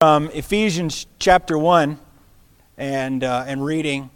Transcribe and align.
from 0.00 0.28
Ephesians 0.28 1.06
chapter 1.18 1.58
1 1.58 1.98
and, 2.78 3.22
uh, 3.22 3.44
and 3.46 3.62
reading 3.62 4.08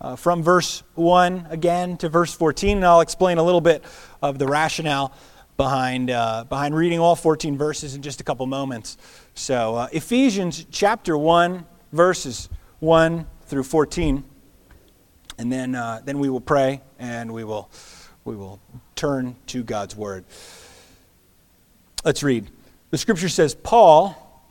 uh, 0.00 0.16
from 0.16 0.42
verse 0.42 0.82
1 0.94 1.48
again 1.50 1.98
to 1.98 2.08
verse 2.08 2.32
14. 2.32 2.78
And 2.78 2.86
I'll 2.86 3.02
explain 3.02 3.36
a 3.36 3.42
little 3.42 3.60
bit 3.60 3.84
of 4.22 4.38
the 4.38 4.46
rationale 4.46 5.12
behind, 5.58 6.10
uh, 6.10 6.44
behind 6.48 6.74
reading 6.74 7.00
all 7.00 7.14
14 7.14 7.58
verses 7.58 7.94
in 7.94 8.00
just 8.00 8.22
a 8.22 8.24
couple 8.24 8.46
moments. 8.46 8.96
So, 9.34 9.74
uh, 9.74 9.88
Ephesians 9.92 10.64
chapter 10.70 11.18
1, 11.18 11.66
verses 11.92 12.48
1 12.78 13.26
through 13.42 13.64
14. 13.64 14.24
And 15.36 15.52
then, 15.52 15.74
uh, 15.74 16.00
then 16.02 16.18
we 16.18 16.30
will 16.30 16.40
pray 16.40 16.80
and 16.98 17.30
we 17.30 17.44
will, 17.44 17.68
we 18.24 18.36
will 18.36 18.58
turn 18.94 19.36
to 19.48 19.62
God's 19.62 19.94
word. 19.94 20.24
Let's 22.06 22.22
read. 22.22 22.48
The 22.88 22.96
scripture 22.96 23.28
says, 23.28 23.54
Paul 23.54 24.22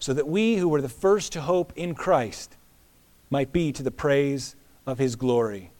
so 0.00 0.12
that 0.14 0.26
we 0.26 0.56
who 0.56 0.68
were 0.68 0.82
the 0.82 0.88
first 0.88 1.32
to 1.32 1.42
hope 1.42 1.72
in 1.76 1.94
Christ 1.94 2.56
might 3.30 3.52
be 3.52 3.70
to 3.72 3.82
the 3.82 3.90
praise 3.90 4.56
of 4.86 4.98
his 4.98 5.14
glory. 5.14 5.70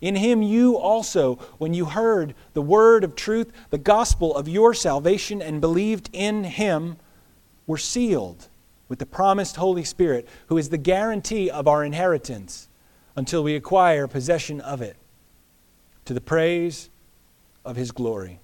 In 0.00 0.16
him 0.16 0.42
you 0.42 0.76
also, 0.76 1.36
when 1.56 1.72
you 1.72 1.86
heard 1.86 2.34
the 2.52 2.60
word 2.60 3.04
of 3.04 3.14
truth, 3.14 3.50
the 3.70 3.78
gospel 3.78 4.36
of 4.36 4.48
your 4.48 4.74
salvation, 4.74 5.40
and 5.40 5.60
believed 5.60 6.10
in 6.12 6.44
him, 6.44 6.96
were 7.66 7.78
sealed 7.78 8.48
with 8.88 8.98
the 8.98 9.06
promised 9.06 9.56
Holy 9.56 9.84
Spirit, 9.84 10.28
who 10.48 10.58
is 10.58 10.68
the 10.68 10.76
guarantee 10.76 11.48
of 11.48 11.66
our 11.66 11.84
inheritance 11.84 12.68
until 13.16 13.42
we 13.42 13.54
acquire 13.54 14.06
possession 14.06 14.60
of 14.60 14.82
it, 14.82 14.96
to 16.04 16.12
the 16.12 16.20
praise 16.20 16.90
of 17.64 17.76
his 17.76 17.92
glory. 17.92 18.40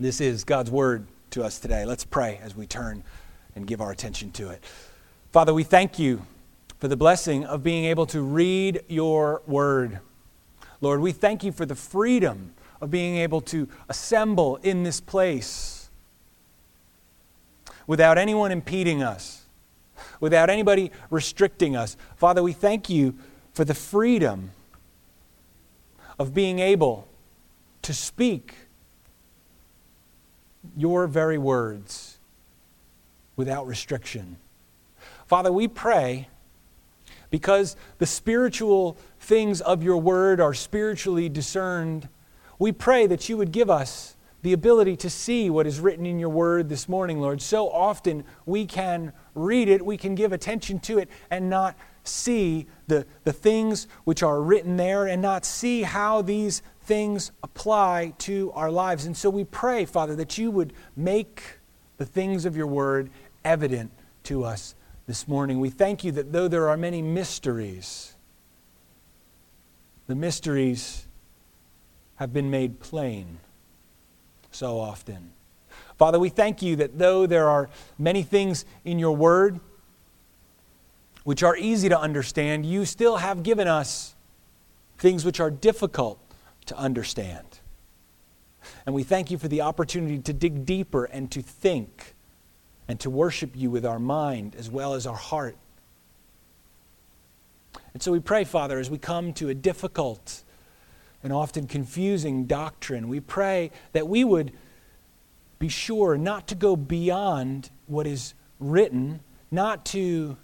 This 0.00 0.20
is 0.20 0.42
God's 0.42 0.70
word 0.70 1.06
to 1.30 1.44
us 1.44 1.60
today. 1.60 1.84
Let's 1.84 2.04
pray 2.04 2.40
as 2.42 2.56
we 2.56 2.66
turn 2.66 3.04
and 3.54 3.66
give 3.66 3.80
our 3.80 3.90
attention 3.90 4.30
to 4.32 4.50
it. 4.50 4.62
Father, 5.32 5.52
we 5.54 5.64
thank 5.64 5.98
you 5.98 6.24
for 6.78 6.88
the 6.88 6.96
blessing 6.96 7.44
of 7.44 7.62
being 7.62 7.84
able 7.84 8.06
to 8.06 8.20
read 8.20 8.82
your 8.88 9.42
word. 9.46 10.00
Lord, 10.80 11.00
we 11.00 11.12
thank 11.12 11.42
you 11.42 11.52
for 11.52 11.64
the 11.64 11.74
freedom 11.74 12.54
of 12.80 12.90
being 12.90 13.16
able 13.16 13.40
to 13.40 13.68
assemble 13.88 14.56
in 14.56 14.82
this 14.82 15.00
place 15.00 15.88
without 17.86 18.18
anyone 18.18 18.52
impeding 18.52 19.02
us, 19.02 19.44
without 20.20 20.50
anybody 20.50 20.90
restricting 21.10 21.76
us. 21.76 21.96
Father, 22.16 22.42
we 22.42 22.52
thank 22.52 22.90
you 22.90 23.14
for 23.52 23.64
the 23.64 23.74
freedom 23.74 24.50
of 26.18 26.34
being 26.34 26.58
able 26.58 27.08
to 27.82 27.94
speak 27.94 28.54
your 30.76 31.06
very 31.06 31.38
words 31.38 32.13
without 33.36 33.66
restriction. 33.66 34.36
Father, 35.26 35.52
we 35.52 35.68
pray 35.68 36.28
because 37.30 37.76
the 37.98 38.06
spiritual 38.06 38.96
things 39.18 39.60
of 39.60 39.82
your 39.82 39.96
word 39.96 40.40
are 40.40 40.54
spiritually 40.54 41.28
discerned. 41.28 42.08
We 42.58 42.72
pray 42.72 43.06
that 43.06 43.28
you 43.28 43.36
would 43.36 43.50
give 43.52 43.70
us 43.70 44.16
the 44.42 44.52
ability 44.52 44.94
to 44.94 45.08
see 45.08 45.48
what 45.48 45.66
is 45.66 45.80
written 45.80 46.04
in 46.04 46.18
your 46.18 46.28
word 46.28 46.68
this 46.68 46.88
morning, 46.88 47.18
Lord. 47.18 47.40
So 47.40 47.70
often 47.70 48.24
we 48.44 48.66
can 48.66 49.12
read 49.34 49.68
it, 49.68 49.84
we 49.84 49.96
can 49.96 50.14
give 50.14 50.32
attention 50.32 50.78
to 50.80 50.98
it, 50.98 51.08
and 51.30 51.48
not 51.48 51.76
see 52.04 52.66
the, 52.86 53.06
the 53.24 53.32
things 53.32 53.88
which 54.04 54.22
are 54.22 54.42
written 54.42 54.76
there 54.76 55.06
and 55.06 55.22
not 55.22 55.46
see 55.46 55.82
how 55.82 56.20
these 56.20 56.62
things 56.82 57.32
apply 57.42 58.12
to 58.18 58.52
our 58.52 58.70
lives. 58.70 59.06
And 59.06 59.16
so 59.16 59.30
we 59.30 59.44
pray, 59.44 59.86
Father, 59.86 60.14
that 60.16 60.36
you 60.36 60.50
would 60.50 60.74
make 60.94 61.42
the 61.96 62.04
things 62.04 62.44
of 62.44 62.56
your 62.56 62.66
word 62.66 63.10
evident 63.44 63.90
to 64.24 64.44
us 64.44 64.74
this 65.06 65.28
morning. 65.28 65.60
We 65.60 65.70
thank 65.70 66.04
you 66.04 66.12
that 66.12 66.32
though 66.32 66.48
there 66.48 66.68
are 66.68 66.76
many 66.76 67.02
mysteries, 67.02 68.14
the 70.06 70.14
mysteries 70.14 71.06
have 72.16 72.32
been 72.32 72.50
made 72.50 72.80
plain 72.80 73.38
so 74.50 74.78
often. 74.78 75.30
Father, 75.98 76.18
we 76.18 76.28
thank 76.28 76.62
you 76.62 76.76
that 76.76 76.98
though 76.98 77.26
there 77.26 77.48
are 77.48 77.68
many 77.98 78.22
things 78.22 78.64
in 78.84 78.98
your 78.98 79.14
word 79.14 79.60
which 81.24 81.42
are 81.42 81.56
easy 81.56 81.88
to 81.88 81.98
understand, 81.98 82.66
you 82.66 82.84
still 82.84 83.16
have 83.16 83.42
given 83.42 83.66
us 83.66 84.14
things 84.98 85.24
which 85.24 85.40
are 85.40 85.50
difficult 85.50 86.18
to 86.66 86.76
understand. 86.76 87.46
And 88.86 88.94
we 88.94 89.02
thank 89.02 89.30
you 89.30 89.38
for 89.38 89.48
the 89.48 89.62
opportunity 89.62 90.18
to 90.18 90.32
dig 90.32 90.66
deeper 90.66 91.04
and 91.04 91.30
to 91.30 91.42
think 91.42 92.13
and 92.88 93.00
to 93.00 93.10
worship 93.10 93.50
you 93.54 93.70
with 93.70 93.86
our 93.86 93.98
mind 93.98 94.54
as 94.56 94.70
well 94.70 94.94
as 94.94 95.06
our 95.06 95.16
heart. 95.16 95.56
And 97.92 98.02
so 98.02 98.12
we 98.12 98.20
pray, 98.20 98.44
Father, 98.44 98.78
as 98.78 98.90
we 98.90 98.98
come 98.98 99.32
to 99.34 99.48
a 99.48 99.54
difficult 99.54 100.42
and 101.22 101.32
often 101.32 101.66
confusing 101.66 102.44
doctrine, 102.44 103.08
we 103.08 103.20
pray 103.20 103.70
that 103.92 104.08
we 104.08 104.24
would 104.24 104.52
be 105.58 105.68
sure 105.68 106.18
not 106.18 106.46
to 106.48 106.54
go 106.54 106.76
beyond 106.76 107.70
what 107.86 108.06
is 108.06 108.34
written, 108.58 109.20
not 109.50 109.84
to 109.86 110.36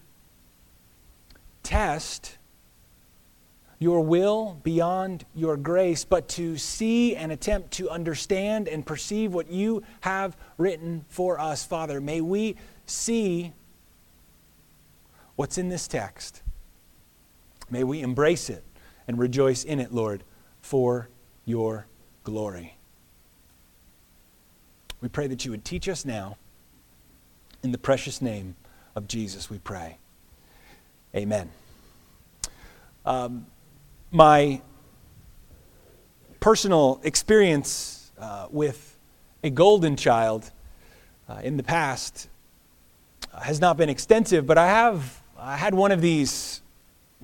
test 1.63 2.39
your 3.81 4.03
will 4.03 4.61
beyond 4.63 5.25
your 5.35 5.57
grace, 5.57 6.05
but 6.05 6.29
to 6.29 6.59
see 6.59 7.17
and 7.17 7.33
attempt 7.33 7.73
to 7.73 7.89
understand 7.89 8.69
and 8.69 8.85
perceive 8.85 9.33
what 9.33 9.51
you 9.51 9.83
have 10.03 10.37
written 10.59 11.05
for 11.09 11.41
us, 11.41 11.65
Father. 11.65 11.99
May 11.99 12.21
we 12.21 12.57
see 12.85 13.53
what's 15.35 15.57
in 15.57 15.71
this 15.71 15.89
text. 15.89 16.43
May 17.71 17.83
we 17.83 18.03
embrace 18.03 18.51
it 18.51 18.63
and 19.09 19.19
rejoice 19.19 19.65
in 19.65 19.81
it, 19.81 19.95
Lord, 19.95 20.25
for 20.61 21.09
your 21.47 21.87
glory. 22.23 22.77
We 25.01 25.09
pray 25.09 25.27
that 25.29 25.47
you 25.47 25.53
would 25.53 25.65
teach 25.65 25.89
us 25.89 26.05
now. 26.05 26.37
In 27.63 27.73
the 27.73 27.79
precious 27.79 28.21
name 28.21 28.57
of 28.95 29.09
Jesus, 29.09 29.49
we 29.49 29.59
pray. 29.59 29.97
Amen. 31.15 31.51
Um, 33.07 33.47
my 34.11 34.61
personal 36.41 37.01
experience 37.05 38.11
uh, 38.19 38.49
with 38.51 38.99
a 39.45 39.51
golden 39.51 39.97
child 39.97 40.51
uh, 41.29 41.41
in 41.43 41.57
the 41.57 41.63
past 41.63 42.29
uh, 43.33 43.41
has 43.41 43.61
not 43.61 43.77
been 43.77 43.89
extensive, 43.89 44.47
but 44.47 44.59
I 44.59 44.67
have 44.67 45.23
I 45.39 45.57
had 45.57 45.75
one 45.75 45.93
of 45.93 46.01
these 46.03 46.61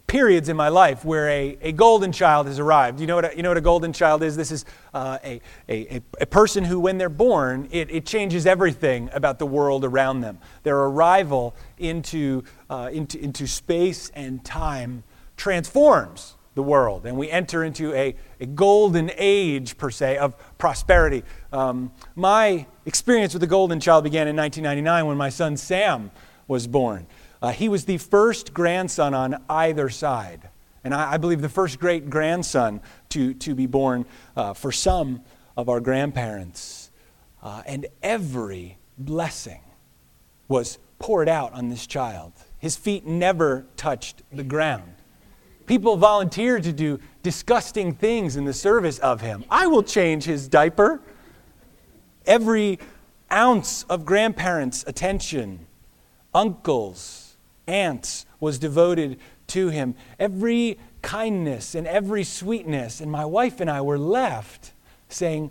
periods 0.07 0.49
in 0.49 0.57
my 0.57 0.69
life 0.69 1.05
where 1.05 1.29
a, 1.29 1.59
a 1.61 1.73
golden 1.73 2.13
child 2.13 2.47
has 2.47 2.59
arrived. 2.59 3.01
You 3.01 3.07
know 3.07 3.17
what 3.17 3.33
a, 3.33 3.37
you 3.37 3.43
know 3.43 3.51
what 3.51 3.59
a 3.59 3.63
golden 3.63 3.93
child 3.93 4.23
is? 4.23 4.37
This 4.37 4.53
is 4.53 4.65
uh, 4.95 5.19
a, 5.25 5.41
a, 5.69 6.01
a 6.21 6.27
person 6.27 6.65
who, 6.65 6.79
when 6.79 6.97
they're 6.97 7.09
born, 7.09 7.69
it, 7.73 7.91
it 7.91 8.07
changes 8.07 8.47
everything 8.47 9.11
about 9.13 9.39
the 9.39 9.47
world 9.47 9.85
around 9.85 10.21
them. 10.21 10.39
Their 10.63 10.79
arrival 10.79 11.57
into, 11.77 12.45
uh, 12.71 12.91
into, 12.93 13.19
into 13.19 13.47
space 13.47 14.11
and 14.11 14.45
time 14.45 15.03
transforms 15.37 16.36
the 16.57 16.63
world. 16.63 17.07
And 17.07 17.17
we 17.17 17.31
enter 17.31 17.63
into 17.63 17.95
a, 17.95 18.17
a 18.41 18.47
golden 18.47 19.13
age, 19.17 19.77
per 19.77 19.91
se, 19.91 20.17
of 20.17 20.35
prosperity. 20.59 21.23
Um, 21.53 21.93
my 22.17 22.67
experience 22.87 23.35
with 23.35 23.43
the 23.43 23.47
golden 23.47 23.79
child 23.79 24.05
began 24.05 24.27
in 24.27 24.35
1999 24.35 25.07
when 25.07 25.19
my 25.19 25.29
son 25.29 25.57
Sam 25.57 26.11
was 26.49 26.67
born. 26.67 27.07
Uh, 27.43 27.51
he 27.51 27.69
was 27.69 27.85
the 27.85 27.99
first 27.99 28.55
grandson 28.55 29.13
on 29.13 29.45
either 29.51 29.91
side. 29.91 30.49
And 30.83 30.95
I, 30.95 31.13
I 31.13 31.17
believe 31.19 31.43
the 31.43 31.49
first 31.51 31.79
great 31.79 32.09
grandson 32.09 32.81
to, 33.11 33.35
to 33.35 33.55
be 33.55 33.67
born 33.67 34.07
uh, 34.35 34.55
for 34.55 34.73
some 34.73 35.21
of 35.59 35.69
our 35.69 35.81
grandparents. 35.81 36.91
Uh, 37.43 37.63
and 37.67 37.87
every 38.03 38.79
blessing 38.97 39.61
was 40.49 40.79
poured 40.99 41.29
out 41.29 41.53
on 41.53 41.69
this 41.69 41.87
child. 41.87 42.33
His 42.59 42.77
feet 42.77 43.05
never 43.05 43.67
touched 43.77 44.23
the 44.33 44.43
ground. 44.43 44.96
People 45.67 45.97
volunteered 45.97 46.63
to 46.63 46.73
do 46.73 47.01
disgusting 47.23 47.93
things 47.93 48.37
in 48.37 48.45
the 48.45 48.53
service 48.53 48.99
of 49.01 49.21
him. 49.21 49.45
I 49.51 49.67
will 49.67 49.83
change 49.83 50.25
his 50.25 50.49
diaper. 50.49 51.01
Every 52.25 52.79
ounce 53.31 53.83
of 53.85 54.05
grandparents' 54.05 54.85
attention, 54.87 55.67
uncles, 56.35 57.37
aunts 57.67 58.27
was 58.39 58.59
devoted 58.59 59.19
to 59.49 59.69
him. 59.69 59.95
Every 60.19 60.79
kindness 61.03 61.75
and 61.75 61.87
every 61.87 62.25
sweetness. 62.25 63.01
And 63.01 63.11
my 63.11 63.25
wife 63.25 63.61
and 63.61 63.71
I 63.71 63.81
were 63.81 63.99
left 63.99 64.73
saying, 65.09 65.51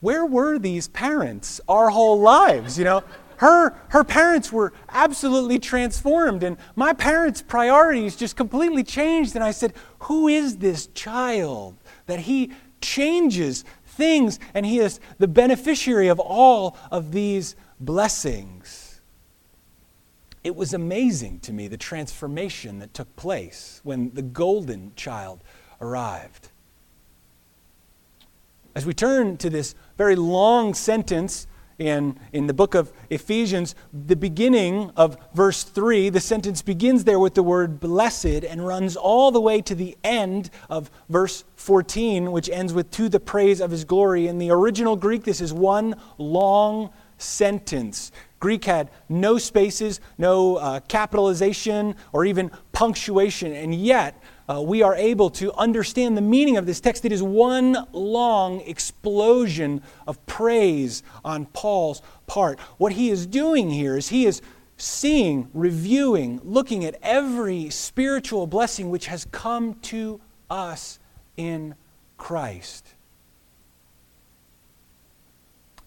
Where 0.00 0.26
were 0.26 0.58
these 0.58 0.88
parents 0.88 1.60
our 1.68 1.90
whole 1.90 2.20
lives? 2.20 2.78
You 2.78 2.84
know, 2.84 3.04
her, 3.38 3.74
her 3.90 4.02
parents 4.04 4.52
were 4.52 4.72
absolutely 4.88 5.58
transformed, 5.58 6.42
and 6.42 6.56
my 6.74 6.92
parents' 6.92 7.40
priorities 7.40 8.16
just 8.16 8.36
completely 8.36 8.82
changed. 8.82 9.34
And 9.34 9.44
I 9.44 9.52
said, 9.52 9.74
Who 10.00 10.26
is 10.28 10.58
this 10.58 10.88
child 10.88 11.76
that 12.06 12.20
he 12.20 12.52
changes 12.80 13.64
things 13.84 14.38
and 14.54 14.64
he 14.64 14.78
is 14.78 15.00
the 15.18 15.28
beneficiary 15.28 16.08
of 16.08 16.18
all 16.18 16.76
of 16.90 17.12
these 17.12 17.54
blessings? 17.78 19.00
It 20.42 20.56
was 20.56 20.74
amazing 20.74 21.40
to 21.40 21.52
me 21.52 21.68
the 21.68 21.76
transformation 21.76 22.80
that 22.80 22.94
took 22.94 23.14
place 23.16 23.80
when 23.84 24.14
the 24.14 24.22
golden 24.22 24.92
child 24.96 25.44
arrived. 25.80 26.48
As 28.74 28.86
we 28.86 28.94
turn 28.94 29.36
to 29.38 29.50
this 29.50 29.74
very 29.96 30.16
long 30.16 30.74
sentence 30.74 31.47
in, 31.78 32.18
in 32.32 32.46
the 32.48 32.54
book 32.54 32.74
of 32.74 32.92
Ephesians, 33.08 33.74
the 33.92 34.16
beginning 34.16 34.90
of 34.96 35.16
verse 35.32 35.62
3, 35.62 36.08
the 36.08 36.20
sentence 36.20 36.60
begins 36.60 37.04
there 37.04 37.20
with 37.20 37.34
the 37.34 37.42
word 37.42 37.78
blessed 37.78 38.26
and 38.44 38.66
runs 38.66 38.96
all 38.96 39.30
the 39.30 39.40
way 39.40 39.60
to 39.62 39.74
the 39.74 39.96
end 40.02 40.50
of 40.68 40.90
verse 41.08 41.44
14, 41.54 42.32
which 42.32 42.50
ends 42.50 42.72
with 42.72 42.90
to 42.90 43.08
the 43.08 43.20
praise 43.20 43.60
of 43.60 43.70
his 43.70 43.84
glory. 43.84 44.26
In 44.26 44.38
the 44.38 44.50
original 44.50 44.96
Greek, 44.96 45.22
this 45.24 45.40
is 45.40 45.52
one 45.52 45.94
long 46.18 46.90
sentence. 47.16 48.10
Greek 48.40 48.64
had 48.64 48.90
no 49.08 49.38
spaces, 49.38 50.00
no 50.16 50.56
uh, 50.56 50.80
capitalization, 50.80 51.94
or 52.12 52.24
even 52.24 52.50
punctuation, 52.72 53.52
and 53.52 53.74
yet 53.74 54.20
uh, 54.48 54.62
we 54.62 54.82
are 54.82 54.94
able 54.94 55.28
to 55.30 55.52
understand 55.54 56.16
the 56.16 56.22
meaning 56.22 56.56
of 56.56 56.64
this 56.64 56.80
text. 56.80 57.04
It 57.04 57.12
is 57.12 57.22
one 57.22 57.76
long 57.92 58.60
explosion 58.62 59.82
of 60.06 60.24
praise 60.26 61.02
on 61.24 61.46
Paul's 61.46 62.00
part. 62.26 62.58
What 62.78 62.92
he 62.92 63.10
is 63.10 63.26
doing 63.26 63.70
here 63.70 63.96
is 63.96 64.08
he 64.08 64.24
is 64.24 64.40
seeing, 64.78 65.50
reviewing, 65.52 66.40
looking 66.44 66.84
at 66.84 66.96
every 67.02 67.68
spiritual 67.68 68.46
blessing 68.46 68.90
which 68.90 69.06
has 69.06 69.26
come 69.26 69.74
to 69.74 70.20
us 70.48 70.98
in 71.36 71.74
Christ. 72.16 72.94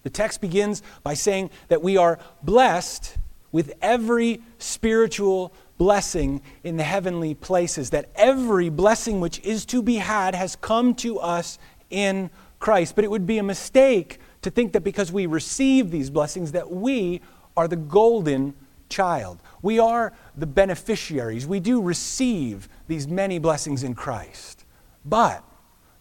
The 0.04 0.10
text 0.10 0.42
begins 0.42 0.84
by 1.04 1.14
saying 1.14 1.52
that 1.68 1.82
we 1.82 1.98
are 1.98 2.20
blessed 2.44 3.18
with 3.52 3.74
every 3.82 4.42
spiritual 4.58 5.54
blessing 5.82 6.44
in 6.64 6.78
the 6.78 6.84
heavenly 6.84 7.34
places, 7.34 7.90
that 7.90 8.08
every 8.14 8.70
blessing 8.70 9.20
which 9.20 9.40
is 9.40 9.66
to 9.66 9.82
be 9.82 9.96
had 9.96 10.36
has 10.36 10.56
come 10.56 10.94
to 10.94 11.18
us 11.18 11.58
in 11.90 12.30
Christ. 12.60 12.94
But 12.94 13.04
it 13.04 13.10
would 13.10 13.26
be 13.26 13.40
a 13.40 13.44
mistake 13.44 14.20
to 14.44 14.52
think 14.52 14.74
that 14.74 14.82
because 14.82 15.12
we 15.12 15.26
receive 15.26 15.90
these 15.90 16.12
blessings 16.12 16.52
that 16.52 16.70
we 16.70 17.20
are 17.58 17.68
the 17.68 17.78
golden 17.78 18.54
child. 18.90 19.40
We 19.64 19.80
are 19.80 20.14
the 20.38 20.46
beneficiaries. 20.46 21.48
We 21.48 21.60
do 21.60 21.82
receive 21.82 22.70
these 22.88 23.08
many 23.08 23.40
blessings 23.40 23.82
in 23.82 23.96
Christ. 23.96 24.66
But 25.04 25.44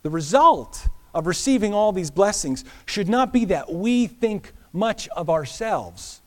the 0.03 0.11
result 0.11 0.89
of 1.15 1.27
receiving 1.27 1.73
all 1.73 1.93
these 1.93 2.11
blessings 2.11 2.67
should 2.85 3.09
not 3.09 3.33
be 3.33 3.47
that 3.47 3.73
we 3.73 4.09
think 4.09 4.53
much 4.75 5.09
of 5.17 5.31
ourselves, 5.31 6.21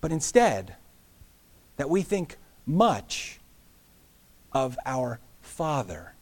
but 0.00 0.10
instead 0.10 0.74
that 1.76 1.88
we 1.88 2.02
think 2.02 2.36
much 2.70 3.40
of 4.52 4.78
our 4.86 5.20
Father. 5.40 6.14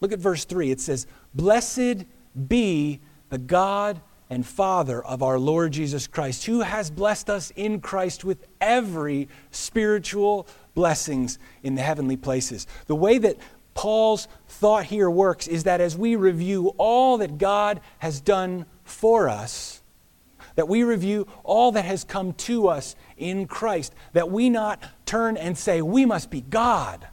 Look 0.00 0.12
at 0.12 0.18
verse 0.18 0.44
3. 0.44 0.70
It 0.70 0.80
says, 0.80 1.06
Blessed 1.34 2.04
be 2.48 3.00
the 3.30 3.38
God 3.38 4.00
and 4.30 4.46
Father 4.46 5.02
of 5.04 5.22
our 5.22 5.38
Lord 5.38 5.72
Jesus 5.72 6.06
Christ, 6.06 6.46
who 6.46 6.60
has 6.60 6.90
blessed 6.90 7.30
us 7.30 7.50
in 7.56 7.80
Christ 7.80 8.24
with 8.24 8.46
every 8.60 9.28
spiritual 9.50 10.46
blessings 10.74 11.38
in 11.62 11.74
the 11.74 11.82
heavenly 11.82 12.16
places. 12.16 12.66
The 12.86 12.94
way 12.94 13.18
that 13.18 13.36
Paul's 13.74 14.28
thought 14.48 14.84
here 14.84 15.08
works 15.08 15.46
is 15.48 15.64
that 15.64 15.80
as 15.80 15.96
we 15.96 16.16
review 16.16 16.74
all 16.78 17.18
that 17.18 17.38
God 17.38 17.80
has 17.98 18.20
done 18.20 18.66
for 18.84 19.28
us, 19.28 19.77
that 20.58 20.66
we 20.66 20.82
review 20.82 21.24
all 21.44 21.70
that 21.70 21.84
has 21.84 22.02
come 22.02 22.32
to 22.32 22.66
us 22.66 22.96
in 23.16 23.46
Christ, 23.46 23.94
that 24.12 24.28
we 24.28 24.50
not 24.50 24.82
turn 25.06 25.36
and 25.36 25.56
say, 25.56 25.82
we 25.82 26.04
must 26.04 26.32
be 26.32 26.40
God, 26.40 27.06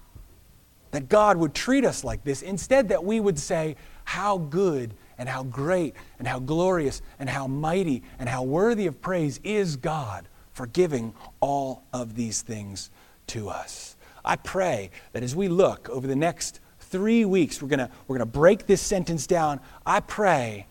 that 0.89 1.09
God 1.09 1.37
would 1.37 1.53
treat 1.53 1.85
us 1.85 2.03
like 2.03 2.23
this. 2.23 2.41
Instead, 2.41 2.89
that 2.89 3.03
we 3.03 3.19
would 3.19 3.37
say, 3.37 3.75
how 4.03 4.39
good 4.39 4.95
and 5.19 5.29
how 5.29 5.43
great 5.43 5.93
and 6.17 6.27
how 6.27 6.39
glorious 6.39 7.03
and 7.19 7.29
how 7.29 7.45
mighty 7.45 8.01
and 8.17 8.27
how 8.27 8.41
worthy 8.41 8.87
of 8.87 8.99
praise 8.99 9.39
is 9.43 9.75
God 9.75 10.27
for 10.53 10.65
giving 10.65 11.13
all 11.39 11.83
of 11.93 12.15
these 12.15 12.41
things 12.41 12.89
to 13.27 13.49
us. 13.49 13.95
I 14.25 14.37
pray 14.37 14.89
that 15.13 15.21
as 15.21 15.35
we 15.35 15.49
look 15.49 15.87
over 15.89 16.07
the 16.07 16.15
next 16.15 16.61
three 16.79 17.25
weeks, 17.25 17.61
we're 17.61 17.67
going 17.67 17.89
we're 18.07 18.17
to 18.17 18.25
break 18.25 18.65
this 18.65 18.81
sentence 18.81 19.27
down. 19.27 19.59
I 19.85 19.99
pray 19.99 20.65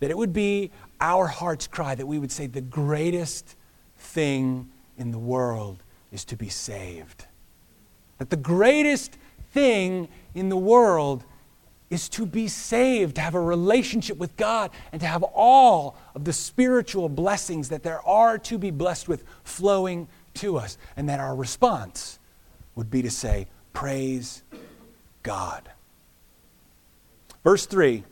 that 0.00 0.10
it 0.10 0.18
would 0.18 0.32
be 0.32 0.72
our 1.02 1.26
heart's 1.26 1.66
cry 1.66 1.96
that 1.96 2.06
we 2.06 2.18
would 2.18 2.30
say, 2.30 2.46
the 2.46 2.60
greatest 2.60 3.56
thing 3.98 4.70
in 4.96 5.10
the 5.10 5.18
world 5.18 5.82
is 6.12 6.24
to 6.26 6.36
be 6.36 6.48
saved. 6.48 7.26
That 8.18 8.30
the 8.30 8.36
greatest 8.36 9.18
thing 9.52 10.08
in 10.34 10.48
the 10.48 10.56
world 10.56 11.24
is 11.90 12.08
to 12.10 12.24
be 12.24 12.46
saved, 12.46 13.16
to 13.16 13.20
have 13.20 13.34
a 13.34 13.40
relationship 13.40 14.16
with 14.16 14.34
God, 14.36 14.70
and 14.92 15.00
to 15.00 15.06
have 15.06 15.24
all 15.24 15.96
of 16.14 16.24
the 16.24 16.32
spiritual 16.32 17.08
blessings 17.08 17.68
that 17.70 17.82
there 17.82 18.00
are 18.06 18.38
to 18.38 18.56
be 18.56 18.70
blessed 18.70 19.08
with 19.08 19.24
flowing 19.42 20.06
to 20.34 20.56
us. 20.56 20.78
And 20.96 21.08
that 21.08 21.18
our 21.18 21.34
response 21.34 22.20
would 22.76 22.90
be 22.90 23.02
to 23.02 23.10
say, 23.10 23.48
Praise 23.72 24.42
God. 25.24 25.68
Verse 27.42 27.66
3 27.66 28.04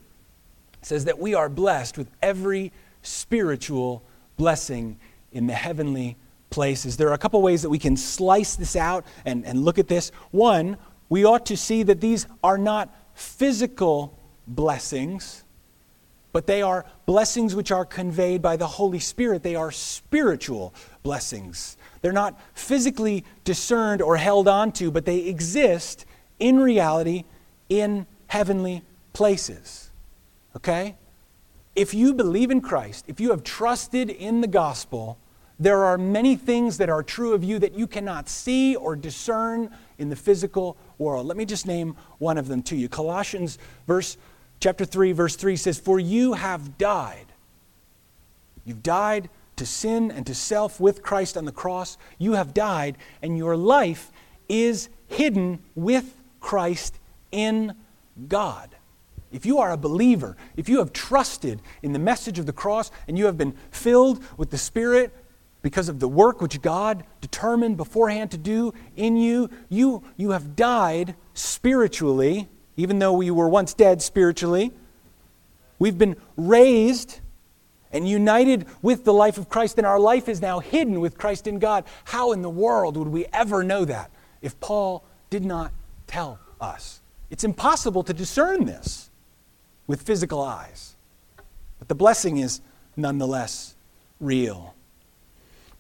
says 0.82 1.04
that 1.04 1.18
we 1.18 1.34
are 1.34 1.48
blessed 1.48 1.98
with 1.98 2.08
every 2.22 2.72
spiritual 3.02 4.02
blessing 4.36 4.98
in 5.32 5.46
the 5.46 5.54
heavenly 5.54 6.16
places. 6.50 6.96
There 6.96 7.08
are 7.08 7.14
a 7.14 7.18
couple 7.18 7.40
ways 7.42 7.62
that 7.62 7.70
we 7.70 7.78
can 7.78 7.96
slice 7.96 8.56
this 8.56 8.76
out 8.76 9.04
and, 9.24 9.44
and 9.44 9.64
look 9.64 9.78
at 9.78 9.88
this. 9.88 10.10
One, 10.30 10.76
we 11.08 11.24
ought 11.24 11.46
to 11.46 11.56
see 11.56 11.82
that 11.84 12.00
these 12.00 12.26
are 12.42 12.58
not 12.58 12.94
physical 13.14 14.18
blessings, 14.46 15.44
but 16.32 16.46
they 16.46 16.62
are 16.62 16.86
blessings 17.06 17.54
which 17.54 17.70
are 17.70 17.84
conveyed 17.84 18.42
by 18.42 18.56
the 18.56 18.66
Holy 18.66 18.98
Spirit. 18.98 19.42
They 19.42 19.56
are 19.56 19.70
spiritual 19.70 20.74
blessings. 21.02 21.76
They're 22.02 22.12
not 22.12 22.40
physically 22.54 23.24
discerned 23.44 24.00
or 24.00 24.16
held 24.16 24.48
onto, 24.48 24.90
but 24.90 25.04
they 25.04 25.26
exist 25.26 26.06
in 26.38 26.60
reality 26.60 27.24
in 27.68 28.06
heavenly 28.28 28.82
places. 29.12 29.89
Okay? 30.56 30.96
If 31.76 31.94
you 31.94 32.12
believe 32.14 32.50
in 32.50 32.60
Christ, 32.60 33.04
if 33.08 33.20
you 33.20 33.30
have 33.30 33.44
trusted 33.44 34.10
in 34.10 34.40
the 34.40 34.48
gospel, 34.48 35.18
there 35.60 35.84
are 35.84 35.98
many 35.98 36.36
things 36.36 36.78
that 36.78 36.88
are 36.88 37.02
true 37.02 37.34
of 37.34 37.44
you 37.44 37.58
that 37.58 37.74
you 37.74 37.86
cannot 37.86 38.28
see 38.28 38.74
or 38.74 38.96
discern 38.96 39.70
in 39.98 40.08
the 40.08 40.16
physical 40.16 40.76
world. 40.98 41.26
Let 41.26 41.36
me 41.36 41.44
just 41.44 41.66
name 41.66 41.96
one 42.18 42.38
of 42.38 42.48
them 42.48 42.62
to 42.64 42.76
you. 42.76 42.88
Colossians 42.88 43.58
verse 43.86 44.16
chapter 44.58 44.86
3 44.86 45.12
verse 45.12 45.36
3 45.36 45.56
says, 45.56 45.78
"For 45.78 46.00
you 46.00 46.32
have 46.32 46.78
died. 46.78 47.26
You've 48.64 48.82
died 48.82 49.28
to 49.56 49.66
sin 49.66 50.10
and 50.10 50.26
to 50.26 50.34
self 50.34 50.80
with 50.80 51.02
Christ 51.02 51.36
on 51.36 51.44
the 51.44 51.52
cross. 51.52 51.98
You 52.18 52.32
have 52.32 52.54
died 52.54 52.96
and 53.20 53.36
your 53.36 53.56
life 53.56 54.10
is 54.48 54.88
hidden 55.08 55.62
with 55.74 56.16
Christ 56.40 56.98
in 57.30 57.74
God." 58.28 58.76
If 59.32 59.46
you 59.46 59.58
are 59.58 59.70
a 59.70 59.76
believer, 59.76 60.36
if 60.56 60.68
you 60.68 60.78
have 60.78 60.92
trusted 60.92 61.62
in 61.82 61.92
the 61.92 61.98
message 61.98 62.38
of 62.38 62.46
the 62.46 62.52
cross 62.52 62.90
and 63.06 63.16
you 63.16 63.26
have 63.26 63.38
been 63.38 63.54
filled 63.70 64.22
with 64.36 64.50
the 64.50 64.58
Spirit 64.58 65.14
because 65.62 65.88
of 65.88 66.00
the 66.00 66.08
work 66.08 66.40
which 66.40 66.60
God 66.62 67.04
determined 67.20 67.76
beforehand 67.76 68.30
to 68.32 68.38
do 68.38 68.74
in 68.96 69.16
you, 69.16 69.50
you, 69.68 70.02
you 70.16 70.30
have 70.30 70.56
died 70.56 71.14
spiritually, 71.34 72.48
even 72.76 72.98
though 72.98 73.12
we 73.12 73.30
were 73.30 73.48
once 73.48 73.74
dead 73.74 74.02
spiritually. 74.02 74.72
We've 75.78 75.98
been 75.98 76.16
raised 76.36 77.20
and 77.92 78.08
united 78.08 78.66
with 78.82 79.04
the 79.04 79.12
life 79.12 79.38
of 79.38 79.48
Christ, 79.48 79.78
and 79.78 79.86
our 79.86 79.98
life 79.98 80.28
is 80.28 80.40
now 80.40 80.60
hidden 80.60 81.00
with 81.00 81.18
Christ 81.18 81.46
in 81.46 81.58
God. 81.58 81.84
How 82.04 82.32
in 82.32 82.42
the 82.42 82.50
world 82.50 82.96
would 82.96 83.08
we 83.08 83.26
ever 83.32 83.62
know 83.64 83.84
that 83.84 84.10
if 84.42 84.58
Paul 84.60 85.04
did 85.28 85.44
not 85.44 85.72
tell 86.06 86.38
us? 86.60 87.00
It's 87.30 87.44
impossible 87.44 88.02
to 88.04 88.12
discern 88.12 88.64
this 88.64 89.09
with 89.90 90.02
physical 90.02 90.40
eyes. 90.40 90.94
But 91.80 91.88
the 91.88 91.96
blessing 91.96 92.36
is 92.36 92.60
nonetheless 92.96 93.74
real. 94.20 94.76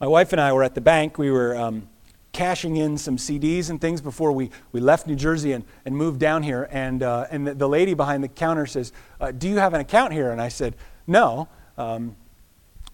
My 0.00 0.08
wife 0.08 0.32
and 0.32 0.40
I 0.40 0.52
were 0.52 0.64
at 0.64 0.74
the 0.74 0.80
bank. 0.80 1.16
We 1.16 1.30
were 1.30 1.56
um, 1.56 1.88
cashing 2.32 2.76
in 2.76 2.98
some 2.98 3.18
CDs 3.18 3.70
and 3.70 3.80
things 3.80 4.00
before 4.00 4.32
we, 4.32 4.50
we 4.72 4.80
left 4.80 5.06
New 5.06 5.14
Jersey 5.14 5.52
and, 5.52 5.64
and 5.84 5.96
moved 5.96 6.18
down 6.18 6.42
here. 6.42 6.68
And, 6.72 7.04
uh, 7.04 7.28
and 7.30 7.46
the, 7.46 7.54
the, 7.54 7.68
lady 7.68 7.94
behind 7.94 8.24
the 8.24 8.28
counter 8.28 8.66
says, 8.66 8.92
uh, 9.20 9.30
Do 9.30 9.48
you 9.48 9.58
have 9.58 9.74
an 9.74 9.80
account 9.80 10.12
here? 10.12 10.32
And 10.32 10.40
I 10.40 10.48
said, 10.48 10.74
No. 11.06 11.48
Um, 11.78 12.16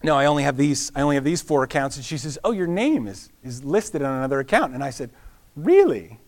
no, 0.03 0.15
I 0.15 0.27
only 0.27 0.43
have 0.43 0.55
these. 0.55 0.91
I 0.95 1.01
only 1.01 1.15
have 1.15 1.23
these 1.23 1.41
four 1.41 1.63
accounts. 1.63 1.95
And 1.95 2.05
she 2.05 2.19
says, 2.19 2.37
"Oh, 2.43 2.51
your 2.51 2.67
name 2.67 3.07
is 3.07 3.31
is 3.43 3.63
listed 3.63 4.03
on 4.03 4.15
another 4.15 4.39
account." 4.39 4.75
And 4.75 4.83
I 4.83 4.91
said, 4.91 5.09
"Really?" 5.55 6.19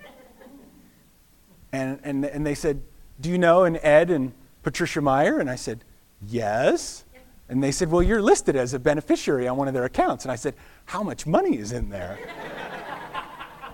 and 1.72 2.00
and 2.02 2.24
and 2.24 2.46
they 2.46 2.54
said, 2.54 2.80
do 3.20 3.30
you 3.30 3.38
know 3.38 3.64
an 3.64 3.76
Ed 3.78 4.10
and 4.10 4.32
Patricia 4.62 5.00
Meyer? 5.00 5.38
And 5.38 5.50
I 5.50 5.56
said, 5.56 5.84
Yes. 6.26 7.04
And 7.48 7.62
they 7.62 7.72
said, 7.72 7.90
Well, 7.90 8.02
you're 8.02 8.22
listed 8.22 8.56
as 8.56 8.74
a 8.74 8.78
beneficiary 8.78 9.46
on 9.48 9.56
one 9.56 9.68
of 9.68 9.74
their 9.74 9.84
accounts. 9.84 10.24
And 10.24 10.32
I 10.32 10.36
said, 10.36 10.54
How 10.86 11.02
much 11.02 11.26
money 11.26 11.58
is 11.58 11.72
in 11.72 11.90
there? 11.90 12.18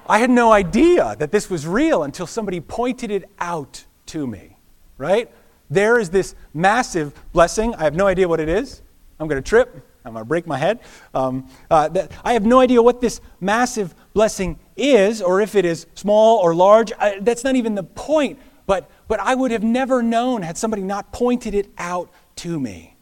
I 0.08 0.18
had 0.18 0.30
no 0.30 0.50
idea 0.50 1.14
that 1.18 1.30
this 1.30 1.48
was 1.48 1.66
real 1.66 2.02
until 2.02 2.26
somebody 2.26 2.60
pointed 2.60 3.12
it 3.12 3.30
out 3.38 3.84
to 4.06 4.26
me, 4.26 4.56
right? 4.98 5.30
There 5.70 6.00
is 6.00 6.10
this 6.10 6.34
massive 6.52 7.14
blessing. 7.32 7.76
I 7.76 7.84
have 7.84 7.94
no 7.94 8.08
idea 8.08 8.26
what 8.26 8.40
it 8.40 8.48
is. 8.48 8.82
I'm 9.20 9.28
going 9.28 9.40
to 9.40 9.48
trip. 9.48 9.86
I'm 10.04 10.12
going 10.12 10.24
to 10.24 10.28
break 10.28 10.48
my 10.48 10.58
head. 10.58 10.80
Um, 11.14 11.48
uh, 11.70 11.88
that, 11.88 12.10
I 12.24 12.32
have 12.32 12.44
no 12.44 12.58
idea 12.58 12.82
what 12.82 13.00
this 13.00 13.20
massive 13.40 13.94
blessing 14.12 14.58
is, 14.76 15.22
or 15.22 15.40
if 15.40 15.54
it 15.54 15.64
is 15.64 15.86
small 15.94 16.38
or 16.38 16.54
large. 16.54 16.92
I, 16.98 17.20
that's 17.20 17.44
not 17.44 17.54
even 17.54 17.76
the 17.76 17.84
point. 17.84 18.38
But 18.70 18.88
but 19.08 19.18
I 19.18 19.34
would 19.34 19.50
have 19.50 19.64
never 19.64 20.00
known 20.00 20.42
had 20.42 20.56
somebody 20.56 20.84
not 20.84 21.10
pointed 21.10 21.54
it 21.54 21.68
out 21.76 22.08
to 22.36 22.60
me. 22.60 22.94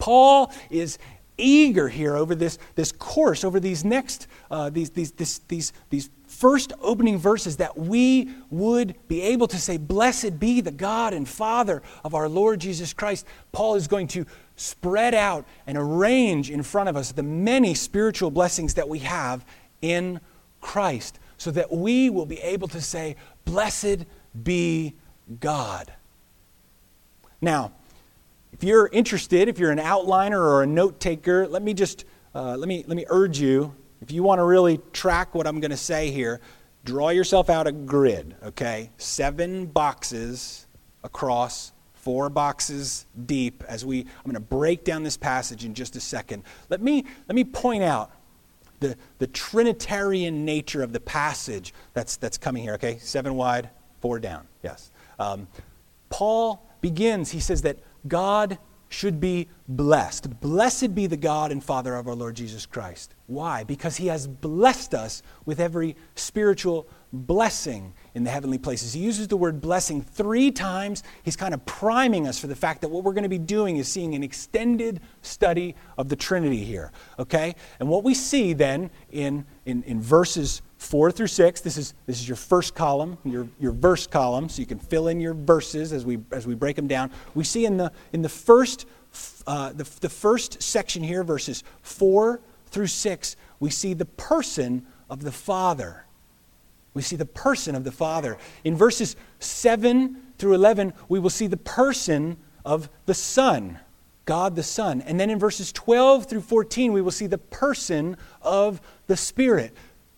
Paul 0.00 0.52
is 0.68 0.98
eager 1.38 1.88
here 1.88 2.16
over 2.16 2.34
this, 2.34 2.58
this 2.74 2.90
course, 2.90 3.44
over 3.44 3.60
these 3.60 3.84
next, 3.84 4.26
uh, 4.50 4.68
these, 4.68 4.90
these, 4.90 5.12
this, 5.12 5.38
these, 5.46 5.72
these 5.90 6.10
first 6.26 6.72
opening 6.80 7.18
verses, 7.18 7.58
that 7.58 7.78
we 7.78 8.30
would 8.50 8.96
be 9.06 9.22
able 9.22 9.46
to 9.46 9.58
say, 9.58 9.76
Blessed 9.76 10.40
be 10.40 10.60
the 10.60 10.72
God 10.72 11.14
and 11.14 11.28
Father 11.28 11.82
of 12.02 12.12
our 12.12 12.28
Lord 12.28 12.58
Jesus 12.58 12.92
Christ. 12.92 13.24
Paul 13.52 13.76
is 13.76 13.86
going 13.86 14.08
to 14.08 14.26
spread 14.56 15.14
out 15.14 15.46
and 15.68 15.78
arrange 15.78 16.50
in 16.50 16.64
front 16.64 16.88
of 16.88 16.96
us 16.96 17.12
the 17.12 17.22
many 17.22 17.74
spiritual 17.74 18.32
blessings 18.32 18.74
that 18.74 18.88
we 18.88 18.98
have 18.98 19.44
in 19.82 20.18
Christ, 20.60 21.20
so 21.38 21.52
that 21.52 21.70
we 21.70 22.10
will 22.10 22.26
be 22.26 22.40
able 22.40 22.66
to 22.66 22.80
say, 22.80 23.14
Blessed 23.44 24.04
be 24.42 24.94
God. 25.40 25.92
Now, 27.40 27.72
if 28.52 28.64
you're 28.64 28.88
interested, 28.92 29.48
if 29.48 29.58
you're 29.58 29.70
an 29.70 29.78
outliner 29.78 30.38
or 30.38 30.62
a 30.62 30.66
note 30.66 31.00
taker, 31.00 31.48
let 31.48 31.62
me 31.62 31.72
just 31.74 32.04
uh, 32.34 32.56
let 32.56 32.68
me 32.68 32.84
let 32.86 32.96
me 32.96 33.04
urge 33.08 33.38
you. 33.38 33.74
If 34.00 34.12
you 34.12 34.22
want 34.22 34.38
to 34.38 34.44
really 34.44 34.78
track 34.92 35.34
what 35.34 35.46
I'm 35.46 35.60
going 35.60 35.70
to 35.70 35.76
say 35.76 36.10
here, 36.10 36.40
draw 36.84 37.10
yourself 37.10 37.50
out 37.50 37.66
a 37.66 37.72
grid. 37.72 38.34
Okay, 38.42 38.90
seven 38.98 39.66
boxes 39.66 40.66
across, 41.02 41.72
four 41.94 42.28
boxes 42.28 43.06
deep. 43.26 43.64
As 43.68 43.84
we, 43.84 44.00
I'm 44.00 44.24
going 44.24 44.34
to 44.34 44.40
break 44.40 44.84
down 44.84 45.02
this 45.02 45.16
passage 45.16 45.64
in 45.64 45.74
just 45.74 45.96
a 45.96 46.00
second. 46.00 46.44
Let 46.68 46.82
me 46.82 47.04
let 47.28 47.34
me 47.34 47.44
point 47.44 47.82
out 47.82 48.10
the 48.80 48.96
the 49.18 49.26
Trinitarian 49.26 50.44
nature 50.44 50.82
of 50.82 50.92
the 50.92 51.00
passage 51.00 51.72
that's 51.94 52.16
that's 52.16 52.38
coming 52.38 52.62
here. 52.62 52.74
Okay, 52.74 52.98
seven 52.98 53.34
wide, 53.34 53.70
four 54.00 54.18
down. 54.18 54.46
Yes. 54.62 54.90
Um, 55.18 55.48
Paul 56.08 56.66
begins, 56.80 57.30
he 57.30 57.40
says 57.40 57.62
that 57.62 57.78
God 58.06 58.58
should 58.90 59.20
be 59.20 59.48
blessed. 59.68 60.40
Blessed 60.40 60.94
be 60.94 61.06
the 61.06 61.16
God 61.16 61.52
and 61.52 61.62
Father 61.62 61.94
of 61.94 62.08
our 62.08 62.14
Lord 62.14 62.34
Jesus 62.34 62.66
Christ. 62.66 63.14
Why? 63.28 63.62
Because 63.62 63.96
he 63.96 64.08
has 64.08 64.26
blessed 64.26 64.94
us 64.94 65.22
with 65.46 65.60
every 65.60 65.96
spiritual 66.16 66.88
blessing 67.12 67.94
in 68.14 68.24
the 68.24 68.30
heavenly 68.30 68.58
places. 68.58 68.92
He 68.92 69.00
uses 69.00 69.28
the 69.28 69.36
word 69.36 69.60
blessing 69.60 70.02
three 70.02 70.50
times. 70.50 71.04
He's 71.22 71.36
kind 71.36 71.54
of 71.54 71.64
priming 71.66 72.26
us 72.26 72.40
for 72.40 72.48
the 72.48 72.56
fact 72.56 72.80
that 72.80 72.88
what 72.88 73.04
we're 73.04 73.12
going 73.12 73.22
to 73.22 73.28
be 73.28 73.38
doing 73.38 73.76
is 73.76 73.86
seeing 73.86 74.14
an 74.16 74.24
extended 74.24 75.00
study 75.22 75.76
of 75.96 76.08
the 76.08 76.16
Trinity 76.16 76.64
here. 76.64 76.90
Okay? 77.16 77.54
And 77.78 77.88
what 77.88 78.02
we 78.02 78.14
see 78.14 78.54
then 78.54 78.90
in, 79.12 79.46
in, 79.66 79.84
in 79.84 80.02
verses 80.02 80.62
4 80.80 81.12
through 81.12 81.26
6 81.26 81.60
this 81.60 81.76
is, 81.76 81.92
this 82.06 82.18
is 82.18 82.26
your 82.26 82.36
first 82.36 82.74
column 82.74 83.18
your, 83.22 83.46
your 83.60 83.72
verse 83.72 84.06
column 84.06 84.48
so 84.48 84.60
you 84.60 84.66
can 84.66 84.78
fill 84.78 85.08
in 85.08 85.20
your 85.20 85.34
verses 85.34 85.92
as 85.92 86.06
we, 86.06 86.18
as 86.32 86.46
we 86.46 86.54
break 86.54 86.74
them 86.74 86.86
down 86.86 87.10
we 87.34 87.44
see 87.44 87.66
in 87.66 87.76
the, 87.76 87.92
in 88.14 88.22
the 88.22 88.30
first 88.30 88.86
uh, 89.46 89.72
the, 89.72 89.86
the 90.00 90.08
first 90.08 90.62
section 90.62 91.02
here 91.02 91.22
verses 91.22 91.62
4 91.82 92.40
through 92.68 92.86
6 92.86 93.36
we 93.60 93.68
see 93.68 93.92
the 93.92 94.06
person 94.06 94.86
of 95.10 95.22
the 95.22 95.30
father 95.30 96.06
we 96.94 97.02
see 97.02 97.16
the 97.16 97.26
person 97.26 97.74
of 97.74 97.84
the 97.84 97.92
father 97.92 98.38
in 98.64 98.74
verses 98.74 99.16
7 99.38 100.32
through 100.38 100.54
11 100.54 100.94
we 101.10 101.18
will 101.18 101.28
see 101.30 101.46
the 101.46 101.58
person 101.58 102.38
of 102.64 102.88
the 103.04 103.14
son 103.14 103.78
God 104.26 104.54
the 104.54 104.62
Son. 104.62 105.00
And 105.00 105.18
then 105.18 105.28
in 105.28 105.40
verses 105.40 105.72
12 105.72 106.26
through 106.26 106.42
14, 106.42 106.92
we 106.92 107.02
will 107.02 107.10
see 107.10 107.26
the 107.26 107.36
person 107.36 108.16
of 108.42 108.80
the 109.08 109.16
Spirit. 109.16 109.74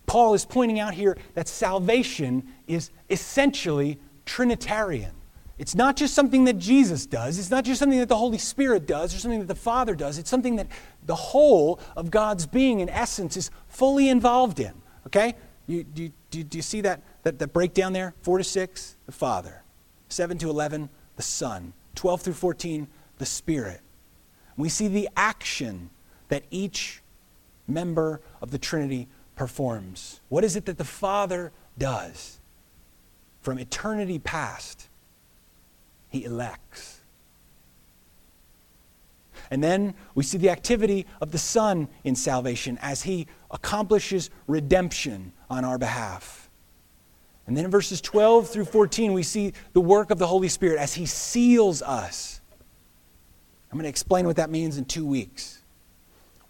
Paul 0.07 0.35
is 0.35 0.45
pointing 0.45 0.81
out 0.81 0.95
here 0.95 1.17
that 1.35 1.49
salvation 1.49 2.47
is 2.67 2.91
essentially 3.09 3.99
Trinitarian. 4.27 5.13
It's 5.59 5.75
not 5.75 5.97
just 5.97 6.15
something 6.15 6.45
that 6.45 6.59
Jesus 6.59 7.07
does, 7.07 7.39
it's 7.39 7.51
not 7.51 7.65
just 7.65 7.79
something 7.79 7.99
that 7.99 8.09
the 8.09 8.17
Holy 8.17 8.39
Spirit 8.39 8.87
does 8.87 9.15
or 9.15 9.19
something 9.19 9.41
that 9.41 9.49
the 9.49 9.55
Father 9.55 9.95
does. 9.95 10.19
It's 10.19 10.31
something 10.31 10.57
that 10.57 10.67
the 11.07 11.15
whole 11.15 11.79
of 11.97 12.11
God's 12.11 12.47
being, 12.47 12.81
in 12.81 12.89
essence, 12.89 13.37
is 13.37 13.51
fully 13.69 14.09
involved 14.09 14.61
in. 14.61 14.73
Okay? 15.07 15.35
You, 15.67 15.85
do, 15.85 16.11
do, 16.31 16.43
do 16.43 16.59
you 16.59 16.63
see 16.63 16.81
that, 16.81 17.03
that, 17.23 17.39
that 17.39 17.53
breakdown 17.53 17.93
there? 17.93 18.15
4 18.23 18.39
to 18.39 18.45
6, 18.45 18.97
the 19.07 19.13
Father. 19.13 19.63
7 20.09 20.37
to 20.39 20.51
11, 20.51 20.89
the 21.17 21.23
Son. 21.23 21.73
12 21.95 22.23
through 22.23 22.33
14, 22.33 22.89
the 23.19 23.27
Spirit. 23.27 23.81
We 24.57 24.69
see 24.69 24.89
the 24.89 25.09
action 25.17 25.91
that 26.29 26.43
each 26.51 27.03
member 27.69 28.21
of 28.41 28.51
the 28.51 28.59
Trinity 28.59 29.09
performs? 29.43 30.21
What 30.29 30.45
is 30.45 30.55
it 30.55 30.67
that 30.67 30.79
the 30.79 30.85
Father 30.85 31.51
does? 31.77 32.39
From 33.41 33.59
eternity 33.59 34.21
past, 34.21 34.87
He 36.11 36.25
elects. 36.25 37.01
And 39.51 39.65
then 39.65 39.95
we 40.15 40.23
see 40.23 40.39
the 40.39 40.51
activity 40.51 41.07
of 41.21 41.33
the 41.33 41.39
Son 41.39 41.89
in 42.05 42.15
salvation 42.15 42.79
as 42.81 43.03
He 43.03 43.27
accomplishes 43.51 44.31
redemption 44.47 45.33
on 45.51 45.65
our 45.65 45.77
behalf. 45.77 46.49
And 47.49 47.57
then 47.57 47.65
in 47.65 47.71
verses 47.73 48.01
12 48.01 48.49
through 48.49 48.67
14, 48.67 49.13
we 49.13 49.25
see 49.25 49.55
the 49.73 49.81
work 49.81 50.13
of 50.13 50.21
the 50.21 50.29
Holy 50.29 50.47
Spirit 50.47 50.79
as 50.79 50.95
He 50.95 51.05
seals 51.05 51.83
us. 51.83 52.41
I'm 53.73 53.77
going 53.77 53.83
to 53.83 53.89
explain 53.89 54.25
what 54.25 54.37
that 54.37 54.51
means 54.51 54.79
in 54.79 54.85
two 54.85 55.05
weeks. 55.05 55.62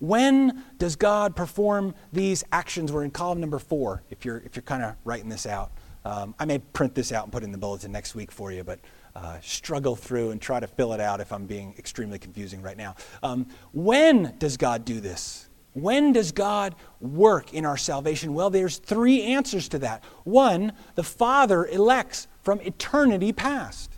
When 0.03 0.65
does 0.79 0.97
God 0.97 1.37
perform 1.37 1.95
these 2.13 2.43
actions? 2.51 2.91
We're 2.91 3.05
in 3.05 3.13
column 3.13 3.39
number 3.39 3.61
four, 3.61 4.03
if 4.11 4.25
you're, 4.25 4.39
if 4.39 4.57
you're 4.57 4.65
kind 4.65 4.83
of 4.83 4.97
writing 5.05 5.29
this 5.29 5.47
out. 5.47 5.71
Um, 6.05 6.35
I 6.41 6.45
may 6.45 6.59
print 6.59 6.97
this 6.97 7.13
out 7.13 7.23
and 7.23 7.33
put 7.33 7.45
it 7.45 7.47
in 7.47 7.53
the 7.53 7.59
bulletin 7.59 7.93
next 7.93 8.17
week 8.17 8.33
for 8.33 8.51
you, 8.51 8.65
but 8.65 8.81
uh, 9.15 9.39
struggle 9.41 9.95
through 9.95 10.33
and 10.33 10.41
try 10.41 10.59
to 10.59 10.67
fill 10.67 10.93
it 10.93 10.99
out 10.99 11.21
if 11.21 11.33
I'm 11.33 11.47
being 11.47 11.73
extremely 11.79 12.19
confusing 12.19 12.63
right 12.63 12.77
now. 12.77 12.97
Um, 13.23 13.47
when 13.71 14.35
does 14.39 14.57
God 14.57 14.85
do 14.85 14.99
this? 14.99 15.49
When 15.75 16.13
does 16.13 16.33
God 16.33 16.75
work 17.01 17.55
in 17.55 17.65
our 17.65 17.77
salvation? 17.77 18.35
Well, 18.35 18.51
there's 18.51 18.79
three 18.79 19.23
answers 19.23 19.69
to 19.69 19.79
that. 19.79 20.03
One, 20.25 20.73
the 20.97 21.05
Father 21.05 21.65
elects 21.67 22.27
from 22.43 22.61
eternity 22.63 23.33
past. 23.33 23.92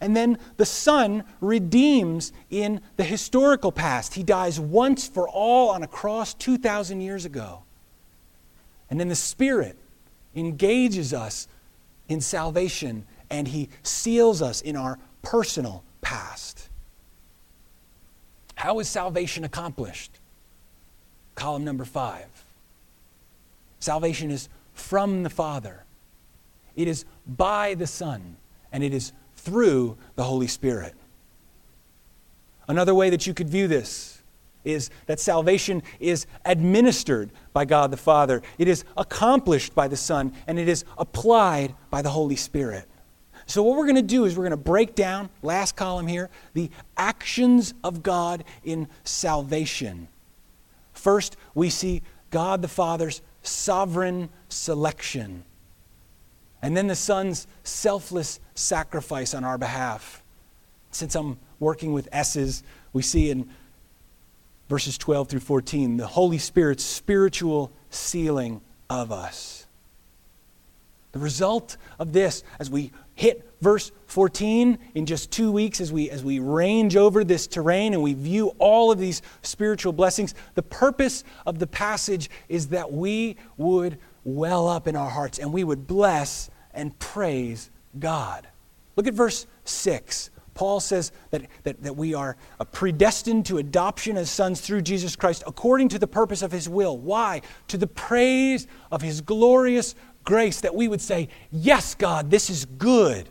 And 0.00 0.16
then 0.16 0.38
the 0.56 0.66
Son 0.66 1.24
redeems 1.40 2.32
in 2.50 2.80
the 2.96 3.04
historical 3.04 3.72
past. 3.72 4.14
He 4.14 4.22
dies 4.22 4.60
once 4.60 5.08
for 5.08 5.28
all 5.28 5.70
on 5.70 5.82
a 5.82 5.86
cross 5.86 6.34
2,000 6.34 7.00
years 7.00 7.24
ago. 7.24 7.62
And 8.90 9.00
then 9.00 9.08
the 9.08 9.14
Spirit 9.14 9.76
engages 10.34 11.12
us 11.12 11.48
in 12.08 12.20
salvation 12.20 13.04
and 13.30 13.48
He 13.48 13.68
seals 13.82 14.42
us 14.42 14.60
in 14.60 14.76
our 14.76 14.98
personal 15.22 15.82
past. 16.00 16.68
How 18.54 18.78
is 18.78 18.88
salvation 18.88 19.44
accomplished? 19.44 20.12
Column 21.34 21.64
number 21.64 21.84
five. 21.84 22.26
Salvation 23.80 24.30
is 24.30 24.48
from 24.74 25.22
the 25.22 25.30
Father, 25.30 25.84
it 26.76 26.86
is 26.86 27.04
by 27.26 27.74
the 27.74 27.86
Son, 27.86 28.36
and 28.70 28.84
it 28.84 28.92
is 28.92 29.12
through 29.46 29.96
the 30.16 30.24
Holy 30.24 30.48
Spirit. 30.48 30.92
Another 32.66 32.96
way 32.96 33.10
that 33.10 33.28
you 33.28 33.32
could 33.32 33.48
view 33.48 33.68
this 33.68 34.20
is 34.64 34.90
that 35.06 35.20
salvation 35.20 35.84
is 36.00 36.26
administered 36.44 37.30
by 37.52 37.64
God 37.64 37.92
the 37.92 37.96
Father, 37.96 38.42
it 38.58 38.66
is 38.66 38.84
accomplished 38.96 39.72
by 39.72 39.86
the 39.86 39.96
Son, 39.96 40.32
and 40.48 40.58
it 40.58 40.68
is 40.68 40.84
applied 40.98 41.76
by 41.90 42.02
the 42.02 42.10
Holy 42.10 42.34
Spirit. 42.34 42.88
So, 43.46 43.62
what 43.62 43.76
we're 43.76 43.84
going 43.84 43.94
to 43.94 44.02
do 44.02 44.24
is 44.24 44.36
we're 44.36 44.42
going 44.42 44.50
to 44.50 44.56
break 44.56 44.96
down, 44.96 45.30
last 45.40 45.76
column 45.76 46.08
here, 46.08 46.28
the 46.54 46.68
actions 46.96 47.72
of 47.84 48.02
God 48.02 48.42
in 48.64 48.88
salvation. 49.04 50.08
First, 50.92 51.36
we 51.54 51.70
see 51.70 52.02
God 52.32 52.62
the 52.62 52.68
Father's 52.68 53.22
sovereign 53.44 54.28
selection, 54.48 55.44
and 56.66 56.76
then 56.76 56.88
the 56.88 56.96
Son's 56.96 57.46
selfless 57.62 58.40
sacrifice 58.56 59.34
on 59.34 59.44
our 59.44 59.56
behalf. 59.56 60.20
Since 60.90 61.14
I'm 61.14 61.38
working 61.60 61.92
with 61.92 62.08
S's, 62.10 62.64
we 62.92 63.02
see 63.02 63.30
in 63.30 63.48
verses 64.68 64.98
12 64.98 65.28
through 65.28 65.40
14 65.40 65.96
the 65.96 66.08
Holy 66.08 66.38
Spirit's 66.38 66.82
spiritual 66.82 67.70
sealing 67.90 68.62
of 68.90 69.12
us. 69.12 69.68
The 71.12 71.20
result 71.20 71.76
of 72.00 72.12
this, 72.12 72.42
as 72.58 72.68
we 72.68 72.90
hit 73.14 73.48
verse 73.60 73.92
14 74.08 74.76
in 74.96 75.06
just 75.06 75.30
two 75.30 75.52
weeks 75.52 75.80
as 75.80 75.92
we 75.92 76.10
as 76.10 76.24
we 76.24 76.40
range 76.40 76.96
over 76.96 77.22
this 77.22 77.46
terrain 77.46 77.94
and 77.94 78.02
we 78.02 78.12
view 78.12 78.48
all 78.58 78.90
of 78.90 78.98
these 78.98 79.22
spiritual 79.40 79.94
blessings 79.94 80.34
the 80.56 80.62
purpose 80.62 81.24
of 81.46 81.58
the 81.58 81.66
passage 81.66 82.28
is 82.50 82.68
that 82.68 82.92
we 82.92 83.34
would 83.56 83.96
well 84.24 84.68
up 84.68 84.86
in 84.86 84.94
our 84.94 85.08
hearts 85.08 85.38
and 85.38 85.50
we 85.54 85.64
would 85.64 85.86
bless 85.86 86.50
and 86.76 86.98
praise 86.98 87.70
god 87.98 88.46
look 88.96 89.06
at 89.06 89.14
verse 89.14 89.46
6 89.64 90.30
Paul 90.56 90.80
says 90.80 91.12
that, 91.30 91.42
that, 91.62 91.82
that 91.82 91.96
we 91.96 92.14
are 92.14 92.36
uh, 92.58 92.64
predestined 92.64 93.46
to 93.46 93.58
adoption 93.58 94.16
as 94.16 94.30
sons 94.30 94.60
through 94.60 94.80
Jesus 94.82 95.14
Christ 95.14 95.44
according 95.46 95.90
to 95.90 95.98
the 95.98 96.06
purpose 96.06 96.40
of 96.40 96.50
his 96.50 96.66
will. 96.66 96.96
Why? 96.96 97.42
To 97.68 97.76
the 97.76 97.86
praise 97.86 98.66
of 98.90 99.02
his 99.02 99.20
glorious 99.20 99.94
grace, 100.24 100.62
that 100.62 100.74
we 100.74 100.88
would 100.88 101.02
say, 101.02 101.28
Yes, 101.52 101.94
God, 101.94 102.30
this 102.30 102.50
is 102.50 102.64
good. 102.64 103.28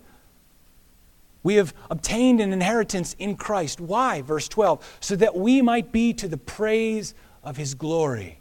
We 1.44 1.56
have 1.56 1.74
obtained 1.92 2.42
an 2.42 2.54
inheritance 2.54 3.16
in 3.20 3.36
Christ. 3.36 3.80
Why? 3.82 4.22
Verse 4.22 4.48
12. 4.48 4.98
So 5.00 5.16
that 5.16 5.36
we 5.36 5.62
might 5.62 5.92
be 5.92 6.14
to 6.14 6.28
the 6.28 6.38
praise 6.38 7.14
of 7.44 7.58
his 7.58 7.76
glory. 7.76 8.40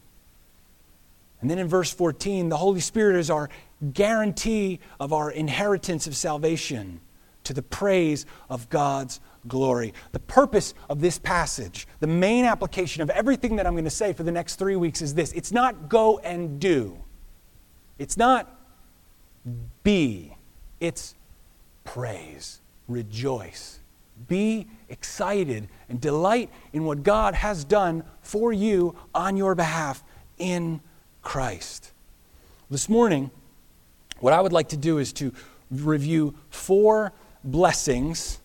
And 1.44 1.50
then 1.50 1.58
in 1.58 1.68
verse 1.68 1.92
14, 1.92 2.48
the 2.48 2.56
Holy 2.56 2.80
Spirit 2.80 3.16
is 3.16 3.28
our 3.28 3.50
guarantee 3.92 4.80
of 4.98 5.12
our 5.12 5.30
inheritance 5.30 6.06
of 6.06 6.16
salvation 6.16 7.02
to 7.42 7.52
the 7.52 7.60
praise 7.60 8.25
of 8.49 8.71
God's 8.71 9.21
glory. 9.47 9.92
The 10.12 10.21
purpose 10.21 10.73
of 10.88 11.02
this 11.02 11.19
passage, 11.19 11.86
the 12.00 12.06
main 12.06 12.47
application 12.47 13.02
of 13.02 13.10
everything 13.10 13.56
that 13.56 13.66
I'm 13.66 13.75
going 13.75 13.84
to 13.84 13.90
say 13.90 14.14
for 14.14 14.23
the 14.23 14.32
next 14.32 14.56
three 14.56 14.76
weeks 14.76 15.02
is 15.02 15.12
this 15.12 15.32
it's 15.32 15.52
not 15.52 15.90
go 15.90 16.16
and 16.21 16.58
do, 16.58 16.97
it's 17.99 18.16
not 18.16 18.58
be, 19.82 20.34
it's 20.80 21.14
praise 21.84 22.62
rejoice. 22.88 23.80
Be 24.28 24.66
excited 24.88 25.69
and 25.90 26.00
delight 26.00 26.49
in 26.73 26.84
what 26.84 27.02
God 27.02 27.34
has 27.34 27.64
done 27.64 28.02
for 28.23 28.50
you 28.50 28.97
on 29.14 29.36
your 29.36 29.54
behalf 29.54 30.02
in 30.38 30.80
Christ. 31.25 31.91
This 32.71 32.89
morning, 32.89 33.30
what 34.21 34.32
I 34.32 34.41
would 34.41 34.52
like 34.52 34.69
to 34.69 34.76
do 34.76 34.99
is 34.99 35.13
to 35.15 35.32
review 35.71 36.34
four 36.50 37.13
blessings 37.43 38.39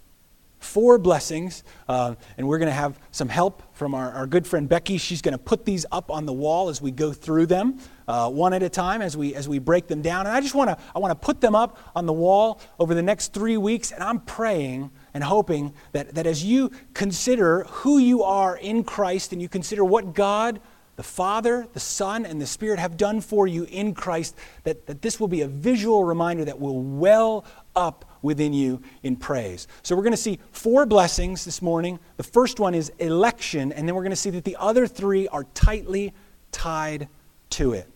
four 0.60 0.98
blessings, 0.98 1.64
uh, 1.88 2.16
and 2.38 2.48
we're 2.48 2.58
going 2.58 2.70
to 2.70 2.74
have 2.74 3.00
some 3.12 3.30
help 3.30 3.64
from 3.74 3.96
our, 3.96 4.12
our 4.12 4.28
good 4.28 4.46
friend 4.46 4.68
Becky. 4.68 4.98
She's 4.98 5.22
going 5.22 5.32
to 5.32 5.38
put 5.38 5.66
these 5.66 5.86
up 5.92 6.12
on 6.12 6.26
the 6.26 6.34
wall 6.34 6.70
as 6.70 6.82
we 6.82 6.92
go 6.92 7.12
through 7.12 7.48
them, 7.48 7.80
uh, 8.08 8.30
one 8.30 8.54
at 8.54 8.62
a 8.62 8.70
time, 8.70 9.02
as 9.02 9.16
we 9.16 9.34
as 9.36 9.48
we 9.48 9.60
break 9.60 9.88
them 9.88 10.02
down. 10.02 10.28
And 10.28 10.36
I 10.36 10.42
just 10.42 10.56
want 10.56 10.70
to 10.70 10.78
I 10.96 11.00
want 11.00 11.12
to 11.12 11.26
put 11.26 11.42
them 11.42 11.56
up 11.56 11.78
on 11.96 12.06
the 12.06 12.14
wall 12.14 12.60
over 12.78 12.94
the 12.94 13.02
next 13.02 13.34
three 13.34 13.58
weeks, 13.58 13.92
and 13.92 14.04
I'm 14.04 14.20
praying 14.20 14.92
and 15.14 15.24
hoping 15.24 15.74
that 15.94 16.14
that 16.16 16.28
as 16.28 16.44
you 16.44 16.72
consider 16.94 17.64
who 17.64 17.98
you 17.98 18.24
are 18.24 18.58
in 18.58 18.84
Christ, 18.84 19.34
and 19.34 19.42
you 19.42 19.50
consider 19.50 19.84
what 19.86 20.14
God 20.14 20.60
the 21.00 21.04
Father, 21.04 21.66
the 21.72 21.80
Son, 21.80 22.26
and 22.26 22.42
the 22.42 22.46
Spirit 22.46 22.78
have 22.78 22.98
done 22.98 23.22
for 23.22 23.48
you 23.48 23.64
in 23.72 23.94
Christ, 23.94 24.36
that, 24.66 24.86
that 24.88 25.02
this 25.02 25.18
will 25.18 25.30
be 25.30 25.40
a 25.44 25.48
visual 25.48 26.04
reminder 26.04 26.44
that 26.44 26.60
will 26.60 26.82
well 26.82 27.46
up 27.74 28.04
within 28.22 28.52
you 28.52 28.82
in 29.02 29.16
praise. 29.16 29.70
So 29.82 29.96
we're 29.96 30.04
going 30.04 30.12
to 30.12 30.18
see 30.18 30.40
four 30.52 30.86
blessings 30.86 31.46
this 31.46 31.62
morning. 31.62 32.00
The 32.18 32.24
first 32.24 32.60
one 32.60 32.76
is 32.76 32.92
election, 33.00 33.72
and 33.72 33.88
then 33.88 33.96
we're 33.96 34.02
going 34.04 34.10
to 34.10 34.18
see 34.18 34.32
that 34.32 34.44
the 34.44 34.58
other 34.60 34.88
three 34.88 35.30
are 35.30 35.46
tightly 35.54 36.14
tied 36.52 37.08
to 37.52 37.72
it. 37.72 37.88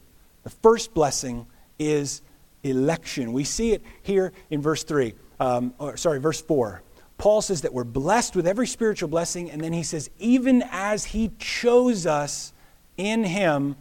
The 0.44 0.52
first 0.52 0.94
blessing 0.94 1.46
is 1.78 2.22
election. 2.64 3.34
We 3.34 3.44
see 3.44 3.74
it 3.74 3.84
here 4.04 4.32
in 4.50 4.62
verse 4.62 4.86
3, 4.86 5.14
um, 5.42 5.74
or 5.78 5.98
sorry, 5.98 6.22
verse 6.22 6.42
4. 6.42 6.82
Paul 7.18 7.42
says 7.42 7.64
that 7.64 7.74
we're 7.74 7.84
blessed 7.84 8.34
with 8.38 8.48
every 8.48 8.66
spiritual 8.66 9.10
blessing, 9.10 9.52
and 9.52 9.62
then 9.62 9.74
he 9.74 9.84
says, 9.84 10.10
even 10.20 10.64
as 10.72 11.04
he 11.04 11.34
chose 11.38 12.06
us 12.06 12.54
in 12.98 13.24
him 13.24 13.76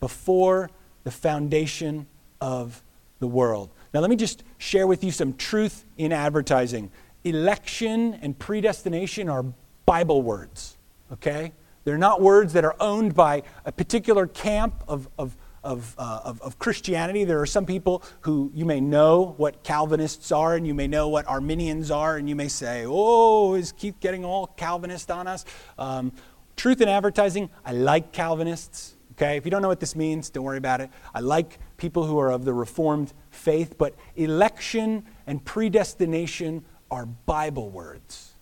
before 0.00 0.70
the 1.04 1.10
foundation 1.10 2.06
of 2.40 2.82
the 3.18 3.26
world. 3.26 3.70
Now, 3.92 4.00
let 4.00 4.10
me 4.10 4.16
just 4.16 4.44
share 4.58 4.86
with 4.86 5.02
you 5.02 5.10
some 5.10 5.34
truth 5.34 5.84
in 5.96 6.12
advertising. 6.12 6.90
Election 7.24 8.14
and 8.14 8.38
predestination 8.38 9.28
are 9.28 9.44
Bible 9.86 10.22
words, 10.22 10.76
okay? 11.12 11.52
They're 11.84 11.98
not 11.98 12.20
words 12.20 12.52
that 12.52 12.64
are 12.64 12.76
owned 12.80 13.14
by 13.14 13.42
a 13.64 13.72
particular 13.72 14.26
camp 14.26 14.84
of, 14.86 15.08
of, 15.18 15.36
of, 15.64 15.94
uh, 15.98 16.20
of, 16.24 16.42
of, 16.42 16.58
Christianity. 16.58 17.24
There 17.24 17.40
are 17.40 17.46
some 17.46 17.64
people 17.64 18.02
who 18.20 18.52
you 18.54 18.66
may 18.66 18.80
know 18.80 19.34
what 19.38 19.62
Calvinists 19.62 20.30
are, 20.30 20.54
and 20.54 20.66
you 20.66 20.74
may 20.74 20.86
know 20.86 21.08
what 21.08 21.26
Arminians 21.26 21.90
are, 21.90 22.18
and 22.18 22.28
you 22.28 22.36
may 22.36 22.48
say, 22.48 22.84
oh, 22.86 23.54
is 23.54 23.72
Keith 23.72 23.98
getting 24.00 24.24
all 24.24 24.48
Calvinist 24.48 25.10
on 25.10 25.26
us? 25.26 25.46
Um, 25.78 26.12
truth 26.58 26.80
in 26.82 26.88
advertising, 26.88 27.48
I 27.64 27.72
like 27.72 28.12
Calvinists. 28.12 28.94
Okay, 29.12 29.36
if 29.36 29.44
you 29.44 29.50
don't 29.50 29.62
know 29.62 29.68
what 29.68 29.80
this 29.80 29.96
means, 29.96 30.30
don't 30.30 30.44
worry 30.44 30.58
about 30.58 30.80
it. 30.80 30.90
I 31.14 31.20
like 31.20 31.58
people 31.76 32.04
who 32.04 32.18
are 32.18 32.30
of 32.30 32.44
the 32.44 32.52
Reformed 32.52 33.12
faith, 33.30 33.76
but 33.78 33.94
election 34.14 35.04
and 35.26 35.44
predestination 35.44 36.64
are 36.90 37.06
Bible 37.06 37.70
words. 37.70 38.32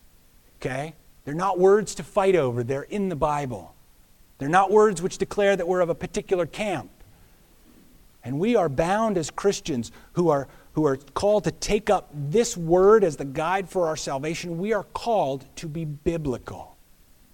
Okay? 0.60 0.94
They're 1.24 1.34
not 1.34 1.58
words 1.58 1.94
to 1.96 2.02
fight 2.02 2.36
over, 2.36 2.62
they're 2.62 2.82
in 2.82 3.08
the 3.08 3.16
Bible. 3.16 3.74
They're 4.38 4.48
not 4.48 4.70
words 4.70 5.00
which 5.00 5.18
declare 5.18 5.56
that 5.56 5.66
we're 5.66 5.80
of 5.80 5.88
a 5.88 5.94
particular 5.94 6.44
camp. 6.44 6.90
And 8.22 8.38
we 8.38 8.54
are 8.54 8.68
bound 8.68 9.16
as 9.16 9.30
Christians 9.30 9.92
who 10.12 10.28
are, 10.28 10.46
who 10.72 10.84
are 10.84 10.96
called 10.96 11.44
to 11.44 11.52
take 11.52 11.88
up 11.88 12.10
this 12.12 12.56
word 12.56 13.02
as 13.02 13.16
the 13.16 13.24
guide 13.24 13.68
for 13.68 13.86
our 13.86 13.96
salvation. 13.96 14.58
We 14.58 14.72
are 14.72 14.82
called 14.82 15.46
to 15.56 15.68
be 15.68 15.84
biblical, 15.84 16.75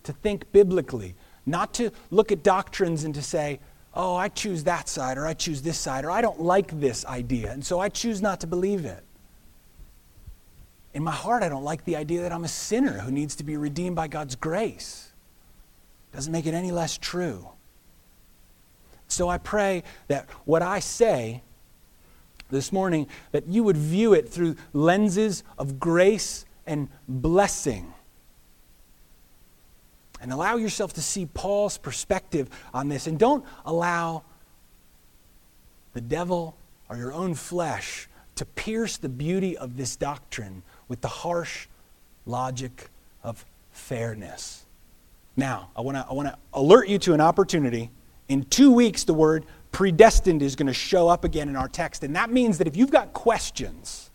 to 0.05 0.13
think 0.13 0.51
biblically, 0.53 1.15
not 1.47 1.75
to 1.75 1.91
look 2.11 2.33
at 2.33 2.43
doctrines 2.43 3.05
and 3.05 3.15
to 3.15 3.23
say, 3.23 3.61
oh, 3.95 4.17
I 4.17 4.29
choose 4.29 4.65
that 4.65 4.89
side, 4.89 5.19
or 5.19 5.27
I 5.27 5.35
choose 5.35 5.63
this 5.63 5.79
side, 5.79 6.05
or 6.05 6.11
I 6.11 6.23
don't 6.23 6.41
like 6.41 6.81
this 6.81 7.05
idea, 7.05 7.53
and 7.53 7.65
so 7.65 7.79
I 7.79 7.89
choose 7.89 8.23
not 8.23 8.41
to 8.41 8.47
believe 8.47 8.85
it. 8.85 9.05
In 10.95 11.03
my 11.03 11.13
heart, 11.13 11.43
I 11.43 11.49
don't 11.49 11.65
like 11.65 11.85
the 11.85 11.97
idea 11.97 12.23
that 12.23 12.33
I'm 12.33 12.45
a 12.45 12.49
sinner 12.49 12.99
who 13.01 13.11
needs 13.11 13.37
to 13.37 13.45
be 13.45 13.57
redeemed 13.57 13.97
by 13.97 14.09
God's 14.09 14.35
grace. 14.35 15.13
Doesn't 16.13 16.33
make 16.33 16.47
it 16.47 16.55
any 16.55 16.71
less 16.71 16.99
true. 16.99 17.49
So 19.09 19.29
I 19.29 19.39
pray 19.39 19.83
that 20.09 20.29
what 20.45 20.63
I 20.63 20.81
say 20.81 21.43
this 22.51 22.73
morning, 22.73 23.07
that 23.33 23.47
you 23.47 23.63
would 23.65 23.77
view 23.77 24.13
it 24.13 24.29
through 24.29 24.57
lenses 24.73 25.43
of 25.59 25.81
grace 25.81 26.45
and 26.67 26.89
blessing 27.09 27.95
and 30.23 30.33
allow 30.33 30.57
yourself 30.57 30.93
to 30.95 31.03
see 31.03 31.27
Paul's 31.27 31.77
perspective 31.77 32.49
on 32.73 32.89
this. 32.89 33.07
And 33.07 33.19
don't 33.19 33.45
allow 33.67 34.23
the 35.93 36.01
devil 36.01 36.57
or 36.89 36.97
your 36.97 37.13
own 37.13 37.35
flesh 37.35 38.09
to 38.37 38.47
pierce 38.47 38.97
the 38.97 39.09
beauty 39.09 39.59
of 39.59 39.77
this 39.77 39.97
doctrine 39.97 40.63
with 40.89 41.01
the 41.01 41.09
harsh 41.09 41.67
logic 42.25 42.89
of 43.23 43.45
fairness. 43.73 44.65
Now, 45.37 45.71
I 45.77 45.81
want 45.81 45.97
to 45.97 46.07
I 46.09 46.13
wanna 46.13 46.39
alert 46.55 46.89
you 46.89 46.99
to 47.01 47.15
an 47.15 47.21
opportunity. 47.21 47.91
In 48.29 48.45
two 48.45 48.73
weeks, 48.73 49.05
the 49.05 49.15
word 49.15 49.45
predestined 49.73 50.43
is 50.43 50.55
going 50.55 50.67
to 50.67 50.75
show 50.75 51.09
up 51.09 51.25
again 51.25 51.49
in 51.49 51.57
our 51.57 51.69
text. 51.69 52.05
And 52.05 52.15
that 52.15 52.31
means 52.31 52.59
that 52.59 52.69
if 52.69 52.77
you've 52.77 52.91
got 52.91 53.13
questions 53.13 54.11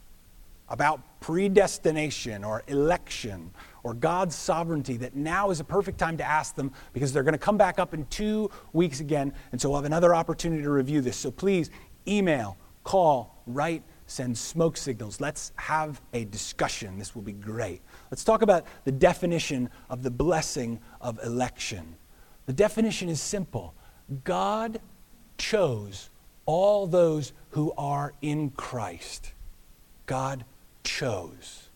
about 0.69 1.01
predestination 1.19 2.43
or 2.43 2.63
election 2.67 3.51
or 3.87 3.93
God's 3.93 4.35
sovereignty, 4.35 4.97
that 4.97 5.15
now 5.15 5.49
is 5.49 5.61
a 5.61 5.63
perfect 5.63 5.97
time 5.97 6.17
to 6.17 6.23
ask 6.23 6.55
them 6.55 6.73
because 6.91 7.13
they're 7.13 7.23
going 7.23 7.31
to 7.31 7.37
come 7.37 7.57
back 7.57 7.79
up 7.79 7.93
in 7.93 8.05
two 8.07 8.51
weeks 8.73 8.99
again. 8.99 9.31
And 9.53 9.61
so 9.61 9.69
we'll 9.69 9.77
have 9.77 9.85
another 9.85 10.13
opportunity 10.13 10.61
to 10.61 10.69
review 10.69 10.99
this. 10.99 11.15
So 11.15 11.31
please 11.31 11.69
email, 12.05 12.57
call, 12.83 13.41
write, 13.47 13.81
send 14.07 14.37
smoke 14.37 14.75
signals. 14.75 15.21
Let's 15.21 15.53
have 15.55 16.01
a 16.11 16.25
discussion. 16.25 16.99
This 16.99 17.15
will 17.15 17.21
be 17.21 17.31
great. 17.31 17.81
Let's 18.11 18.25
talk 18.25 18.41
about 18.41 18.65
the 18.83 18.91
definition 18.91 19.69
of 19.89 20.03
the 20.03 20.11
blessing 20.11 20.81
of 20.99 21.17
election. 21.23 21.95
The 22.45 22.53
definition 22.53 23.07
is 23.07 23.21
simple 23.21 23.73
God 24.25 24.81
chose 25.37 26.09
all 26.45 26.87
those 26.87 27.31
who 27.51 27.71
are 27.77 28.13
in 28.21 28.49
Christ. 28.49 29.31
God 30.07 30.43
chose. 30.83 31.66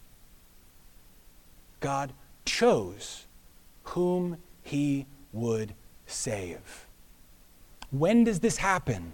God 1.81 2.13
chose 2.45 3.25
whom 3.83 4.37
he 4.63 5.05
would 5.33 5.73
save. 6.07 6.85
When 7.91 8.23
does 8.23 8.39
this 8.39 8.57
happen? 8.57 9.13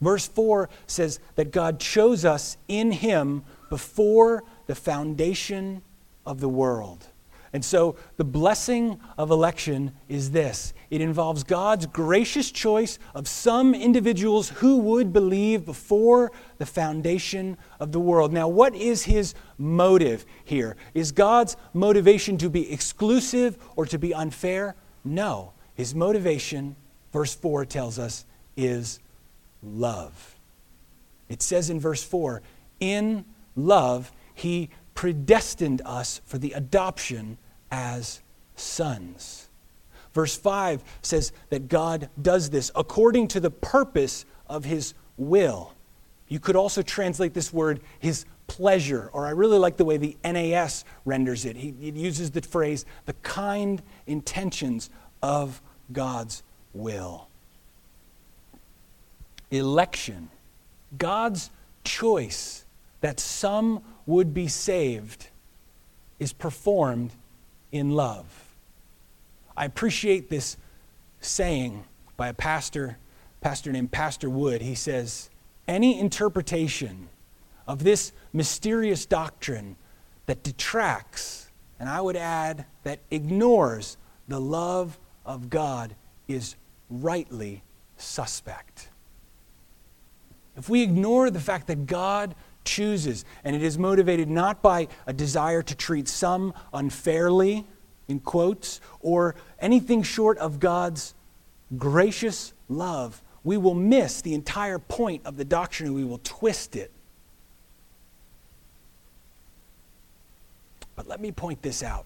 Verse 0.00 0.28
4 0.28 0.70
says 0.86 1.18
that 1.34 1.50
God 1.50 1.80
chose 1.80 2.24
us 2.24 2.56
in 2.68 2.92
him 2.92 3.42
before 3.68 4.44
the 4.66 4.74
foundation 4.74 5.82
of 6.24 6.40
the 6.40 6.48
world. 6.48 7.06
And 7.52 7.64
so 7.64 7.96
the 8.16 8.24
blessing 8.24 9.00
of 9.18 9.30
election 9.30 9.92
is 10.08 10.30
this 10.30 10.72
it 10.90 11.00
involves 11.00 11.44
God's 11.44 11.86
gracious 11.86 12.50
choice 12.50 12.98
of 13.14 13.28
some 13.28 13.74
individuals 13.74 14.48
who 14.48 14.78
would 14.78 15.12
believe 15.12 15.64
before 15.64 16.32
the 16.58 16.66
foundation 16.66 17.56
of 17.78 17.92
the 17.92 18.00
world. 18.00 18.32
Now, 18.32 18.48
what 18.48 18.74
is 18.74 19.04
his 19.04 19.34
motive 19.56 20.26
here? 20.44 20.76
Is 20.92 21.12
God's 21.12 21.56
motivation 21.72 22.36
to 22.38 22.50
be 22.50 22.72
exclusive 22.72 23.56
or 23.76 23.86
to 23.86 23.98
be 23.98 24.12
unfair? 24.12 24.74
No. 25.04 25.52
His 25.76 25.94
motivation, 25.94 26.74
verse 27.12 27.34
4 27.34 27.64
tells 27.66 27.98
us, 27.98 28.26
is 28.56 28.98
love. 29.62 30.36
It 31.28 31.40
says 31.40 31.70
in 31.70 31.78
verse 31.78 32.02
4 32.02 32.42
In 32.80 33.24
love, 33.54 34.10
he 34.34 34.70
predestined 34.94 35.82
us 35.84 36.20
for 36.26 36.38
the 36.38 36.50
adoption 36.52 37.38
as 37.70 38.20
sons. 38.56 39.49
Verse 40.12 40.36
5 40.36 40.82
says 41.02 41.32
that 41.50 41.68
God 41.68 42.08
does 42.20 42.50
this 42.50 42.70
according 42.74 43.28
to 43.28 43.40
the 43.40 43.50
purpose 43.50 44.24
of 44.46 44.64
his 44.64 44.94
will. 45.16 45.72
You 46.28 46.40
could 46.40 46.56
also 46.56 46.82
translate 46.82 47.34
this 47.34 47.52
word 47.52 47.80
his 47.98 48.24
pleasure, 48.46 49.10
or 49.12 49.26
I 49.26 49.30
really 49.30 49.58
like 49.58 49.76
the 49.76 49.84
way 49.84 49.96
the 49.96 50.16
NAS 50.24 50.84
renders 51.04 51.44
it. 51.44 51.56
He, 51.56 51.68
it 51.82 51.94
uses 51.94 52.32
the 52.32 52.42
phrase 52.42 52.84
the 53.06 53.12
kind 53.14 53.80
intentions 54.06 54.90
of 55.22 55.60
God's 55.92 56.42
will. 56.72 57.28
Election, 59.50 60.30
God's 60.98 61.50
choice 61.84 62.64
that 63.00 63.20
some 63.20 63.82
would 64.06 64.34
be 64.34 64.48
saved 64.48 65.28
is 66.18 66.32
performed 66.32 67.12
in 67.72 67.90
love. 67.90 68.49
I 69.60 69.66
appreciate 69.66 70.30
this 70.30 70.56
saying 71.20 71.84
by 72.16 72.28
a 72.28 72.32
pastor, 72.32 72.96
pastor 73.42 73.70
named 73.70 73.92
Pastor 73.92 74.30
Wood. 74.30 74.62
He 74.62 74.74
says, 74.74 75.28
Any 75.68 76.00
interpretation 76.00 77.10
of 77.66 77.84
this 77.84 78.12
mysterious 78.32 79.04
doctrine 79.04 79.76
that 80.24 80.42
detracts, 80.42 81.50
and 81.78 81.90
I 81.90 82.00
would 82.00 82.16
add 82.16 82.64
that 82.84 83.00
ignores 83.10 83.98
the 84.28 84.40
love 84.40 84.98
of 85.26 85.50
God 85.50 85.94
is 86.26 86.56
rightly 86.88 87.62
suspect. 87.98 88.88
If 90.56 90.70
we 90.70 90.82
ignore 90.82 91.28
the 91.28 91.38
fact 91.38 91.66
that 91.66 91.84
God 91.84 92.34
chooses. 92.64 93.24
And 93.44 93.56
it 93.56 93.62
is 93.62 93.78
motivated 93.78 94.28
not 94.28 94.62
by 94.62 94.88
a 95.06 95.12
desire 95.12 95.62
to 95.62 95.74
treat 95.74 96.08
some 96.08 96.52
unfairly, 96.72 97.66
in 98.10 98.20
quotes, 98.20 98.80
or 99.00 99.34
anything 99.60 100.02
short 100.02 100.38
of 100.38 100.60
God's 100.60 101.14
gracious 101.76 102.52
love. 102.68 103.22
We 103.44 103.56
will 103.56 103.74
miss 103.74 104.20
the 104.20 104.34
entire 104.34 104.78
point 104.78 105.22
of 105.24 105.36
the 105.36 105.44
doctrine 105.44 105.88
and 105.88 105.96
we 105.96 106.04
will 106.04 106.20
twist 106.22 106.76
it. 106.76 106.90
But 110.96 111.08
let 111.08 111.20
me 111.20 111.32
point 111.32 111.62
this 111.62 111.82
out. 111.82 112.04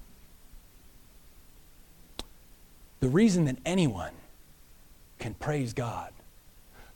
The 3.01 3.09
reason 3.09 3.45
that 3.47 3.57
anyone 3.67 4.13
can 5.19 5.35
praise 5.35 5.73
God, 5.73 6.13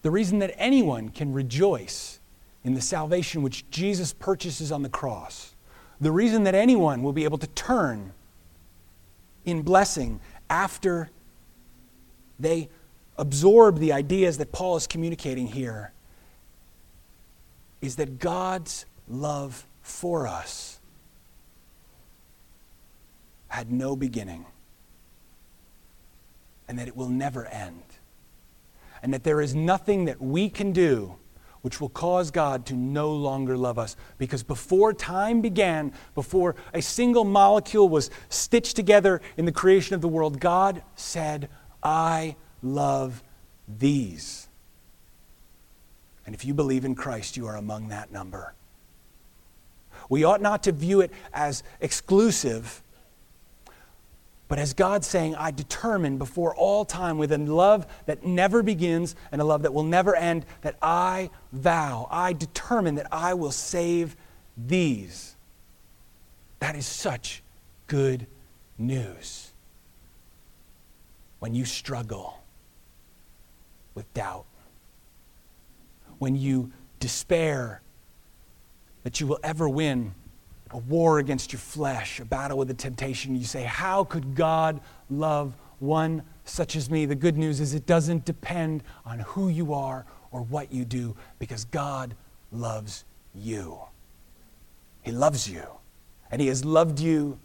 the 0.02 0.10
reason 0.10 0.38
that 0.38 0.54
anyone 0.56 1.08
can 1.08 1.32
rejoice 1.32 2.20
in 2.64 2.74
the 2.74 2.80
salvation 2.80 3.42
which 3.42 3.68
Jesus 3.70 4.12
purchases 4.12 4.70
on 4.70 4.82
the 4.82 4.88
cross. 4.88 5.54
The 6.00 6.12
reason 6.12 6.44
that 6.44 6.54
anyone 6.54 7.02
will 7.02 7.12
be 7.12 7.24
able 7.24 7.38
to 7.38 7.46
turn 7.48 8.12
in 9.48 9.62
blessing 9.62 10.20
after 10.50 11.10
they 12.38 12.68
absorb 13.16 13.78
the 13.78 13.92
ideas 13.92 14.38
that 14.38 14.52
Paul 14.52 14.76
is 14.76 14.86
communicating 14.86 15.46
here 15.46 15.92
is 17.80 17.96
that 17.96 18.18
God's 18.18 18.86
love 19.08 19.64
for 19.82 20.26
us 20.26 20.78
had 23.48 23.72
no 23.72 23.96
beginning 23.96 24.44
and 26.68 26.78
that 26.78 26.86
it 26.86 26.96
will 26.96 27.08
never 27.08 27.46
end. 27.46 27.82
And 29.02 29.14
that 29.14 29.24
there 29.24 29.40
is 29.40 29.54
nothing 29.54 30.04
that 30.04 30.20
we 30.20 30.50
can 30.50 30.72
do 30.72 31.16
which 31.62 31.80
will 31.80 31.88
cause 31.88 32.30
God 32.30 32.66
to 32.66 32.74
no 32.74 33.10
longer 33.12 33.56
love 33.56 33.78
us. 33.78 33.96
Because 34.16 34.42
before 34.42 34.92
time 34.92 35.40
began, 35.40 35.92
before 36.14 36.56
a 36.72 36.82
single 36.82 37.24
molecule 37.24 37.88
was 37.88 38.10
stitched 38.28 38.76
together 38.76 39.20
in 39.36 39.44
the 39.44 39.52
creation 39.52 39.94
of 39.94 40.00
the 40.00 40.08
world, 40.08 40.40
God 40.40 40.82
said, 40.94 41.48
I 41.82 42.36
love 42.62 43.22
these. 43.66 44.48
And 46.26 46.34
if 46.34 46.44
you 46.44 46.54
believe 46.54 46.84
in 46.84 46.94
Christ, 46.94 47.36
you 47.36 47.46
are 47.46 47.56
among 47.56 47.88
that 47.88 48.12
number. 48.12 48.54
We 50.08 50.24
ought 50.24 50.40
not 50.40 50.62
to 50.64 50.72
view 50.72 51.00
it 51.00 51.10
as 51.32 51.62
exclusive 51.80 52.82
but 54.48 54.58
as 54.58 54.72
God 54.72 55.04
saying, 55.04 55.34
I 55.36 55.50
determine 55.50 56.16
before 56.16 56.54
all 56.54 56.86
time 56.86 57.18
with 57.18 57.32
a 57.32 57.38
love 57.38 57.86
that 58.06 58.24
never 58.24 58.62
begins 58.62 59.14
and 59.30 59.42
a 59.42 59.44
love 59.44 59.62
that 59.62 59.74
will 59.74 59.84
never 59.84 60.16
end, 60.16 60.46
that 60.62 60.76
I 60.80 61.28
vow, 61.52 62.08
I 62.10 62.32
determine 62.32 62.94
that 62.94 63.08
I 63.12 63.34
will 63.34 63.52
save 63.52 64.16
these. 64.56 65.36
That 66.60 66.76
is 66.76 66.86
such 66.86 67.42
good 67.86 68.26
news. 68.78 69.52
When 71.40 71.54
you 71.54 71.66
struggle 71.66 72.42
with 73.94 74.12
doubt, 74.14 74.46
when 76.18 76.34
you 76.34 76.72
despair 77.00 77.82
that 79.04 79.20
you 79.20 79.26
will 79.26 79.38
ever 79.42 79.68
win 79.68 80.14
a 80.70 80.78
war 80.78 81.18
against 81.18 81.52
your 81.52 81.60
flesh, 81.60 82.20
a 82.20 82.24
battle 82.24 82.58
with 82.58 82.68
the 82.68 82.74
temptation. 82.74 83.34
You 83.34 83.44
say, 83.44 83.62
How 83.62 84.04
could 84.04 84.34
God 84.34 84.80
love 85.10 85.54
one 85.78 86.22
such 86.44 86.76
as 86.76 86.90
me? 86.90 87.06
The 87.06 87.14
good 87.14 87.36
news 87.36 87.60
is 87.60 87.74
it 87.74 87.86
doesn't 87.86 88.24
depend 88.24 88.82
on 89.04 89.20
who 89.20 89.48
you 89.48 89.72
are 89.72 90.04
or 90.30 90.42
what 90.42 90.72
you 90.72 90.84
do 90.84 91.16
because 91.38 91.64
God 91.64 92.14
loves 92.52 93.04
you. 93.34 93.78
He 95.02 95.12
loves 95.12 95.48
you. 95.48 95.62
And 96.30 96.40
He 96.40 96.48
has 96.48 96.64
loved 96.64 97.00
you 97.00 97.38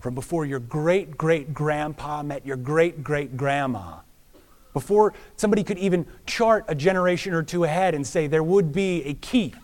from 0.00 0.14
before 0.14 0.44
your 0.44 0.58
great 0.58 1.16
great 1.16 1.54
grandpa 1.54 2.22
met 2.22 2.44
your 2.44 2.56
great 2.56 3.02
great 3.02 3.38
grandma. 3.38 4.00
Before 4.74 5.14
somebody 5.36 5.64
could 5.64 5.78
even 5.78 6.04
chart 6.26 6.64
a 6.68 6.74
generation 6.74 7.32
or 7.32 7.42
two 7.42 7.64
ahead 7.64 7.94
and 7.94 8.06
say 8.06 8.26
there 8.26 8.42
would 8.42 8.72
be 8.72 9.02
a 9.04 9.14
Keith 9.14 9.56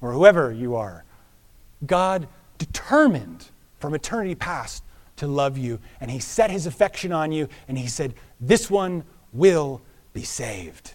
or 0.00 0.12
whoever 0.12 0.50
you 0.50 0.76
are 0.76 1.04
God 1.86 2.28
determined 2.58 3.46
from 3.78 3.94
eternity 3.94 4.34
past 4.34 4.82
to 5.16 5.26
love 5.26 5.58
you. 5.58 5.78
And 6.00 6.10
he 6.10 6.18
set 6.18 6.50
his 6.50 6.66
affection 6.66 7.12
on 7.12 7.32
you, 7.32 7.48
and 7.68 7.78
he 7.78 7.86
said, 7.86 8.14
This 8.40 8.70
one 8.70 9.04
will 9.32 9.80
be 10.12 10.22
saved. 10.22 10.94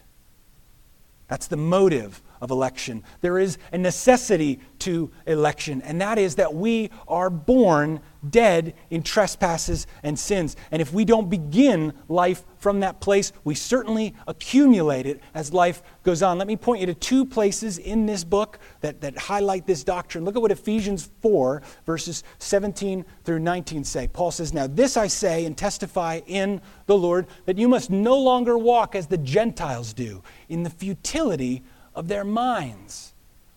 That's 1.27 1.47
the 1.47 1.57
motive 1.57 2.21
of 2.43 2.51
election. 2.51 3.01
There 3.21 3.39
is 3.39 3.57
a 3.71 3.77
necessity 3.77 4.59
to 4.79 5.09
election, 5.25 5.81
and 5.81 6.01
that 6.01 6.19
is 6.19 6.35
that 6.35 6.53
we 6.53 6.91
are 7.07 7.29
born 7.29 8.01
dead 8.29 8.73
in 8.89 9.01
trespasses 9.01 9.87
and 10.03 10.17
sins. 10.17 10.55
And 10.71 10.81
if 10.81 10.93
we 10.93 11.05
don't 11.05 11.29
begin 11.29 11.93
life 12.07 12.43
from 12.57 12.81
that 12.81 12.99
place, 13.01 13.31
we 13.43 13.55
certainly 13.55 14.13
accumulate 14.27 15.05
it 15.05 15.21
as 15.33 15.53
life 15.53 15.81
goes 16.03 16.21
on. 16.21 16.37
Let 16.37 16.47
me 16.47 16.55
point 16.55 16.81
you 16.81 16.87
to 16.87 16.93
two 16.93 17.25
places 17.25 17.77
in 17.77 18.05
this 18.05 18.23
book 18.23 18.59
that, 18.81 19.01
that 19.01 19.17
highlight 19.17 19.67
this 19.67 19.83
doctrine. 19.83 20.25
Look 20.25 20.35
at 20.35 20.41
what 20.41 20.51
Ephesians 20.51 21.09
4, 21.21 21.61
verses 21.85 22.23
17 22.39 23.05
through 23.23 23.39
19 23.39 23.83
say. 23.83 24.07
Paul 24.07 24.31
says, 24.31 24.53
Now 24.53 24.67
this 24.67 24.97
I 24.97 25.07
say 25.07 25.45
and 25.45 25.57
testify 25.57 26.21
in 26.25 26.61
the 26.85 26.97
Lord, 26.97 27.27
that 27.45 27.57
you 27.57 27.67
must 27.67 27.89
no 27.89 28.17
longer 28.17 28.57
walk 28.57 28.95
as 28.95 29.07
the 29.07 29.17
Gentiles 29.17 29.93
do, 29.93 30.23
in 30.49 30.63
the 30.63 30.69
futility 30.69 31.63
of 31.95 32.07
their 32.07 32.23
minds. 32.23 33.13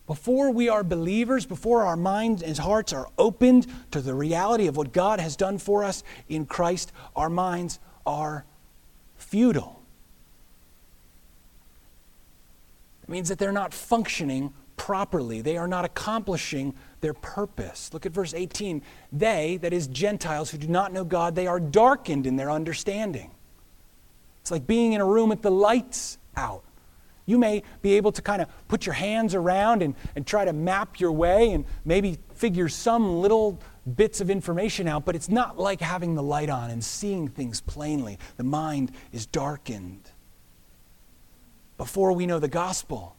Before 0.07 0.51
we 0.51 0.69
are 0.69 0.85
believers, 0.85 1.47
before 1.47 1.83
our 1.83 1.97
minds 1.97 2.43
and 2.43 2.57
hearts 2.57 2.93
are 2.93 3.09
opened 3.19 3.67
to 3.91 4.01
the 4.01 4.15
reality 4.15 4.69
of 4.69 4.77
what 4.77 4.93
God 4.93 5.19
has 5.19 5.35
done 5.35 5.59
for 5.59 5.83
us 5.83 6.05
in 6.29 6.47
Christ, 6.47 6.93
our 7.17 7.29
minds 7.29 7.81
are 8.07 8.45
futile. 9.17 9.83
It 13.03 13.09
means 13.09 13.29
that 13.29 13.39
they're 13.39 13.53
not 13.53 13.75
functioning 13.75 14.53
properly. 14.77 15.41
They 15.41 15.57
are 15.57 15.69
not 15.69 15.85
accomplishing 15.85 16.75
their 17.01 17.15
purpose. 17.15 17.93
Look 17.93 18.07
at 18.07 18.13
verse 18.13 18.35
18. 18.35 18.83
They, 19.13 19.59
that 19.59 19.73
is, 19.73 19.87
Gentiles 19.89 20.51
who 20.51 20.59
do 20.59 20.69
not 20.69 20.93
know 20.93 21.05
God, 21.05 21.35
they 21.35 21.47
are 21.47 21.61
darkened 21.61 22.27
in 22.27 22.37
their 22.37 22.51
understanding. 22.51 23.31
It's 24.43 24.51
like 24.51 24.67
being 24.67 24.93
in 24.93 25.01
a 25.01 25.05
room 25.05 25.31
with 25.31 25.43
the 25.43 25.51
lights 25.51 26.19
out. 26.37 26.63
You 27.27 27.39
may 27.39 27.65
be 27.83 27.95
able 27.95 28.13
to 28.13 28.23
kind 28.23 28.41
of 28.41 28.49
put 28.69 28.87
your 28.87 28.95
hands 28.95 29.35
around 29.35 29.83
and, 29.83 29.95
and 30.15 30.25
try 30.25 30.45
to 30.45 30.53
map 30.53 31.01
your 31.01 31.11
way 31.11 31.51
and 31.51 31.65
maybe 31.85 32.19
figure 32.35 32.69
some 32.69 33.21
little 33.21 33.59
bits 33.97 34.21
of 34.21 34.31
information 34.31 34.87
out, 34.87 35.05
but 35.05 35.17
it's 35.17 35.29
not 35.29 35.59
like 35.59 35.81
having 35.81 36.15
the 36.15 36.23
light 36.23 36.49
on 36.49 36.71
and 36.71 36.83
seeing 36.83 37.29
things 37.29 37.61
plainly. 37.61 38.19
The 38.37 38.45
mind 38.45 38.93
is 39.13 39.27
darkened. 39.27 40.11
Before 41.77 42.13
we 42.13 42.27
know 42.27 42.39
the 42.39 42.49
gospel, 42.49 43.17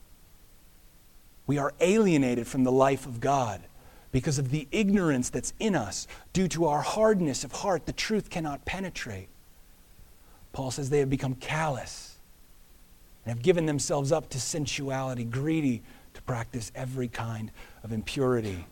we 1.46 1.58
are 1.58 1.74
alienated 1.80 2.46
from 2.46 2.64
the 2.64 2.72
life 2.72 3.06
of 3.06 3.20
God 3.20 3.62
because 4.10 4.38
of 4.38 4.50
the 4.50 4.66
ignorance 4.72 5.28
that's 5.28 5.52
in 5.58 5.74
us 5.74 6.06
due 6.32 6.48
to 6.48 6.64
our 6.64 6.80
hardness 6.80 7.44
of 7.44 7.52
heart. 7.52 7.84
The 7.84 7.92
truth 7.92 8.30
cannot 8.30 8.64
penetrate. 8.64 9.28
Paul 10.52 10.70
says 10.70 10.88
they 10.88 10.98
have 11.00 11.10
become 11.10 11.34
callous 11.34 12.07
and 13.28 13.36
have 13.36 13.44
given 13.44 13.66
themselves 13.66 14.10
up 14.10 14.30
to 14.30 14.40
sensuality, 14.40 15.22
greedy 15.22 15.82
to 16.14 16.22
practice 16.22 16.72
every 16.74 17.08
kind 17.08 17.50
of 17.84 17.92
impurity. 17.92 18.64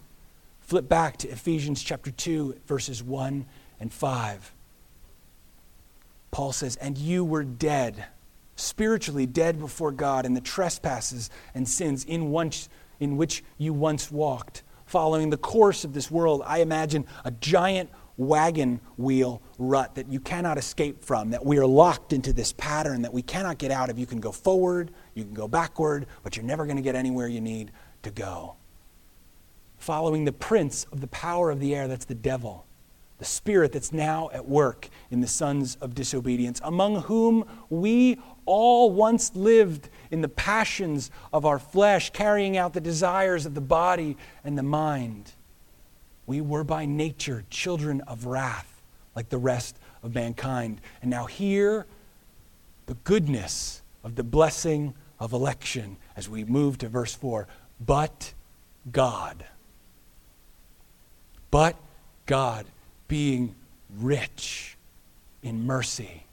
Flip 0.62 0.88
back 0.88 1.18
to 1.18 1.28
Ephesians 1.28 1.82
chapter 1.82 2.10
2, 2.10 2.60
verses 2.66 3.02
1 3.02 3.44
and 3.80 3.92
5. 3.92 4.54
Paul 6.30 6.52
says, 6.52 6.76
And 6.76 6.96
you 6.96 7.22
were 7.22 7.44
dead, 7.44 8.06
spiritually 8.56 9.26
dead 9.26 9.58
before 9.58 9.92
God 9.92 10.24
in 10.24 10.32
the 10.32 10.40
trespasses 10.40 11.28
and 11.54 11.68
sins 11.68 12.06
in, 12.06 12.30
once, 12.30 12.70
in 12.98 13.18
which 13.18 13.44
you 13.58 13.74
once 13.74 14.10
walked, 14.10 14.62
following 14.86 15.28
the 15.28 15.36
course 15.36 15.84
of 15.84 15.92
this 15.92 16.10
world. 16.10 16.40
I 16.46 16.60
imagine 16.60 17.04
a 17.26 17.30
giant 17.30 17.90
wagon 18.16 18.80
wheel 18.96 19.42
rut 19.58 19.94
that 19.94 20.10
you 20.10 20.20
cannot 20.20 20.58
escape 20.58 21.04
from, 21.04 21.30
that 21.30 21.44
we 21.44 21.58
are 21.58 21.66
locked 21.66 22.12
into 22.12 22.32
this 22.32 22.52
pattern 22.52 23.02
that 23.02 23.12
we 23.12 23.22
cannot 23.22 23.58
get 23.58 23.70
out 23.70 23.90
of. 23.90 23.98
You 23.98 24.06
can 24.06 24.20
go 24.20 24.32
forward, 24.32 24.90
you 25.14 25.24
can 25.24 25.34
go 25.34 25.48
backward, 25.48 26.06
but 26.22 26.36
you're 26.36 26.44
never 26.44 26.64
going 26.64 26.76
to 26.76 26.82
get 26.82 26.94
anywhere 26.94 27.28
you 27.28 27.40
need 27.40 27.72
to 28.02 28.10
go. 28.10 28.56
Following 29.78 30.24
the 30.24 30.32
prince 30.32 30.86
of 30.90 31.00
the 31.00 31.06
power 31.08 31.50
of 31.50 31.60
the 31.60 31.74
air, 31.74 31.86
that's 31.86 32.06
the 32.06 32.14
devil, 32.14 32.66
the 33.18 33.24
spirit 33.24 33.72
that's 33.72 33.92
now 33.92 34.30
at 34.32 34.48
work 34.48 34.88
in 35.10 35.20
the 35.20 35.26
sons 35.26 35.76
of 35.80 35.94
disobedience, 35.94 36.60
among 36.64 37.02
whom 37.02 37.44
we 37.68 38.18
all 38.46 38.90
once 38.90 39.34
lived 39.36 39.90
in 40.10 40.22
the 40.22 40.28
passions 40.28 41.10
of 41.32 41.44
our 41.44 41.58
flesh, 41.58 42.10
carrying 42.10 42.56
out 42.56 42.72
the 42.72 42.80
desires 42.80 43.44
of 43.44 43.54
the 43.54 43.60
body 43.60 44.16
and 44.42 44.56
the 44.56 44.62
mind. 44.62 45.32
We 46.26 46.40
were 46.40 46.64
by 46.64 46.86
nature 46.86 47.44
children 47.50 48.00
of 48.02 48.26
wrath, 48.26 48.82
like 49.14 49.28
the 49.28 49.38
rest 49.38 49.76
of 50.02 50.14
mankind. 50.14 50.80
And 51.02 51.10
now, 51.10 51.26
hear 51.26 51.86
the 52.86 52.94
goodness 52.94 53.82
of 54.02 54.16
the 54.16 54.22
blessing 54.22 54.94
of 55.18 55.32
election 55.32 55.96
as 56.16 56.28
we 56.28 56.44
move 56.44 56.78
to 56.78 56.88
verse 56.88 57.14
4. 57.14 57.46
But 57.84 58.32
God. 58.90 59.44
But 61.50 61.76
God, 62.26 62.66
being 63.08 63.54
rich 63.98 64.76
in 65.42 65.64
mercy. 65.64 66.24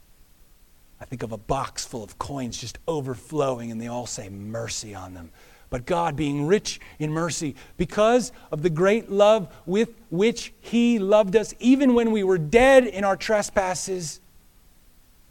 I 1.00 1.04
think 1.04 1.22
of 1.22 1.32
a 1.32 1.38
box 1.38 1.84
full 1.84 2.02
of 2.02 2.18
coins 2.18 2.58
just 2.58 2.78
overflowing, 2.88 3.70
and 3.70 3.80
they 3.80 3.88
all 3.88 4.06
say 4.06 4.28
mercy 4.28 4.94
on 4.94 5.14
them 5.14 5.30
but 5.70 5.86
God, 5.86 6.16
being 6.16 6.46
rich 6.46 6.80
in 6.98 7.10
mercy, 7.10 7.56
because 7.76 8.32
of 8.52 8.62
the 8.62 8.70
great 8.70 9.10
love 9.10 9.52
with 9.66 9.90
which 10.10 10.52
He 10.60 10.98
loved 10.98 11.36
us, 11.36 11.54
even 11.58 11.94
when 11.94 12.12
we 12.12 12.22
were 12.22 12.38
dead 12.38 12.86
in 12.86 13.04
our 13.04 13.16
trespasses, 13.16 14.20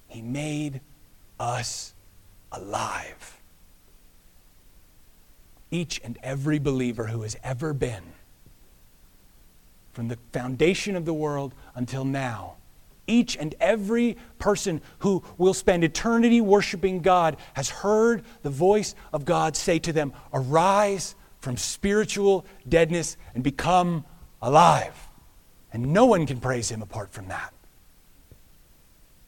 He 0.07 0.21
made 0.21 0.81
us 1.39 1.93
alive. 2.51 3.39
Each 5.71 5.99
and 6.03 6.17
every 6.21 6.59
believer 6.59 7.07
who 7.07 7.21
has 7.23 7.35
ever 7.43 7.73
been, 7.73 8.03
from 9.93 10.07
the 10.07 10.17
foundation 10.31 10.95
of 10.95 11.05
the 11.05 11.13
world 11.13 11.53
until 11.75 12.05
now, 12.05 12.55
each 13.07 13.35
and 13.37 13.55
every 13.59 14.17
person 14.39 14.81
who 14.99 15.23
will 15.37 15.53
spend 15.53 15.83
eternity 15.83 16.41
worshiping 16.41 17.01
God 17.01 17.37
has 17.53 17.69
heard 17.69 18.23
the 18.41 18.49
voice 18.49 18.95
of 19.11 19.25
God 19.25 19.55
say 19.55 19.79
to 19.79 19.93
them, 19.93 20.13
Arise 20.33 21.15
from 21.39 21.57
spiritual 21.57 22.45
deadness 22.67 23.17
and 23.35 23.43
become 23.43 24.05
alive. 24.41 24.95
And 25.71 25.91
no 25.91 26.05
one 26.05 26.25
can 26.25 26.39
praise 26.39 26.69
him 26.69 26.81
apart 26.81 27.11
from 27.11 27.27
that. 27.27 27.53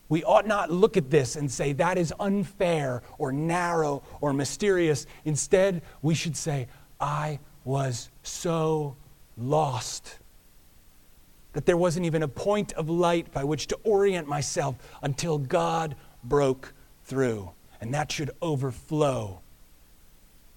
We 0.07 0.23
ought 0.23 0.45
not 0.45 0.71
look 0.71 0.97
at 0.97 1.09
this 1.09 1.35
and 1.35 1.51
say 1.51 1.73
that 1.73 1.97
is 1.97 2.13
unfair 2.19 3.01
or 3.17 3.31
narrow 3.31 4.03
or 4.21 4.33
mysterious. 4.33 5.07
Instead, 5.25 5.81
we 6.03 6.13
should 6.13 6.37
say, 6.37 6.67
I 6.99 7.39
was 7.63 8.11
so 8.21 8.95
lost 9.35 10.19
that 11.55 11.65
there 11.65 11.77
wasn't 11.77 12.05
even 12.05 12.21
a 12.21 12.27
point 12.27 12.73
of 12.73 12.89
light 12.89 13.31
by 13.31 13.45
which 13.45 13.67
to 13.67 13.77
orient 13.85 14.27
myself 14.27 14.75
until 15.01 15.37
God 15.37 15.95
broke 16.21 16.73
through. 17.05 17.49
And 17.79 17.93
that 17.93 18.11
should 18.11 18.31
overflow 18.41 19.39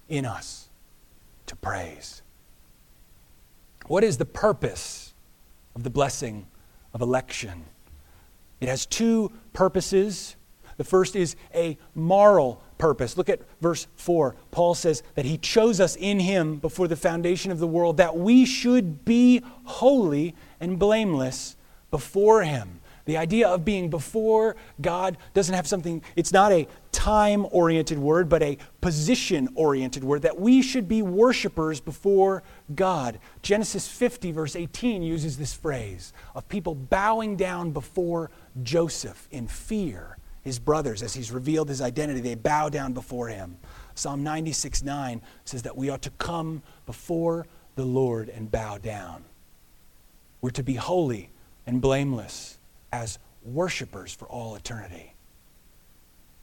in 0.09 0.25
us 0.25 0.67
to 1.45 1.55
praise. 1.55 2.21
What 3.87 4.03
is 4.03 4.17
the 4.17 4.25
purpose 4.25 5.13
of 5.73 5.83
the 5.83 5.89
blessing 5.89 6.47
of 6.93 7.01
election? 7.01 7.63
It 8.59 8.67
has 8.67 8.85
two 8.85 9.31
purposes. 9.53 10.35
The 10.75 10.83
first 10.83 11.15
is 11.15 11.37
a 11.55 11.77
moral 11.95 12.61
purpose. 12.77 13.15
Look 13.15 13.29
at 13.29 13.39
verse 13.61 13.87
4. 13.95 14.35
Paul 14.51 14.75
says 14.75 15.01
that 15.15 15.23
he 15.23 15.37
chose 15.37 15.79
us 15.79 15.95
in 15.95 16.19
him 16.19 16.57
before 16.57 16.89
the 16.89 16.97
foundation 16.97 17.53
of 17.53 17.59
the 17.59 17.67
world 17.67 17.95
that 17.97 18.17
we 18.17 18.43
should 18.43 19.05
be 19.05 19.41
holy 19.63 20.35
and 20.59 20.79
blameless 20.79 21.55
before 21.91 22.43
him. 22.43 22.81
The 23.05 23.17
idea 23.17 23.47
of 23.47 23.65
being 23.65 23.89
before 23.89 24.55
God 24.79 25.17
doesn't 25.33 25.55
have 25.55 25.65
something, 25.65 26.03
it's 26.15 26.31
not 26.31 26.51
a 26.51 26.67
time 26.91 27.47
oriented 27.49 27.97
word, 27.97 28.29
but 28.29 28.43
a 28.43 28.57
position 28.81 29.49
oriented 29.55 30.03
word, 30.03 30.21
that 30.21 30.39
we 30.39 30.61
should 30.61 30.87
be 30.87 31.01
worshipers 31.01 31.79
before 31.79 32.43
God. 32.75 33.19
Genesis 33.41 33.87
50, 33.87 34.31
verse 34.31 34.55
18, 34.55 35.01
uses 35.01 35.37
this 35.37 35.53
phrase 35.55 36.13
of 36.35 36.47
people 36.49 36.75
bowing 36.75 37.35
down 37.35 37.71
before 37.71 38.29
Joseph 38.61 39.27
in 39.31 39.47
fear 39.47 40.19
his 40.41 40.59
brothers, 40.59 41.03
as 41.03 41.13
he's 41.13 41.31
revealed 41.31 41.69
his 41.69 41.81
identity, 41.81 42.21
they 42.21 42.35
bow 42.35 42.69
down 42.69 42.93
before 42.93 43.27
him. 43.27 43.57
Psalm 43.95 44.23
96 44.23 44.83
9 44.83 45.21
says 45.45 45.63
that 45.63 45.75
we 45.75 45.89
ought 45.89 46.01
to 46.03 46.09
come 46.11 46.63
before 46.85 47.45
the 47.75 47.85
Lord 47.85 48.29
and 48.29 48.51
bow 48.51 48.77
down. 48.77 49.25
We're 50.41 50.51
to 50.51 50.63
be 50.63 50.75
holy 50.75 51.29
and 51.65 51.81
blameless 51.81 52.57
as 52.91 53.19
worshipers 53.43 54.13
for 54.13 54.27
all 54.27 54.55
eternity. 54.55 55.13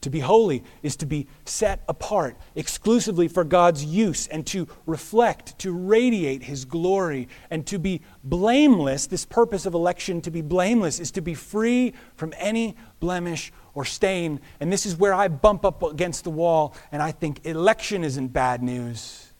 To 0.03 0.11
be 0.11 0.21
holy 0.21 0.63
is 0.85 0.95
to 0.97 1.07
be 1.07 1.27
set 1.47 1.83
apart 1.89 2.37
exclusively 2.55 3.27
for 3.27 3.43
God's 3.43 3.85
use 3.85 4.29
and 4.29 4.47
to 4.49 4.69
reflect, 4.87 5.59
to 5.61 5.73
radiate 5.73 6.45
His 6.45 6.65
glory, 6.65 7.29
and 7.51 7.67
to 7.67 7.79
be 7.79 8.03
blameless. 8.23 9.09
This 9.09 9.25
purpose 9.25 9.67
of 9.67 9.75
election, 9.75 10.21
to 10.21 10.31
be 10.31 10.43
blameless, 10.43 11.01
is 11.01 11.11
to 11.13 11.21
be 11.21 11.35
free 11.35 11.93
from 12.15 12.33
any 12.39 12.77
blemish 13.01 13.53
or 13.75 13.85
stain. 13.85 14.41
And 14.61 14.73
this 14.73 14.87
is 14.87 14.95
where 14.95 15.13
I 15.13 15.27
bump 15.27 15.65
up 15.65 15.83
against 15.83 16.23
the 16.23 16.31
wall 16.31 16.77
and 16.93 17.03
I 17.03 17.11
think 17.11 17.45
election 17.45 18.05
isn't 18.05 18.29
bad 18.29 18.63
news. 18.63 19.33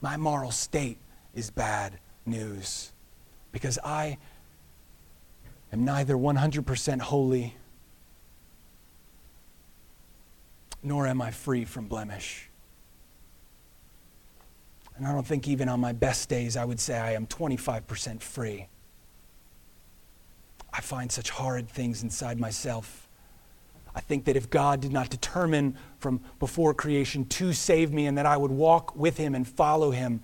My 0.00 0.16
moral 0.16 0.52
state 0.52 0.98
is 1.34 1.50
bad 1.50 1.98
news 2.24 2.92
because 3.52 3.78
I 3.84 4.18
am 5.72 5.84
neither 5.84 6.14
100% 6.14 7.00
holy 7.00 7.54
nor 10.82 11.06
am 11.06 11.20
I 11.20 11.30
free 11.30 11.64
from 11.64 11.88
blemish. 11.88 12.48
And 14.96 15.06
I 15.06 15.12
don't 15.12 15.26
think 15.26 15.46
even 15.46 15.68
on 15.68 15.80
my 15.80 15.92
best 15.92 16.28
days 16.28 16.56
I 16.56 16.64
would 16.64 16.80
say 16.80 16.98
I 16.98 17.12
am 17.12 17.26
25% 17.26 18.20
free. 18.20 18.66
I 20.72 20.80
find 20.80 21.10
such 21.10 21.30
horrid 21.30 21.68
things 21.68 22.02
inside 22.02 22.38
myself. 22.38 23.06
I 23.94 24.00
think 24.00 24.26
that 24.26 24.36
if 24.36 24.50
God 24.50 24.80
did 24.80 24.92
not 24.92 25.10
determine 25.10 25.76
from 25.98 26.20
before 26.38 26.74
creation 26.74 27.24
to 27.26 27.52
save 27.52 27.92
me 27.92 28.06
and 28.06 28.16
that 28.18 28.26
I 28.26 28.36
would 28.36 28.50
walk 28.50 28.94
with 28.94 29.16
him 29.16 29.34
and 29.34 29.46
follow 29.46 29.90
him, 29.90 30.20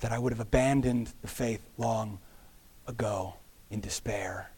that 0.00 0.12
I 0.12 0.18
would 0.18 0.32
have 0.32 0.40
abandoned 0.40 1.12
the 1.22 1.28
faith 1.28 1.62
long 1.78 2.18
ago 2.86 3.34
in 3.70 3.80
despair. 3.80 4.50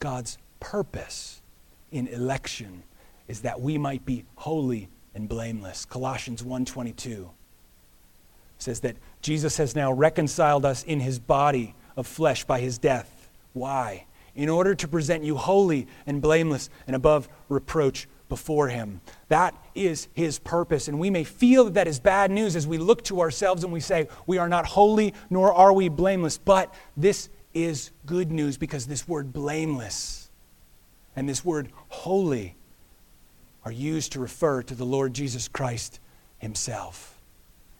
God's 0.00 0.38
purpose 0.60 1.40
in 1.92 2.06
election 2.08 2.82
is 3.28 3.40
that 3.42 3.60
we 3.60 3.78
might 3.78 4.04
be 4.04 4.24
holy 4.36 4.88
and 5.14 5.28
blameless. 5.28 5.84
Colossians 5.84 6.42
1:22 6.42 7.30
says 8.58 8.80
that 8.80 8.96
Jesus 9.22 9.56
has 9.56 9.74
now 9.74 9.92
reconciled 9.92 10.64
us 10.64 10.82
in 10.82 11.00
his 11.00 11.18
body 11.18 11.74
of 11.96 12.06
flesh 12.06 12.44
by 12.44 12.60
his 12.60 12.78
death. 12.78 13.28
Why? 13.52 14.06
In 14.34 14.48
order 14.48 14.74
to 14.74 14.88
present 14.88 15.22
you 15.22 15.36
holy 15.36 15.86
and 16.06 16.20
blameless 16.20 16.68
and 16.86 16.96
above 16.96 17.28
reproach 17.48 18.08
before 18.34 18.66
him. 18.66 19.00
That 19.28 19.54
is 19.76 20.08
his 20.12 20.40
purpose. 20.40 20.88
And 20.88 20.98
we 20.98 21.08
may 21.08 21.22
feel 21.22 21.66
that 21.66 21.74
that 21.74 21.86
is 21.86 22.00
bad 22.00 22.32
news 22.32 22.56
as 22.56 22.66
we 22.66 22.78
look 22.78 23.04
to 23.04 23.20
ourselves 23.20 23.62
and 23.62 23.72
we 23.72 23.78
say, 23.78 24.08
we 24.26 24.38
are 24.38 24.48
not 24.48 24.66
holy 24.66 25.14
nor 25.30 25.54
are 25.54 25.72
we 25.72 25.88
blameless. 25.88 26.36
But 26.36 26.74
this 26.96 27.28
is 27.54 27.92
good 28.06 28.32
news 28.32 28.56
because 28.56 28.88
this 28.88 29.06
word 29.06 29.32
blameless 29.32 30.30
and 31.14 31.28
this 31.28 31.44
word 31.44 31.68
holy 31.90 32.56
are 33.64 33.70
used 33.70 34.10
to 34.14 34.18
refer 34.18 34.64
to 34.64 34.74
the 34.74 34.84
Lord 34.84 35.14
Jesus 35.14 35.46
Christ 35.46 36.00
himself. 36.38 37.16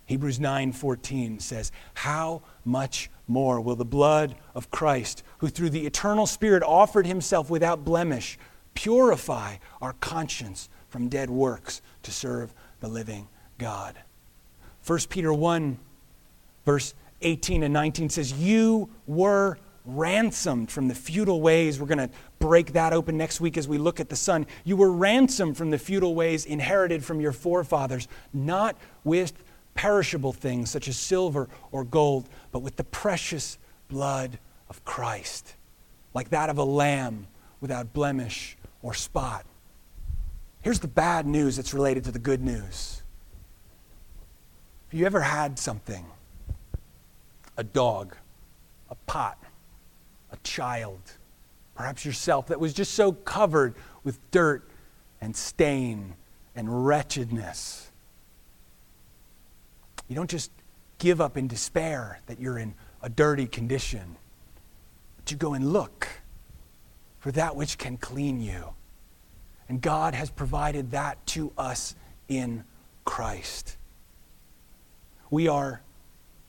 Hebrews 0.07 0.39
9:14 0.39 1.41
says, 1.41 1.73
"How 1.95 2.43
much 2.65 3.11
more 3.27 3.61
will 3.61 3.75
the 3.75 3.85
blood 3.85 4.37
of 4.55 4.71
Christ, 4.71 5.25
who 5.39 5.49
through 5.49 5.71
the 5.71 5.85
eternal 5.85 6.27
Spirit 6.27 6.63
offered 6.63 7.07
himself 7.07 7.51
without 7.51 7.85
blemish, 7.85 8.39
purify 8.75 9.57
our 9.81 9.95
conscience 9.95 10.69
from 10.89 11.09
dead 11.09 11.31
works 11.31 11.83
to 12.03 12.11
serve 12.11 12.53
the 12.81 12.89
living 12.89 13.29
God?" 13.59 13.97
1 14.85 15.09
Peter 15.09 15.33
1 15.33 15.79
verse 16.65 16.95
18 17.23 17.63
and 17.63 17.73
19 17.73 18.11
says, 18.11 18.33
"You 18.33 18.91
were 19.07 19.59
ransomed 19.85 20.71
from 20.71 20.89
the 20.89 20.95
futile 20.95 21.41
ways. 21.41 21.79
We're 21.79 21.87
going 21.87 21.99
to 21.99 22.11
break 22.39 22.73
that 22.73 22.93
open 22.93 23.17
next 23.17 23.41
week 23.41 23.57
as 23.57 23.69
we 23.69 23.79
look 23.79 24.01
at 24.01 24.09
the 24.09 24.17
Son. 24.17 24.47
You 24.65 24.77
were 24.77 24.91
ransomed 24.91 25.57
from 25.57 25.71
the 25.71 25.79
futile 25.79 26.15
ways 26.15 26.47
inherited 26.47 27.05
from 27.05 27.21
your 27.21 27.33
forefathers, 27.33 28.09
not 28.33 28.77
with 29.03 29.33
perishable 29.75 30.33
things 30.33 30.71
such 30.71 30.89
as 30.89 30.97
silver 30.97 31.49
or 31.71 31.85
gold, 31.85 32.29
but 32.53 32.61
with 32.61 32.77
the 32.77 32.85
precious 32.85 33.59
blood 33.89 34.39
of 34.69 34.85
Christ, 34.85 35.55
like 36.15 36.31
that 36.31 36.49
of 36.49 36.59
a 36.59 36.65
lamb 36.65 37.27
without 37.61 37.93
blemish 37.93 38.57
or 38.85 38.95
spot. 38.95 39.47
Here's 40.61 40.79
the 40.79 40.89
bad 40.89 41.27
news 41.27 41.57
that's 41.57 41.75
related 41.75 42.05
to 42.05 42.13
the 42.13 42.19
good 42.19 42.43
news. 42.43 43.03
Have 44.91 45.01
you 45.01 45.07
ever 45.07 45.23
had 45.23 45.59
something? 45.59 46.05
A 47.57 47.65
dog, 47.65 48.15
a 48.91 48.95
pot, 49.07 49.39
a 50.31 50.37
child, 50.45 51.01
perhaps 51.75 52.05
yourself, 52.05 52.49
that 52.49 52.61
was 52.61 52.75
just 52.75 52.93
so 52.93 53.13
covered 53.13 53.75
with 54.05 54.19
dirt 54.31 54.69
and 55.21 55.35
stain 55.35 56.15
and 56.55 56.87
wretchedness. 56.87 57.91
You 60.09 60.15
don't 60.15 60.31
just 60.31 60.51
give 60.99 61.23
up 61.23 61.39
in 61.39 61.49
despair 61.49 62.21
that 62.27 62.39
you're 62.39 62.59
in 62.59 62.75
a 63.03 63.09
dirty 63.09 63.47
condition, 63.47 64.17
but 65.17 65.31
you 65.31 65.39
go 65.39 65.55
and 65.55 65.73
look 65.73 66.07
for 67.25 67.33
that 67.33 67.57
which 67.57 67.79
can 67.79 67.97
clean 67.97 68.39
you. 68.39 68.75
And 69.67 69.81
God 69.81 70.15
has 70.15 70.29
provided 70.29 70.91
that 70.91 71.27
to 71.29 71.53
us 71.57 71.95
in 72.29 72.65
Christ. 73.07 73.79
We 75.31 75.49
are 75.49 75.81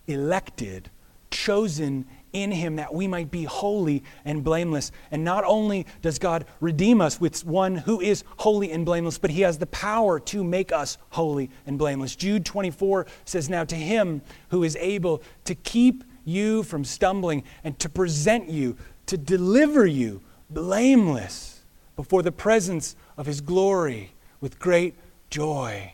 elected, 0.06 0.90
chosen 1.32 2.06
in 2.34 2.52
him 2.52 2.76
that 2.76 2.94
we 2.94 3.08
might 3.08 3.32
be 3.32 3.46
holy 3.46 4.04
and 4.26 4.44
blameless. 4.44 4.92
And 5.12 5.24
not 5.24 5.46
only 5.46 5.86
does 6.02 6.20
God 6.20 6.46
redeem 6.60 7.00
us 7.00 7.22
with 7.22 7.46
one 7.46 7.76
who 7.76 8.02
is 8.02 8.26
holy 8.36 8.70
and 8.74 8.86
blameless, 8.86 9.18
but 9.18 9.32
he 9.32 9.44
has 9.44 9.58
the 9.58 9.68
power 9.68 10.20
to 10.20 10.44
make 10.44 10.74
us 10.74 10.98
holy 11.12 11.50
and 11.66 11.80
blameless. 11.80 12.18
Jude 12.18 12.44
24 12.46 13.08
says, 13.24 13.50
Now 13.50 13.64
to 13.64 13.78
him 13.78 14.22
who 14.50 14.64
is 14.64 14.76
able 14.76 15.24
to 15.46 15.56
keep 15.56 16.04
you 16.26 16.64
from 16.64 16.84
stumbling 16.84 17.46
and 17.64 17.80
to 17.80 17.88
present 17.88 18.50
you, 18.50 18.76
to 19.06 19.16
deliver 19.18 19.86
you 19.86 20.20
blameless 20.50 21.62
before 21.96 22.22
the 22.22 22.32
presence 22.32 22.96
of 23.18 23.26
his 23.26 23.42
glory 23.42 24.14
with 24.42 24.60
great 24.60 24.96
joy. 25.30 25.94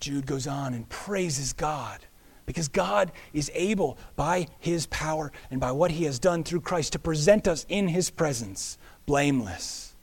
Jude 0.00 0.26
goes 0.26 0.46
on 0.46 0.74
and 0.74 0.88
praises 0.88 1.52
God 1.52 2.00
because 2.46 2.68
God 2.68 3.10
is 3.32 3.50
able, 3.54 3.96
by 4.16 4.48
his 4.58 4.86
power 4.86 5.32
and 5.50 5.60
by 5.60 5.72
what 5.72 5.92
he 5.92 6.04
has 6.04 6.18
done 6.18 6.44
through 6.44 6.60
Christ, 6.60 6.92
to 6.92 6.98
present 6.98 7.48
us 7.48 7.64
in 7.68 7.88
his 7.88 8.10
presence, 8.10 8.76
blameless, 9.06 9.94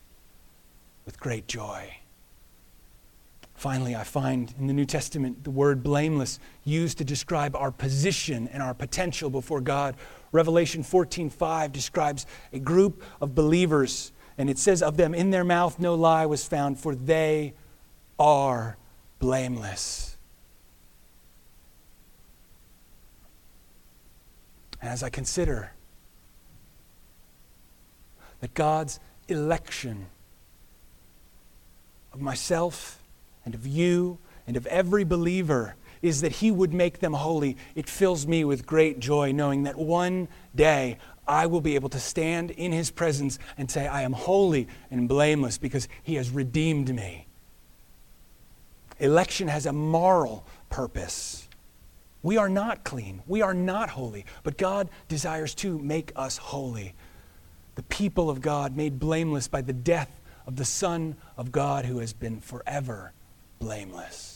with 1.06 1.20
great 1.20 1.48
joy. 1.48 1.98
Finally, 3.54 3.96
I 3.96 4.04
find 4.04 4.52
in 4.58 4.66
the 4.66 4.74
New 4.74 4.86
Testament 4.86 5.44
the 5.44 5.52
word 5.52 5.84
blameless 5.84 6.40
used 6.64 6.98
to 6.98 7.04
describe 7.04 7.56
our 7.56 7.70
position 7.70 8.48
and 8.52 8.64
our 8.64 8.74
potential 8.74 9.30
before 9.30 9.62
God. 9.62 9.96
Revelation 10.32 10.84
14:5 10.84 11.72
describes 11.72 12.26
a 12.54 12.60
group 12.60 13.04
of 13.20 13.36
believers, 13.36 14.12
and 14.38 14.50
it 14.50 14.58
says 14.58 14.82
of 14.82 14.98
them, 14.98 15.14
In 15.14 15.32
their 15.32 15.44
mouth 15.44 15.80
no 15.80 15.96
lie 15.96 16.26
was 16.26 16.48
found, 16.48 16.80
for 16.80 16.96
they 16.96 17.54
are 18.18 18.78
blameless. 19.20 20.18
And 24.82 24.90
as 24.90 25.04
I 25.04 25.10
consider 25.10 25.74
that 28.40 28.54
God's 28.54 29.00
election 29.28 30.08
of 32.14 32.22
myself 32.22 33.00
and 33.46 33.54
of 33.54 33.66
you 33.68 34.18
and 34.48 34.58
of 34.58 34.66
every 34.68 35.04
believer 35.04 35.76
is 36.02 36.22
that 36.22 36.34
He 36.34 36.52
would 36.52 36.74
make 36.74 37.00
them 37.00 37.14
holy, 37.14 37.58
it 37.76 37.90
fills 37.90 38.26
me 38.26 38.44
with 38.44 38.66
great 38.66 39.00
joy 39.00 39.32
knowing 39.32 39.64
that 39.64 39.78
one 39.78 40.28
day 40.56 40.98
I 41.28 41.46
will 41.46 41.62
be 41.62 41.76
able 41.76 41.90
to 41.90 42.00
stand 42.00 42.52
in 42.52 42.72
His 42.72 42.92
presence 42.92 43.40
and 43.58 43.70
say, 43.70 43.88
I 43.88 44.02
am 44.02 44.14
holy 44.14 44.68
and 44.90 45.08
blameless 45.08 45.58
because 45.58 45.88
He 46.04 46.16
has 46.16 46.30
redeemed 46.30 46.94
me. 46.94 47.28
Election 49.00 49.48
has 49.48 49.66
a 49.66 49.74
moral 49.74 50.46
purpose. 50.70 51.48
We 52.24 52.38
are 52.38 52.50
not 52.50 52.84
clean. 52.84 53.24
We 53.26 53.42
are 53.42 53.54
not 53.54 53.90
holy. 53.90 54.26
But 54.44 54.58
God 54.58 54.90
desires 55.08 55.56
to 55.56 55.80
make 55.80 56.12
us 56.16 56.38
holy. 56.38 56.94
The 57.76 57.84
people 57.84 58.30
of 58.30 58.42
God 58.42 58.78
made 58.78 59.00
blameless 59.00 59.48
by 59.48 59.62
the 59.62 59.74
death 59.74 60.20
of 60.46 60.56
the 60.56 60.66
Son 60.66 61.16
of 61.36 61.52
God 61.52 61.86
who 61.86 61.98
has 61.98 62.14
been 62.14 62.40
forever 62.40 63.14
blameless. 63.60 64.31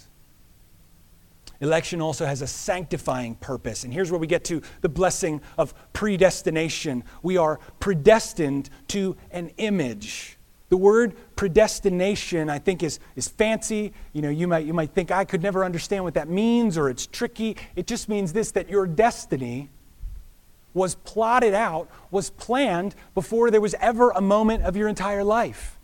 Election 1.61 2.01
also 2.01 2.25
has 2.25 2.41
a 2.41 2.47
sanctifying 2.47 3.35
purpose. 3.35 3.83
And 3.83 3.93
here's 3.93 4.11
where 4.11 4.19
we 4.19 4.27
get 4.27 4.43
to 4.45 4.61
the 4.81 4.89
blessing 4.89 5.41
of 5.57 5.73
predestination. 5.93 7.03
We 7.23 7.37
are 7.37 7.59
predestined 7.79 8.69
to 8.89 9.15
an 9.31 9.51
image. 9.57 10.37
The 10.69 10.77
word 10.77 11.15
predestination, 11.35 12.49
I 12.49 12.59
think, 12.59 12.83
is, 12.83 12.99
is 13.15 13.27
fancy. 13.27 13.93
You 14.13 14.21
know, 14.21 14.29
you 14.29 14.47
might, 14.47 14.65
you 14.65 14.73
might 14.73 14.91
think, 14.91 15.11
I 15.11 15.23
could 15.23 15.43
never 15.43 15.63
understand 15.63 16.03
what 16.03 16.15
that 16.15 16.27
means 16.27 16.77
or 16.77 16.89
it's 16.89 17.05
tricky. 17.05 17.55
It 17.75 17.87
just 17.87 18.09
means 18.09 18.33
this 18.33 18.51
that 18.51 18.69
your 18.69 18.87
destiny 18.87 19.69
was 20.73 20.95
plotted 20.95 21.53
out, 21.53 21.89
was 22.11 22.29
planned 22.31 22.95
before 23.13 23.49
there 23.49 23.61
was 23.61 23.75
ever 23.79 24.09
a 24.11 24.21
moment 24.21 24.63
of 24.63 24.75
your 24.75 24.89
entire 24.89 25.23
life. 25.23 25.74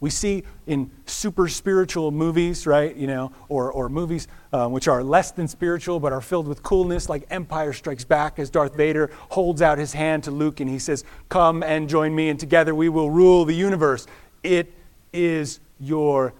We 0.00 0.08
see 0.08 0.44
in 0.66 0.90
super 1.04 1.46
spiritual 1.46 2.10
movies, 2.10 2.66
right? 2.66 2.96
You 2.96 3.06
know, 3.06 3.32
or, 3.48 3.70
or 3.70 3.90
movies 3.90 4.28
um, 4.52 4.72
which 4.72 4.88
are 4.88 5.04
less 5.04 5.30
than 5.30 5.46
spiritual 5.46 6.00
but 6.00 6.12
are 6.12 6.22
filled 6.22 6.48
with 6.48 6.62
coolness, 6.62 7.08
like 7.08 7.26
Empire 7.30 7.74
Strikes 7.74 8.04
Back, 8.04 8.38
as 8.38 8.48
Darth 8.48 8.74
Vader 8.74 9.10
holds 9.28 9.60
out 9.60 9.76
his 9.76 9.92
hand 9.92 10.24
to 10.24 10.30
Luke 10.30 10.60
and 10.60 10.70
he 10.70 10.78
says, 10.78 11.04
Come 11.28 11.62
and 11.62 11.88
join 11.88 12.14
me, 12.14 12.30
and 12.30 12.40
together 12.40 12.74
we 12.74 12.88
will 12.88 13.10
rule 13.10 13.44
the 13.44 13.54
universe. 13.54 14.06
It 14.42 14.72
is 15.12 15.60
your 15.78 16.32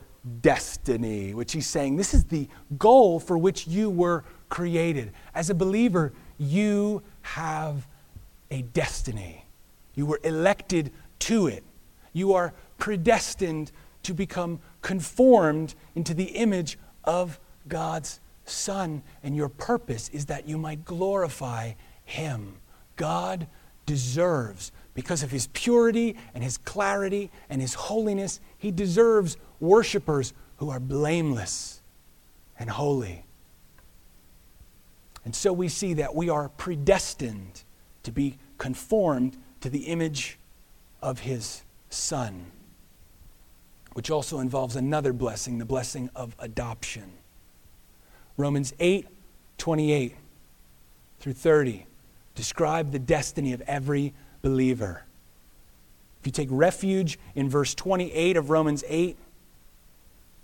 destiny, 0.42 1.34
which 1.34 1.52
he's 1.52 1.66
saying 1.66 1.96
this 1.96 2.14
is 2.14 2.24
the 2.24 2.48
goal 2.78 3.20
for 3.20 3.36
which 3.38 3.66
you 3.66 3.90
were 3.90 4.24
created. 4.48 5.12
As 5.34 5.50
a 5.50 5.54
believer, 5.54 6.12
you 6.38 7.02
have 7.22 7.86
a 8.50 8.62
destiny. 8.62 9.44
You 9.94 10.06
were 10.06 10.20
elected 10.24 10.92
to 11.20 11.46
it. 11.46 11.64
You 12.12 12.32
are 12.34 12.52
predestined 12.80 13.70
to 14.02 14.12
become 14.12 14.58
conformed 14.82 15.76
into 15.94 16.14
the 16.14 16.24
image 16.24 16.76
of 17.04 17.38
God's 17.68 18.18
Son. 18.44 19.02
And 19.22 19.36
your 19.36 19.48
purpose 19.48 20.08
is 20.08 20.26
that 20.26 20.48
you 20.48 20.58
might 20.58 20.84
glorify 20.84 21.74
Him. 22.04 22.56
God 22.96 23.46
deserves, 23.86 24.72
because 24.94 25.22
of 25.22 25.30
His 25.30 25.46
purity 25.52 26.16
and 26.34 26.42
His 26.42 26.58
clarity 26.58 27.30
and 27.48 27.60
His 27.60 27.74
holiness, 27.74 28.40
He 28.58 28.72
deserves 28.72 29.36
worshipers 29.60 30.32
who 30.56 30.70
are 30.70 30.80
blameless 30.80 31.80
and 32.58 32.70
holy. 32.70 33.24
And 35.24 35.36
so 35.36 35.52
we 35.52 35.68
see 35.68 35.94
that 35.94 36.14
we 36.14 36.30
are 36.30 36.48
predestined 36.48 37.62
to 38.02 38.10
be 38.10 38.38
conformed 38.56 39.36
to 39.60 39.68
the 39.68 39.80
image 39.80 40.38
of 41.02 41.20
His 41.20 41.62
Son 41.90 42.46
which 44.00 44.10
also 44.10 44.38
involves 44.38 44.76
another 44.76 45.12
blessing, 45.12 45.58
the 45.58 45.64
blessing 45.66 46.08
of 46.16 46.34
adoption. 46.38 47.12
Romans 48.38 48.72
8 48.80 49.06
28 49.58 50.16
through 51.18 51.34
30 51.34 51.84
describe 52.34 52.92
the 52.92 52.98
destiny 52.98 53.52
of 53.52 53.60
every 53.66 54.14
believer. 54.40 55.02
If 56.18 56.26
you 56.26 56.32
take 56.32 56.48
refuge 56.50 57.18
in 57.34 57.50
verse 57.50 57.74
28 57.74 58.38
of 58.38 58.48
Romans 58.48 58.84
8, 58.88 59.18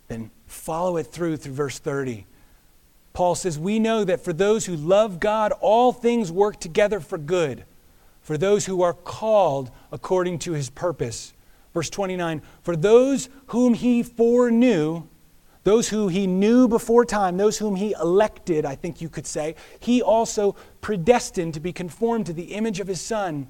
then 0.08 0.30
follow 0.46 0.98
it 0.98 1.06
through 1.06 1.38
through 1.38 1.54
verse 1.54 1.78
30. 1.78 2.26
Paul 3.14 3.34
says, 3.34 3.58
We 3.58 3.78
know 3.78 4.04
that 4.04 4.20
for 4.20 4.34
those 4.34 4.66
who 4.66 4.76
love 4.76 5.18
God, 5.18 5.52
all 5.62 5.94
things 5.94 6.30
work 6.30 6.60
together 6.60 7.00
for 7.00 7.16
good, 7.16 7.64
for 8.20 8.36
those 8.36 8.66
who 8.66 8.82
are 8.82 8.92
called 8.92 9.70
according 9.90 10.40
to 10.40 10.52
his 10.52 10.68
purpose. 10.68 11.32
Verse 11.76 11.90
29 11.90 12.40
For 12.62 12.74
those 12.74 13.28
whom 13.48 13.74
he 13.74 14.02
foreknew, 14.02 15.02
those 15.62 15.90
who 15.90 16.08
he 16.08 16.26
knew 16.26 16.68
before 16.68 17.04
time, 17.04 17.36
those 17.36 17.58
whom 17.58 17.76
he 17.76 17.92
elected, 18.00 18.64
I 18.64 18.74
think 18.74 19.02
you 19.02 19.10
could 19.10 19.26
say, 19.26 19.56
he 19.78 20.00
also 20.00 20.56
predestined 20.80 21.52
to 21.52 21.60
be 21.60 21.74
conformed 21.74 22.24
to 22.26 22.32
the 22.32 22.54
image 22.54 22.80
of 22.80 22.86
his 22.86 23.02
Son, 23.02 23.48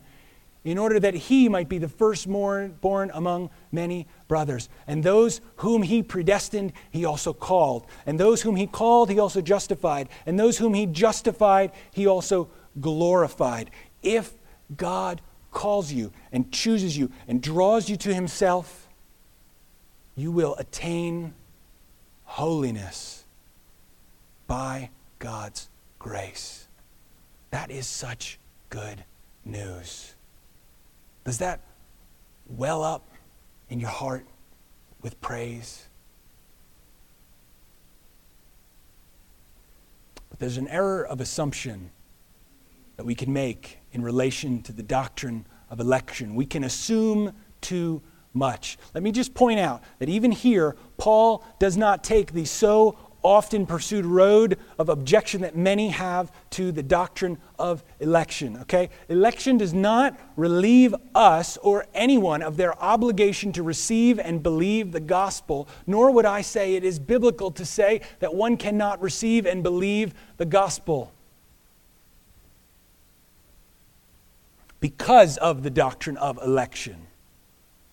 in 0.64 0.76
order 0.76 0.98
that 0.98 1.14
he 1.14 1.48
might 1.48 1.68
be 1.68 1.78
the 1.78 1.86
firstborn 1.88 3.12
among 3.14 3.48
many 3.70 4.08
brothers. 4.26 4.68
And 4.88 5.04
those 5.04 5.40
whom 5.58 5.84
he 5.84 6.02
predestined, 6.02 6.72
he 6.90 7.04
also 7.04 7.32
called. 7.32 7.86
And 8.06 8.18
those 8.18 8.42
whom 8.42 8.56
he 8.56 8.66
called, 8.66 9.08
he 9.08 9.20
also 9.20 9.40
justified. 9.40 10.08
And 10.26 10.36
those 10.36 10.58
whom 10.58 10.74
he 10.74 10.86
justified, 10.86 11.70
he 11.92 12.08
also 12.08 12.48
glorified. 12.80 13.70
If 14.02 14.32
God 14.76 15.22
calls 15.56 15.90
you 15.90 16.12
and 16.32 16.52
chooses 16.52 16.98
you 16.98 17.10
and 17.26 17.40
draws 17.40 17.88
you 17.88 17.96
to 17.96 18.12
himself, 18.12 18.86
you 20.14 20.30
will 20.30 20.54
attain 20.56 21.32
holiness 22.24 23.24
by 24.46 24.90
God's 25.18 25.70
grace. 25.98 26.68
That 27.52 27.70
is 27.70 27.86
such 27.86 28.38
good 28.68 29.02
news. 29.46 30.14
Does 31.24 31.38
that 31.38 31.60
well 32.46 32.84
up 32.84 33.08
in 33.70 33.80
your 33.80 33.88
heart 33.88 34.26
with 35.00 35.18
praise? 35.22 35.86
But 40.28 40.38
there's 40.38 40.58
an 40.58 40.68
error 40.68 41.02
of 41.02 41.22
assumption 41.22 41.88
that 42.98 43.06
we 43.06 43.14
can 43.14 43.32
make 43.32 43.78
in 43.96 44.02
relation 44.02 44.62
to 44.62 44.72
the 44.72 44.82
doctrine 44.82 45.46
of 45.70 45.80
election. 45.80 46.34
We 46.34 46.46
can 46.46 46.62
assume 46.62 47.32
too 47.62 48.02
much. 48.34 48.76
Let 48.94 49.02
me 49.02 49.10
just 49.10 49.34
point 49.34 49.58
out 49.58 49.82
that 49.98 50.10
even 50.10 50.30
here, 50.30 50.76
Paul 50.98 51.42
does 51.58 51.78
not 51.78 52.04
take 52.04 52.32
the 52.32 52.44
so 52.44 52.98
often 53.22 53.66
pursued 53.66 54.04
road 54.04 54.58
of 54.78 54.90
objection 54.90 55.40
that 55.40 55.56
many 55.56 55.88
have 55.88 56.30
to 56.50 56.70
the 56.70 56.82
doctrine 56.82 57.38
of 57.58 57.82
election. 57.98 58.58
Okay? 58.58 58.90
Election 59.08 59.56
does 59.56 59.72
not 59.72 60.16
relieve 60.36 60.94
us 61.14 61.56
or 61.56 61.86
anyone 61.94 62.42
of 62.42 62.58
their 62.58 62.78
obligation 62.80 63.50
to 63.50 63.62
receive 63.62 64.20
and 64.20 64.42
believe 64.42 64.92
the 64.92 65.00
gospel, 65.00 65.66
nor 65.86 66.10
would 66.10 66.26
I 66.26 66.42
say 66.42 66.74
it 66.74 66.84
is 66.84 66.98
biblical 66.98 67.50
to 67.52 67.64
say 67.64 68.02
that 68.20 68.34
one 68.34 68.58
cannot 68.58 69.00
receive 69.00 69.46
and 69.46 69.62
believe 69.62 70.12
the 70.36 70.46
gospel. 70.46 71.12
Because 74.80 75.36
of 75.38 75.62
the 75.62 75.70
doctrine 75.70 76.16
of 76.16 76.38
election. 76.42 77.06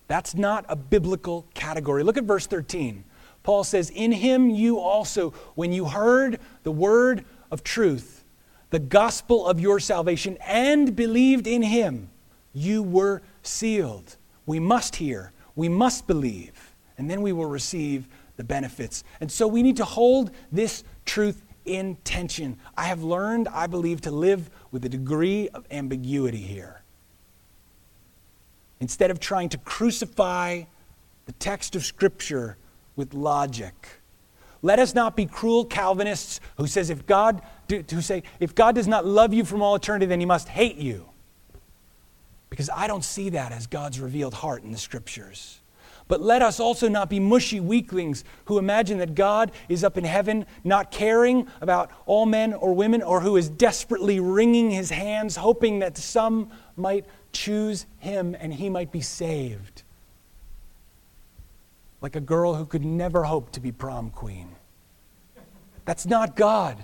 That's 0.08 0.36
not 0.36 0.66
a 0.70 0.76
biblical 0.76 1.46
category. 1.54 2.04
Look 2.04 2.18
at 2.18 2.26
verse 2.26 2.46
13. 2.46 3.04
Paul 3.44 3.64
says, 3.64 3.90
In 3.90 4.12
him 4.12 4.50
you 4.50 4.80
also, 4.80 5.32
when 5.56 5.74
you 5.74 5.86
heard 5.86 6.40
the 6.64 6.72
word 6.72 7.26
of 7.52 7.64
truth, 7.64 8.24
the 8.70 8.80
gospel 8.80 9.46
of 9.46 9.60
your 9.60 9.80
salvation, 9.80 10.38
and 10.46 10.96
believed 10.96 11.46
in 11.46 11.62
him, 11.62 12.10
you 12.54 12.82
were 12.82 13.22
sealed. 13.44 14.16
We 14.46 14.60
must 14.60 14.96
hear, 14.96 15.32
we 15.56 15.70
must 15.70 16.08
believe, 16.08 16.74
and 16.98 17.10
then 17.10 17.22
we 17.22 17.34
will 17.34 17.46
receive 17.46 18.08
the 18.38 18.44
benefits. 18.44 19.04
And 19.22 19.32
so 19.32 19.48
we 19.48 19.62
need 19.62 19.78
to 19.78 19.86
hold 19.86 20.32
this 20.52 20.84
truth 21.06 21.44
in 21.66 21.98
tension. 22.04 22.58
I 22.76 22.86
have 22.86 23.04
learned, 23.04 23.48
I 23.48 23.68
believe, 23.68 24.02
to 24.02 24.12
live 24.12 24.50
with 24.72 24.86
a 24.86 24.90
degree 24.90 25.50
of 25.50 25.66
ambiguity 25.72 26.42
here. 26.42 26.82
Instead 28.80 29.12
of 29.12 29.20
trying 29.20 29.50
to 29.50 29.58
crucify 29.58 30.64
the 31.26 31.32
text 31.34 31.76
of 31.76 31.86
Scripture 31.86 32.58
with 32.96 33.14
logic. 33.14 33.74
Let 34.62 34.80
us 34.80 34.96
not 34.96 35.16
be 35.16 35.26
cruel 35.26 35.66
Calvinists 35.66 36.40
who 36.58 36.68
says 36.68 36.90
if 36.90 37.06
God 37.06 37.42
who 37.70 38.02
say 38.02 38.24
if 38.40 38.54
God 38.54 38.76
does 38.76 38.88
not 38.88 39.06
love 39.06 39.34
you 39.34 39.46
from 39.46 39.62
all 39.62 39.76
eternity, 39.76 40.06
then 40.06 40.20
he 40.20 40.26
must 40.26 40.48
hate 40.48 40.78
you. 40.78 41.10
Because 42.50 42.70
I 42.70 42.88
don't 42.88 43.04
see 43.04 43.30
that 43.32 43.52
as 43.52 43.68
God's 43.68 44.00
revealed 44.00 44.34
heart 44.34 44.64
in 44.64 44.72
the 44.72 44.78
scriptures. 44.78 45.60
But 46.14 46.22
let 46.22 46.44
us 46.44 46.60
also 46.60 46.88
not 46.88 47.10
be 47.10 47.20
mushy 47.20 47.60
weaklings 47.60 48.24
who 48.46 48.60
imagine 48.60 49.00
that 49.00 49.16
God 49.16 49.52
is 49.68 49.84
up 49.84 49.98
in 49.98 50.04
heaven, 50.04 50.46
not 50.64 50.92
caring 50.92 51.48
about 51.60 51.90
all 52.06 52.28
men 52.28 52.54
or 52.54 52.76
women, 52.76 53.02
or 53.02 53.22
who 53.22 53.36
is 53.36 53.50
desperately 53.50 54.20
wringing 54.20 54.70
his 54.70 54.92
hands, 54.92 55.38
hoping 55.38 55.80
that 55.80 55.98
some 55.98 56.52
might 56.76 57.08
choose 57.32 57.88
him 57.98 58.38
and 58.40 58.54
he 58.54 58.70
might 58.70 58.92
be 58.92 59.02
saved. 59.02 59.82
Like 62.00 62.16
a 62.16 62.22
girl 62.22 62.54
who 62.54 62.68
could 62.68 62.86
never 62.86 63.24
hope 63.24 63.52
to 63.54 63.60
be 63.60 63.72
prom 63.72 64.12
queen. 64.12 64.50
That's 65.86 66.06
not 66.06 66.36
God. 66.36 66.78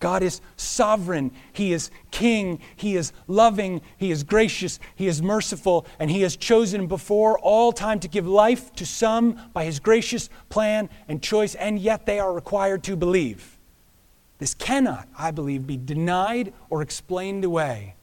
God 0.00 0.22
is 0.22 0.40
sovereign. 0.56 1.32
He 1.52 1.72
is 1.72 1.90
king. 2.10 2.60
He 2.76 2.96
is 2.96 3.12
loving. 3.26 3.80
He 3.96 4.10
is 4.10 4.22
gracious. 4.22 4.78
He 4.94 5.08
is 5.08 5.20
merciful. 5.20 5.86
And 5.98 6.10
He 6.10 6.22
has 6.22 6.36
chosen 6.36 6.86
before 6.86 7.38
all 7.38 7.72
time 7.72 8.00
to 8.00 8.08
give 8.08 8.26
life 8.26 8.72
to 8.74 8.86
some 8.86 9.40
by 9.52 9.64
His 9.64 9.80
gracious 9.80 10.30
plan 10.48 10.88
and 11.08 11.22
choice, 11.22 11.54
and 11.54 11.78
yet 11.78 12.06
they 12.06 12.20
are 12.20 12.32
required 12.32 12.84
to 12.84 12.96
believe. 12.96 13.58
This 14.38 14.54
cannot, 14.54 15.08
I 15.18 15.32
believe, 15.32 15.66
be 15.66 15.76
denied 15.76 16.52
or 16.70 16.80
explained 16.80 17.44
away. 17.44 17.96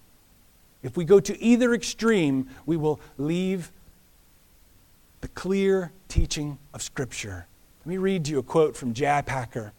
If 0.83 0.97
we 0.97 1.05
go 1.05 1.19
to 1.19 1.41
either 1.41 1.73
extreme, 1.73 2.49
we 2.65 2.77
will 2.77 2.99
leave 3.17 3.71
the 5.21 5.29
clear 5.29 5.91
teaching 6.09 6.59
of 6.73 6.83
Scripture. 6.83 7.47
Let 7.79 7.87
me 7.87 7.97
read 7.97 8.27
you 8.27 8.39
a 8.39 8.43
quote 8.43 8.75
from 8.75 8.93
J.I. 8.93 9.21
Packer. 9.21 9.71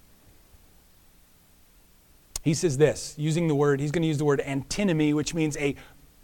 He 2.47 2.55
says 2.55 2.79
this, 2.79 3.13
using 3.19 3.49
the 3.49 3.57
word, 3.57 3.81
he's 3.81 3.91
going 3.91 4.03
to 4.03 4.07
use 4.07 4.19
the 4.19 4.25
word 4.25 4.41
antinomy, 4.41 5.13
which 5.13 5.35
means 5.35 5.57
a 5.57 5.75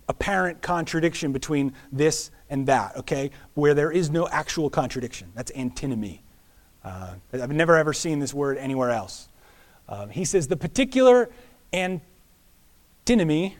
apparent 0.08 0.62
contradiction 0.62 1.32
between 1.32 1.72
this 1.90 2.30
and 2.48 2.64
that, 2.68 2.96
okay? 2.96 3.32
Where 3.54 3.74
there 3.74 3.90
is 3.90 4.08
no 4.08 4.28
actual 4.28 4.70
contradiction. 4.70 5.32
That's 5.34 5.50
antinomy. 5.50 6.22
Uh, 6.84 7.14
I've 7.32 7.50
never 7.50 7.76
ever 7.76 7.92
seen 7.92 8.20
this 8.20 8.32
word 8.32 8.56
anywhere 8.56 8.92
else. 8.92 9.30
Um, 9.88 10.10
he 10.10 10.24
says 10.24 10.46
the 10.46 10.56
particular 10.56 11.28
antinomy 11.72 13.56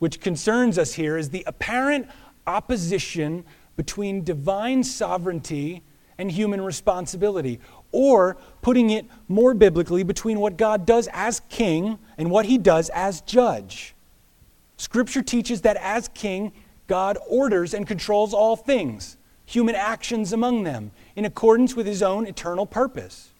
which 0.00 0.18
concerns 0.18 0.76
us 0.76 0.94
here 0.94 1.16
is 1.16 1.30
the 1.30 1.44
apparent 1.46 2.08
opposition 2.48 3.44
between 3.76 4.24
divine 4.24 4.82
sovereignty 4.82 5.84
and 6.18 6.32
human 6.32 6.60
responsibility, 6.62 7.60
or 7.92 8.36
putting 8.62 8.90
it 8.90 9.06
more 9.28 9.54
biblically, 9.54 10.02
between 10.02 10.40
what 10.40 10.56
God 10.56 10.86
does 10.86 11.08
as 11.12 11.40
king 11.48 11.98
and 12.18 12.30
what 12.30 12.46
he 12.46 12.58
does 12.58 12.88
as 12.90 13.20
judge. 13.22 13.94
Scripture 14.76 15.22
teaches 15.22 15.62
that 15.62 15.76
as 15.76 16.08
king, 16.08 16.52
God 16.86 17.18
orders 17.28 17.74
and 17.74 17.86
controls 17.86 18.34
all 18.34 18.56
things, 18.56 19.16
human 19.44 19.74
actions 19.74 20.32
among 20.32 20.64
them, 20.64 20.90
in 21.16 21.24
accordance 21.24 21.74
with 21.76 21.86
his 21.86 22.02
own 22.02 22.26
eternal 22.26 22.66
purpose. 22.66 23.30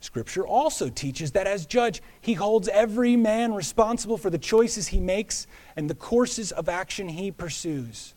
Scripture 0.00 0.46
also 0.46 0.88
teaches 0.88 1.32
that 1.32 1.46
as 1.46 1.66
judge, 1.66 2.02
he 2.20 2.34
holds 2.34 2.68
every 2.68 3.16
man 3.16 3.52
responsible 3.52 4.16
for 4.16 4.30
the 4.30 4.38
choices 4.38 4.88
he 4.88 4.98
makes 4.98 5.46
and 5.76 5.90
the 5.90 5.94
courses 5.94 6.52
of 6.52 6.68
action 6.68 7.10
he 7.10 7.30
pursues. 7.30 8.14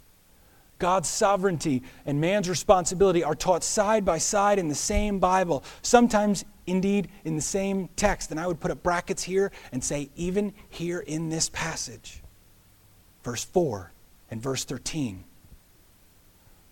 God's 0.80 1.10
sovereignty 1.10 1.84
and 2.06 2.20
man's 2.20 2.50
responsibility 2.50 3.24
are 3.24 3.36
taught 3.36 3.64
side 3.64 4.04
by 4.04 4.18
side 4.18 4.60
in 4.60 4.68
the 4.68 4.76
same 4.76 5.20
Bible, 5.20 5.64
sometimes 5.82 6.44
indeed 6.68 7.10
in 7.24 7.36
the 7.36 7.42
same 7.42 7.90
text. 7.96 8.32
And 8.32 8.40
I 8.40 8.48
would 8.48 8.60
put 8.60 8.72
up 8.72 8.84
brackets 8.84 9.24
here 9.24 9.52
and 9.72 9.84
say, 9.84 10.10
even 10.16 10.54
here 10.70 11.00
in 11.00 11.30
this 11.30 11.50
passage, 11.50 12.22
verse 13.24 13.44
4 13.44 13.92
and 14.32 14.42
verse 14.42 14.66
13. 14.66 15.24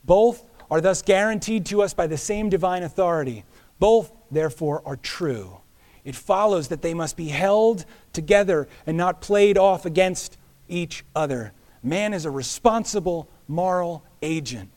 Both 0.03 0.43
are 0.69 0.81
thus 0.81 1.01
guaranteed 1.01 1.65
to 1.67 1.81
us 1.81 1.93
by 1.93 2.07
the 2.07 2.17
same 2.17 2.49
divine 2.49 2.83
authority. 2.83 3.43
Both, 3.79 4.11
therefore, 4.31 4.81
are 4.85 4.95
true. 4.95 5.57
It 6.03 6.15
follows 6.15 6.69
that 6.69 6.81
they 6.81 6.93
must 6.93 7.15
be 7.15 7.27
held 7.27 7.85
together 8.13 8.67
and 8.85 8.97
not 8.97 9.21
played 9.21 9.57
off 9.57 9.85
against 9.85 10.37
each 10.67 11.03
other. 11.15 11.53
Man 11.83 12.13
is 12.13 12.25
a 12.25 12.31
responsible 12.31 13.27
moral 13.51 14.03
agent, 14.21 14.69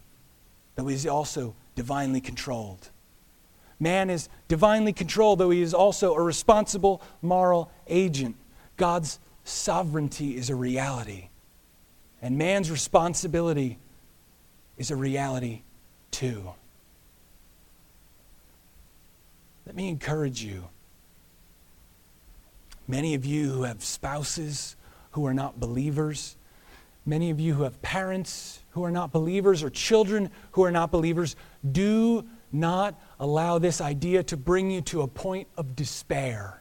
though 0.74 0.88
he 0.88 0.94
is 0.94 1.06
also 1.06 1.54
divinely 1.76 2.20
controlled. 2.20 2.90
Man 3.78 4.10
is 4.10 4.28
divinely 4.48 4.92
controlled, 4.92 5.38
though 5.38 5.50
he 5.50 5.62
is 5.62 5.72
also 5.72 6.14
a 6.14 6.22
responsible 6.22 7.00
moral 7.22 7.70
agent. 7.86 8.36
God's 8.76 9.18
sovereignty 9.44 10.36
is 10.36 10.50
a 10.50 10.54
reality, 10.54 11.28
and 12.20 12.36
man's 12.36 12.70
responsibility 12.70 13.78
is 14.76 14.90
a 14.90 14.96
reality 14.96 15.62
too. 16.10 16.50
Let 19.66 19.76
me 19.76 19.88
encourage 19.88 20.42
you. 20.42 20.64
Many 22.86 23.14
of 23.14 23.24
you 23.24 23.50
who 23.50 23.62
have 23.62 23.82
spouses 23.82 24.76
who 25.12 25.24
are 25.26 25.34
not 25.34 25.60
believers, 25.60 26.36
many 27.06 27.30
of 27.30 27.38
you 27.38 27.54
who 27.54 27.62
have 27.62 27.80
parents 27.82 28.60
who 28.74 28.84
are 28.84 28.90
not 28.90 29.12
believers 29.12 29.62
or 29.62 29.70
children 29.70 30.30
who 30.52 30.64
are 30.64 30.70
not 30.72 30.90
believers, 30.90 31.36
do 31.70 32.24
not 32.52 33.00
allow 33.20 33.58
this 33.58 33.80
idea 33.80 34.22
to 34.24 34.36
bring 34.36 34.70
you 34.70 34.80
to 34.80 35.02
a 35.02 35.08
point 35.08 35.46
of 35.56 35.76
despair 35.76 36.60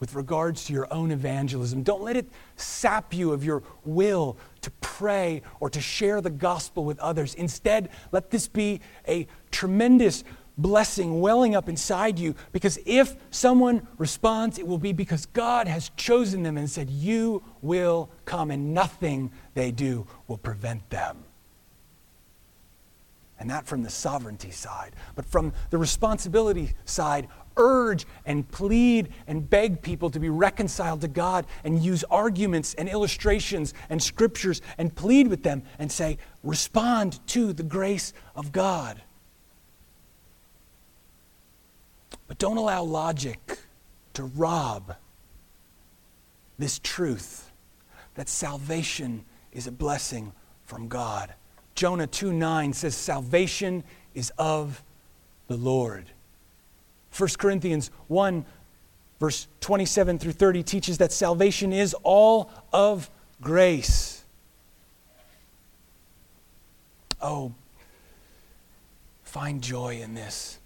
with 0.00 0.14
regards 0.14 0.66
to 0.66 0.72
your 0.72 0.86
own 0.92 1.10
evangelism. 1.10 1.82
Don't 1.82 2.02
let 2.02 2.16
it 2.16 2.28
sap 2.56 3.14
you 3.14 3.32
of 3.32 3.42
your 3.42 3.62
will 3.84 4.36
to 4.60 4.70
pray 4.82 5.42
or 5.60 5.70
to 5.70 5.80
share 5.80 6.20
the 6.20 6.30
gospel 6.30 6.84
with 6.84 6.98
others. 7.00 7.34
Instead, 7.34 7.88
let 8.12 8.30
this 8.30 8.46
be 8.46 8.80
a 9.08 9.26
tremendous 9.50 10.24
blessing 10.58 11.20
welling 11.20 11.54
up 11.54 11.68
inside 11.68 12.18
you 12.18 12.34
because 12.52 12.78
if 12.84 13.16
someone 13.30 13.86
responds, 13.96 14.58
it 14.58 14.66
will 14.66 14.78
be 14.78 14.92
because 14.92 15.26
God 15.26 15.68
has 15.68 15.90
chosen 15.96 16.42
them 16.42 16.58
and 16.58 16.68
said, 16.68 16.90
You 16.90 17.42
will 17.62 18.10
come, 18.24 18.50
and 18.50 18.74
nothing 18.74 19.30
they 19.54 19.70
do 19.70 20.06
will 20.26 20.38
prevent 20.38 20.90
them. 20.90 21.24
And 23.40 23.48
that 23.50 23.66
from 23.66 23.84
the 23.84 23.90
sovereignty 23.90 24.50
side. 24.50 24.94
But 25.14 25.24
from 25.24 25.52
the 25.70 25.78
responsibility 25.78 26.72
side, 26.84 27.28
urge 27.56 28.04
and 28.26 28.48
plead 28.50 29.10
and 29.28 29.48
beg 29.48 29.80
people 29.80 30.10
to 30.10 30.18
be 30.18 30.28
reconciled 30.28 31.02
to 31.02 31.08
God 31.08 31.46
and 31.62 31.82
use 31.82 32.04
arguments 32.10 32.74
and 32.74 32.88
illustrations 32.88 33.74
and 33.90 34.02
scriptures 34.02 34.60
and 34.76 34.94
plead 34.94 35.28
with 35.28 35.44
them 35.44 35.62
and 35.78 35.90
say, 35.90 36.18
respond 36.42 37.24
to 37.28 37.52
the 37.52 37.62
grace 37.62 38.12
of 38.34 38.50
God. 38.50 39.02
But 42.26 42.38
don't 42.38 42.56
allow 42.56 42.82
logic 42.82 43.58
to 44.14 44.24
rob 44.24 44.96
this 46.58 46.80
truth 46.82 47.50
that 48.14 48.28
salvation 48.28 49.24
is 49.52 49.66
a 49.66 49.72
blessing 49.72 50.32
from 50.64 50.88
God. 50.88 51.32
Jonah 51.74 52.06
2 52.06 52.32
9 52.32 52.72
says, 52.72 52.96
Salvation 52.96 53.84
is 54.14 54.32
of 54.38 54.82
the 55.46 55.56
Lord. 55.56 56.06
1 57.16 57.28
Corinthians 57.38 57.90
1, 58.08 58.44
verse 59.20 59.48
27 59.60 60.18
through 60.18 60.32
30 60.32 60.62
teaches 60.62 60.98
that 60.98 61.12
salvation 61.12 61.72
is 61.72 61.94
all 62.02 62.50
of 62.72 63.10
grace. 63.40 64.24
Oh, 67.20 67.52
find 69.22 69.62
joy 69.62 70.00
in 70.00 70.14
this. 70.14 70.58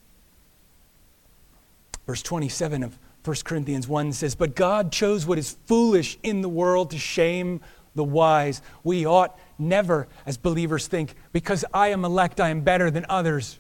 Verse 2.07 2.23
27 2.23 2.83
of 2.83 2.99
1 3.25 3.37
Corinthians 3.45 3.87
1 3.87 4.13
says, 4.13 4.35
But 4.35 4.57
God 4.57 4.91
chose 4.91 5.27
what 5.27 5.39
is 5.39 5.57
foolish 5.67 6.19
in 6.23 6.41
the 6.41 6.49
world 6.49 6.91
to 6.91 6.99
shame 6.99 7.61
the 7.95 8.05
wise. 8.05 8.63
We 8.83 9.07
ought 9.07 9.39
never, 9.59 10.09
as 10.27 10.37
believers, 10.37 10.89
think, 10.89 11.15
because 11.33 11.65
I 11.73 11.89
am 11.89 12.05
elect, 12.05 12.41
I 12.41 12.49
am 12.49 12.63
better 12.63 12.91
than 12.91 13.07
others. 13.09 13.59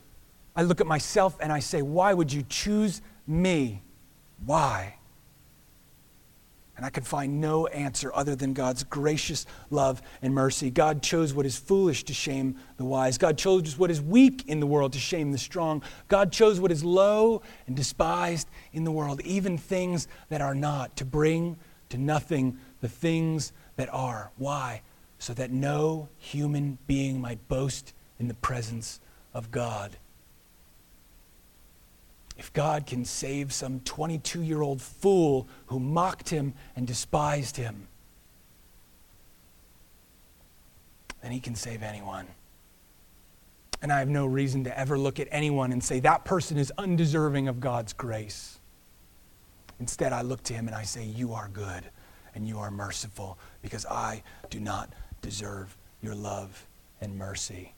I 0.57 0.63
look 0.63 0.81
at 0.81 0.87
myself 0.87 1.37
and 1.41 1.53
I 1.53 1.61
say, 1.61 1.83
Why 1.83 2.13
would 2.13 2.33
you 2.33 2.45
choose 2.49 3.01
me? 3.27 3.83
Why? 4.45 4.97
And 6.77 6.87
I 6.87 6.91
can 6.91 7.05
find 7.05 7.41
no 7.41 7.67
answer 7.67 8.11
other 8.15 8.35
than 8.35 8.55
God's 8.55 8.83
gracious 8.83 9.47
love 9.71 10.01
and 10.23 10.35
mercy. 10.35 10.71
God 10.71 11.03
chose 11.03 11.35
what 11.35 11.45
is 11.45 11.57
foolish 11.57 12.05
to 12.05 12.15
shame 12.15 12.57
the 12.79 12.85
wise. 12.85 13.19
God 13.19 13.37
chose 13.37 13.79
what 13.79 13.91
is 13.91 14.01
weak 14.01 14.45
in 14.49 14.59
the 14.59 14.67
world 14.67 14.95
to 14.95 14.99
shame 14.99 15.33
the 15.33 15.39
strong. 15.39 15.83
God 16.09 16.33
chose 16.33 16.59
what 16.59 16.73
is 16.73 16.83
low 16.83 17.43
and 17.67 17.77
despised 17.77 18.49
in 18.73 18.85
the 18.85 18.91
world, 18.91 19.21
even 19.21 19.59
things 19.59 20.09
that 20.31 20.41
are 20.41 20.55
not, 20.55 20.97
to 20.97 21.05
bring 21.05 21.57
to 21.91 21.99
nothing 21.99 22.59
the 22.81 22.89
things 22.89 23.53
that 23.77 23.93
are. 23.93 24.31
Why? 24.39 24.81
So 25.19 25.35
that 25.35 25.51
no 25.51 26.09
human 26.17 26.79
being 26.87 27.21
might 27.21 27.47
boast 27.49 27.93
in 28.19 28.29
the 28.29 28.35
presence 28.35 28.99
of 29.35 29.51
God. 29.51 29.99
If 32.37 32.53
God 32.53 32.87
can 32.87 33.05
save 33.05 33.53
some 33.53 33.81
22 33.81 34.43
year 34.43 34.63
old 34.63 34.81
fool 34.81 35.47
who 35.67 35.79
mocked 35.79 36.29
him 36.31 36.55
and 36.75 36.87
despised 36.87 37.57
him, 37.57 37.89
then 41.23 41.31
he 41.31 41.41
can 41.41 41.55
save 41.55 41.83
anyone. 41.83 42.27
And 43.81 43.93
I 43.93 43.99
have 43.99 44.09
no 44.09 44.27
reason 44.27 44.65
to 44.65 44.79
ever 44.79 44.99
look 44.99 45.19
at 45.19 45.29
anyone 45.31 45.73
and 45.73 45.83
say, 45.83 46.01
that 46.01 46.25
person 46.25 46.57
is 46.57 46.73
undeserving 46.79 47.49
of 47.49 47.61
God's 47.61 47.93
grace. 47.93 48.59
Instead, 49.81 50.13
I 50.13 50.23
look 50.23 50.45
to 50.45 50.55
him 50.55 50.69
and 50.69 50.77
I 50.77 50.85
say, 50.85 51.05
You 51.05 51.33
are 51.33 51.49
good 51.49 51.83
and 52.35 52.47
you 52.47 52.59
are 52.61 52.71
merciful 52.71 53.37
because 53.63 53.85
I 53.87 54.23
do 54.49 54.61
not 54.61 54.93
deserve 55.21 55.77
your 56.01 56.15
love 56.15 56.67
and 57.01 57.19
mercy. 57.19 57.75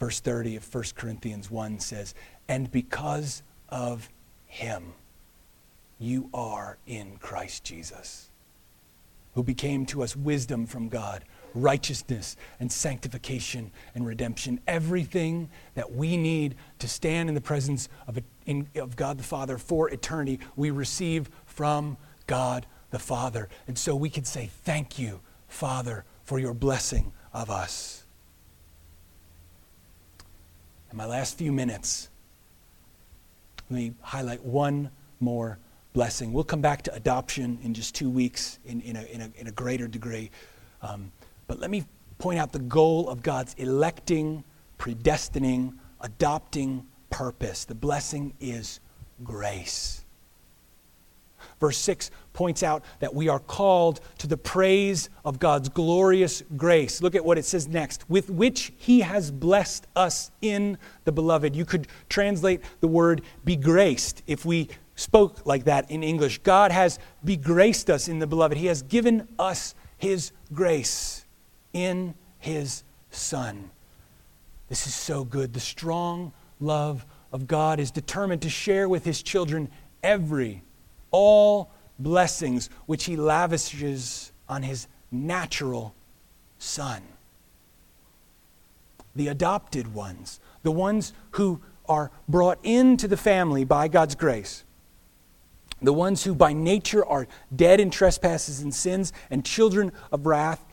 Verse 0.00 0.18
30 0.18 0.56
of 0.56 0.74
1 0.74 0.84
Corinthians 0.96 1.50
1 1.50 1.78
says, 1.78 2.14
And 2.50 2.68
because 2.72 3.44
of 3.68 4.08
him, 4.48 4.94
you 6.00 6.28
are 6.34 6.78
in 6.84 7.16
Christ 7.18 7.62
Jesus, 7.62 8.28
who 9.34 9.44
became 9.44 9.86
to 9.86 10.02
us 10.02 10.16
wisdom 10.16 10.66
from 10.66 10.88
God, 10.88 11.22
righteousness 11.54 12.36
and 12.58 12.72
sanctification 12.72 13.70
and 13.94 14.04
redemption. 14.04 14.58
Everything 14.66 15.48
that 15.76 15.92
we 15.92 16.16
need 16.16 16.56
to 16.80 16.88
stand 16.88 17.28
in 17.28 17.36
the 17.36 17.40
presence 17.40 17.88
of, 18.08 18.18
a, 18.18 18.22
in, 18.46 18.66
of 18.74 18.96
God 18.96 19.16
the 19.18 19.22
Father 19.22 19.56
for 19.56 19.88
eternity, 19.88 20.40
we 20.56 20.72
receive 20.72 21.30
from 21.46 21.96
God 22.26 22.66
the 22.90 22.98
Father. 22.98 23.48
And 23.68 23.78
so 23.78 23.94
we 23.94 24.10
can 24.10 24.24
say, 24.24 24.50
Thank 24.64 24.98
you, 24.98 25.20
Father, 25.46 26.04
for 26.24 26.40
your 26.40 26.54
blessing 26.54 27.12
of 27.32 27.48
us. 27.48 28.02
In 30.90 30.96
my 30.96 31.06
last 31.06 31.38
few 31.38 31.52
minutes, 31.52 32.08
let 33.70 33.76
me 33.76 33.92
highlight 34.00 34.44
one 34.44 34.90
more 35.20 35.58
blessing. 35.92 36.32
We'll 36.32 36.44
come 36.44 36.60
back 36.60 36.82
to 36.82 36.94
adoption 36.94 37.58
in 37.62 37.72
just 37.72 37.94
two 37.94 38.10
weeks 38.10 38.58
in, 38.64 38.80
in, 38.80 38.96
a, 38.96 39.02
in, 39.04 39.20
a, 39.20 39.30
in 39.36 39.46
a 39.46 39.52
greater 39.52 39.86
degree. 39.86 40.30
Um, 40.82 41.12
but 41.46 41.60
let 41.60 41.70
me 41.70 41.84
point 42.18 42.38
out 42.38 42.52
the 42.52 42.58
goal 42.58 43.08
of 43.08 43.22
God's 43.22 43.54
electing, 43.54 44.44
predestining, 44.78 45.74
adopting 46.00 46.86
purpose. 47.10 47.64
The 47.64 47.74
blessing 47.74 48.34
is 48.40 48.80
grace. 49.22 49.99
Verse 51.60 51.76
6 51.78 52.10
points 52.32 52.62
out 52.62 52.82
that 53.00 53.14
we 53.14 53.28
are 53.28 53.38
called 53.38 54.00
to 54.18 54.26
the 54.26 54.36
praise 54.36 55.10
of 55.24 55.38
God's 55.38 55.68
glorious 55.68 56.42
grace. 56.56 57.02
Look 57.02 57.14
at 57.14 57.24
what 57.24 57.36
it 57.36 57.44
says 57.44 57.68
next 57.68 58.08
with 58.08 58.30
which 58.30 58.72
he 58.78 59.00
has 59.00 59.30
blessed 59.30 59.86
us 59.94 60.30
in 60.40 60.78
the 61.04 61.12
beloved. 61.12 61.54
You 61.54 61.66
could 61.66 61.86
translate 62.08 62.62
the 62.80 62.88
word 62.88 63.22
be 63.44 63.56
graced 63.56 64.22
if 64.26 64.44
we 64.44 64.68
spoke 64.94 65.46
like 65.46 65.64
that 65.64 65.90
in 65.90 66.02
English. 66.02 66.38
God 66.38 66.72
has 66.72 66.98
begraced 67.24 67.90
us 67.90 68.08
in 68.08 68.18
the 68.18 68.26
beloved, 68.26 68.56
he 68.56 68.66
has 68.66 68.82
given 68.82 69.28
us 69.38 69.74
his 69.98 70.32
grace 70.52 71.26
in 71.72 72.14
his 72.38 72.84
Son. 73.10 73.70
This 74.68 74.86
is 74.86 74.94
so 74.94 75.24
good. 75.24 75.52
The 75.52 75.60
strong 75.60 76.32
love 76.60 77.04
of 77.32 77.46
God 77.46 77.80
is 77.80 77.90
determined 77.90 78.42
to 78.42 78.50
share 78.50 78.88
with 78.88 79.04
his 79.04 79.22
children 79.22 79.68
every, 80.02 80.62
all 81.10 81.70
blessings 81.98 82.70
which 82.86 83.04
he 83.04 83.16
lavishes 83.16 84.32
on 84.48 84.62
his 84.62 84.86
natural 85.10 85.94
Son. 86.58 87.02
The 89.16 89.28
adopted 89.28 89.94
ones, 89.94 90.40
the 90.62 90.70
ones 90.70 91.12
who 91.32 91.60
are 91.88 92.10
brought 92.28 92.58
into 92.62 93.08
the 93.08 93.16
family 93.16 93.64
by 93.64 93.88
God's 93.88 94.14
grace, 94.14 94.64
the 95.82 95.92
ones 95.92 96.24
who 96.24 96.34
by 96.34 96.52
nature 96.52 97.04
are 97.04 97.26
dead 97.54 97.80
in 97.80 97.90
trespasses 97.90 98.60
and 98.60 98.74
sins 98.74 99.12
and 99.30 99.44
children 99.44 99.90
of 100.12 100.26
wrath, 100.26 100.64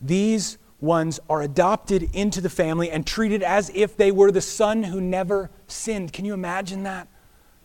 these 0.00 0.58
ones 0.80 1.18
are 1.28 1.42
adopted 1.42 2.10
into 2.12 2.40
the 2.40 2.50
family 2.50 2.90
and 2.90 3.06
treated 3.06 3.42
as 3.42 3.70
if 3.74 3.96
they 3.96 4.12
were 4.12 4.30
the 4.30 4.40
son 4.40 4.84
who 4.84 5.00
never 5.00 5.50
sinned. 5.66 6.12
Can 6.12 6.24
you 6.24 6.34
imagine 6.34 6.82
that? 6.82 7.08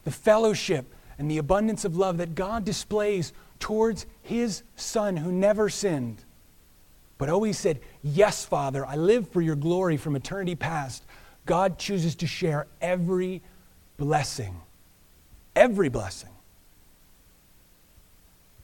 The 0.04 0.12
fellowship 0.12 0.86
and 1.18 1.30
the 1.30 1.38
abundance 1.38 1.86
of 1.86 1.96
love 1.96 2.18
that 2.18 2.36
God 2.36 2.66
displays 2.66 3.34
towards 3.60 4.06
his 4.22 4.64
son 4.76 5.18
who 5.18 5.32
never 5.32 5.70
sinned, 5.70 6.24
but 7.18 7.30
always 7.30 7.58
said, 7.58 7.80
Yes, 8.02 8.46
Father, 8.46 8.86
I 8.86 8.96
live 8.96 9.30
for 9.30 9.42
your 9.42 9.56
glory 9.56 9.98
from 9.98 10.16
eternity 10.16 10.56
past. 10.56 11.04
God 11.46 11.78
chooses 11.78 12.16
to 12.16 12.28
share 12.28 12.68
every 12.82 13.42
blessing, 13.98 14.56
every 15.56 15.90
blessing, 15.90 16.30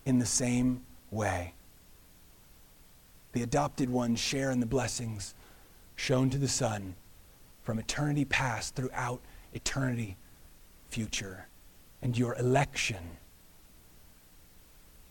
in 0.06 0.20
the 0.20 0.26
same 0.26 0.82
way 1.12 1.54
the 3.34 3.44
adopted 3.44 3.90
ones 3.90 4.20
share 4.20 4.52
in 4.52 4.60
the 4.60 4.66
blessings 4.66 5.36
shown 5.96 6.30
to 6.30 6.38
the 6.38 6.48
Son 6.48 6.96
from 7.64 7.80
eternity 7.80 8.26
past 8.26 8.76
throughout 8.76 9.22
eternity 9.54 10.18
future. 10.90 11.46
And 12.02 12.18
your 12.18 12.36
election 12.36 13.18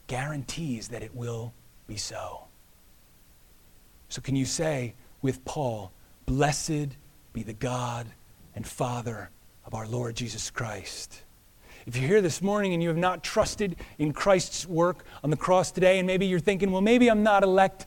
guarantees 0.06 0.88
that 0.88 1.02
it 1.02 1.14
will 1.14 1.52
be 1.86 1.96
so. 1.96 2.44
So, 4.08 4.22
can 4.22 4.36
you 4.36 4.46
say 4.46 4.94
with 5.20 5.44
Paul, 5.44 5.92
Blessed 6.24 6.88
be 7.32 7.42
the 7.42 7.52
God 7.52 8.06
and 8.54 8.66
Father 8.66 9.30
of 9.64 9.74
our 9.74 9.86
Lord 9.86 10.16
Jesus 10.16 10.50
Christ? 10.50 11.22
If 11.86 11.96
you're 11.96 12.08
here 12.08 12.22
this 12.22 12.42
morning 12.42 12.74
and 12.74 12.82
you 12.82 12.88
have 12.88 12.98
not 12.98 13.22
trusted 13.22 13.76
in 13.98 14.12
Christ's 14.12 14.66
work 14.66 15.04
on 15.22 15.30
the 15.30 15.36
cross 15.36 15.70
today, 15.70 15.98
and 15.98 16.06
maybe 16.06 16.26
you're 16.26 16.40
thinking, 16.40 16.70
well, 16.70 16.82
maybe 16.82 17.08
I'm 17.08 17.22
not 17.22 17.42
elect 17.42 17.86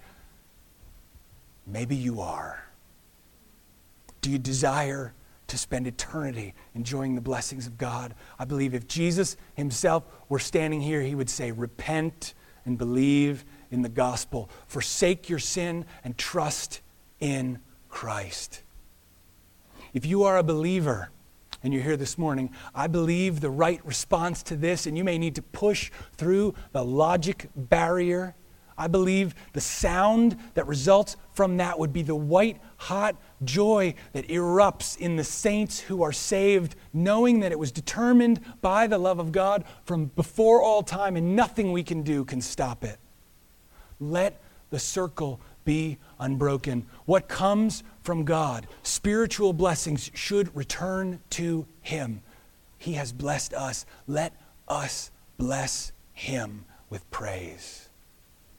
Maybe 1.71 1.95
you 1.95 2.21
are. 2.21 2.63
Do 4.21 4.29
you 4.29 4.37
desire 4.37 5.13
to 5.51 5.57
spend 5.57 5.87
eternity 5.87 6.53
enjoying 6.73 7.15
the 7.15 7.21
blessings 7.21 7.67
of 7.67 7.77
God? 7.77 8.15
I 8.39 8.45
believe 8.45 8.73
if 8.73 8.87
Jesus 8.87 9.37
himself 9.55 10.03
were 10.29 10.39
standing 10.39 10.81
here, 10.81 11.01
he 11.01 11.15
would 11.15 11.29
say, 11.29 11.51
Repent 11.51 12.33
and 12.65 12.77
believe 12.77 13.45
in 13.69 13.81
the 13.81 13.89
gospel. 13.89 14.49
Forsake 14.67 15.29
your 15.29 15.39
sin 15.39 15.85
and 16.03 16.17
trust 16.17 16.81
in 17.19 17.59
Christ. 17.89 18.63
If 19.93 20.05
you 20.05 20.23
are 20.23 20.37
a 20.37 20.43
believer, 20.43 21.09
and 21.63 21.73
you're 21.73 21.83
here 21.83 21.97
this 21.97 22.17
morning, 22.17 22.49
I 22.73 22.87
believe 22.87 23.39
the 23.39 23.49
right 23.49 23.85
response 23.85 24.41
to 24.43 24.55
this, 24.55 24.87
and 24.87 24.97
you 24.97 25.03
may 25.03 25.17
need 25.17 25.35
to 25.35 25.41
push 25.43 25.91
through 26.17 26.55
the 26.71 26.83
logic 26.83 27.49
barrier 27.55 28.35
I 28.81 28.87
believe 28.87 29.35
the 29.53 29.61
sound 29.61 30.37
that 30.55 30.65
results 30.65 31.15
from 31.33 31.57
that 31.57 31.77
would 31.77 31.93
be 31.93 32.01
the 32.01 32.15
white 32.15 32.59
hot 32.77 33.15
joy 33.43 33.95
that 34.13 34.27
erupts 34.27 34.97
in 34.97 35.15
the 35.15 35.23
saints 35.23 35.79
who 35.79 36.03
are 36.03 36.11
saved, 36.11 36.75
knowing 36.93 37.39
that 37.39 37.51
it 37.51 37.59
was 37.59 37.71
determined 37.71 38.39
by 38.61 38.87
the 38.87 38.97
love 38.97 39.19
of 39.19 39.31
God 39.31 39.63
from 39.85 40.05
before 40.15 40.61
all 40.61 40.83
time, 40.83 41.15
and 41.15 41.35
nothing 41.35 41.71
we 41.71 41.83
can 41.83 42.03
do 42.03 42.23
can 42.25 42.41
stop 42.41 42.83
it. 42.83 42.97
Let 43.99 44.41
the 44.69 44.79
circle 44.79 45.39
be 45.65 45.97
unbroken. 46.19 46.85
What 47.05 47.27
comes 47.27 47.83
from 48.03 48.23
God, 48.25 48.67
spiritual 48.83 49.53
blessings, 49.53 50.09
should 50.13 50.55
return 50.55 51.19
to 51.31 51.65
Him. 51.81 52.21
He 52.77 52.93
has 52.93 53.11
blessed 53.11 53.53
us. 53.53 53.85
Let 54.07 54.33
us 54.67 55.11
bless 55.37 55.91
Him 56.13 56.65
with 56.89 57.09
praise. 57.11 57.89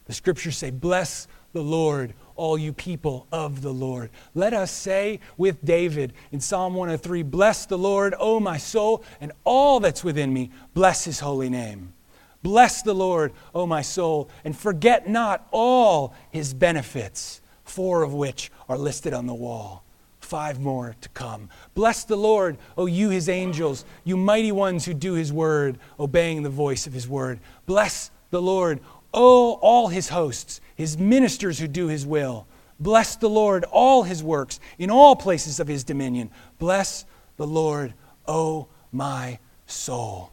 The 0.05 0.13
scriptures 0.13 0.57
say, 0.57 0.69
Bless 0.69 1.27
the 1.53 1.61
Lord, 1.61 2.13
all 2.35 2.57
you 2.57 2.73
people 2.73 3.27
of 3.31 3.61
the 3.61 3.71
Lord. 3.71 4.09
Let 4.33 4.53
us 4.53 4.71
say 4.71 5.19
with 5.37 5.63
David 5.63 6.13
in 6.31 6.39
Psalm 6.39 6.73
103 6.73 7.23
Bless 7.23 7.65
the 7.65 7.77
Lord, 7.77 8.15
O 8.19 8.39
my 8.39 8.57
soul, 8.57 9.03
and 9.21 9.31
all 9.43 9.79
that's 9.79 10.03
within 10.03 10.33
me. 10.33 10.51
Bless 10.73 11.05
his 11.05 11.19
holy 11.19 11.49
name. 11.49 11.93
Bless 12.41 12.81
the 12.81 12.93
Lord, 12.93 13.31
O 13.55 13.65
my 13.65 13.81
soul, 13.81 14.29
and 14.43 14.57
forget 14.57 15.07
not 15.07 15.47
all 15.51 16.13
his 16.29 16.53
benefits, 16.53 17.41
four 17.63 18.03
of 18.03 18.13
which 18.13 18.51
are 18.67 18.77
listed 18.77 19.13
on 19.13 19.27
the 19.27 19.33
wall. 19.33 19.83
Five 20.19 20.59
more 20.59 20.95
to 21.01 21.09
come. 21.09 21.49
Bless 21.75 22.03
the 22.03 22.15
Lord, 22.15 22.57
O 22.77 22.85
you 22.85 23.09
his 23.09 23.29
angels, 23.29 23.85
you 24.03 24.17
mighty 24.17 24.51
ones 24.51 24.85
who 24.85 24.93
do 24.93 25.13
his 25.13 25.31
word, 25.31 25.77
obeying 25.99 26.43
the 26.43 26.49
voice 26.49 26.87
of 26.87 26.93
his 26.93 27.07
word. 27.07 27.39
Bless 27.65 28.09
the 28.33 28.41
Lord, 28.41 28.79
Oh, 29.13 29.53
all 29.61 29.89
his 29.89 30.09
hosts, 30.09 30.59
his 30.75 30.97
ministers 30.97 31.59
who 31.59 31.67
do 31.67 31.87
his 31.87 32.05
will. 32.05 32.47
Bless 32.79 33.15
the 33.15 33.29
Lord, 33.29 33.63
all 33.65 34.03
his 34.03 34.23
works, 34.23 34.59
in 34.77 34.89
all 34.89 35.15
places 35.15 35.59
of 35.59 35.67
his 35.67 35.83
dominion. 35.83 36.31
Bless 36.57 37.05
the 37.37 37.47
Lord, 37.47 37.93
O 38.27 38.67
my 38.91 39.39
soul. 39.67 40.31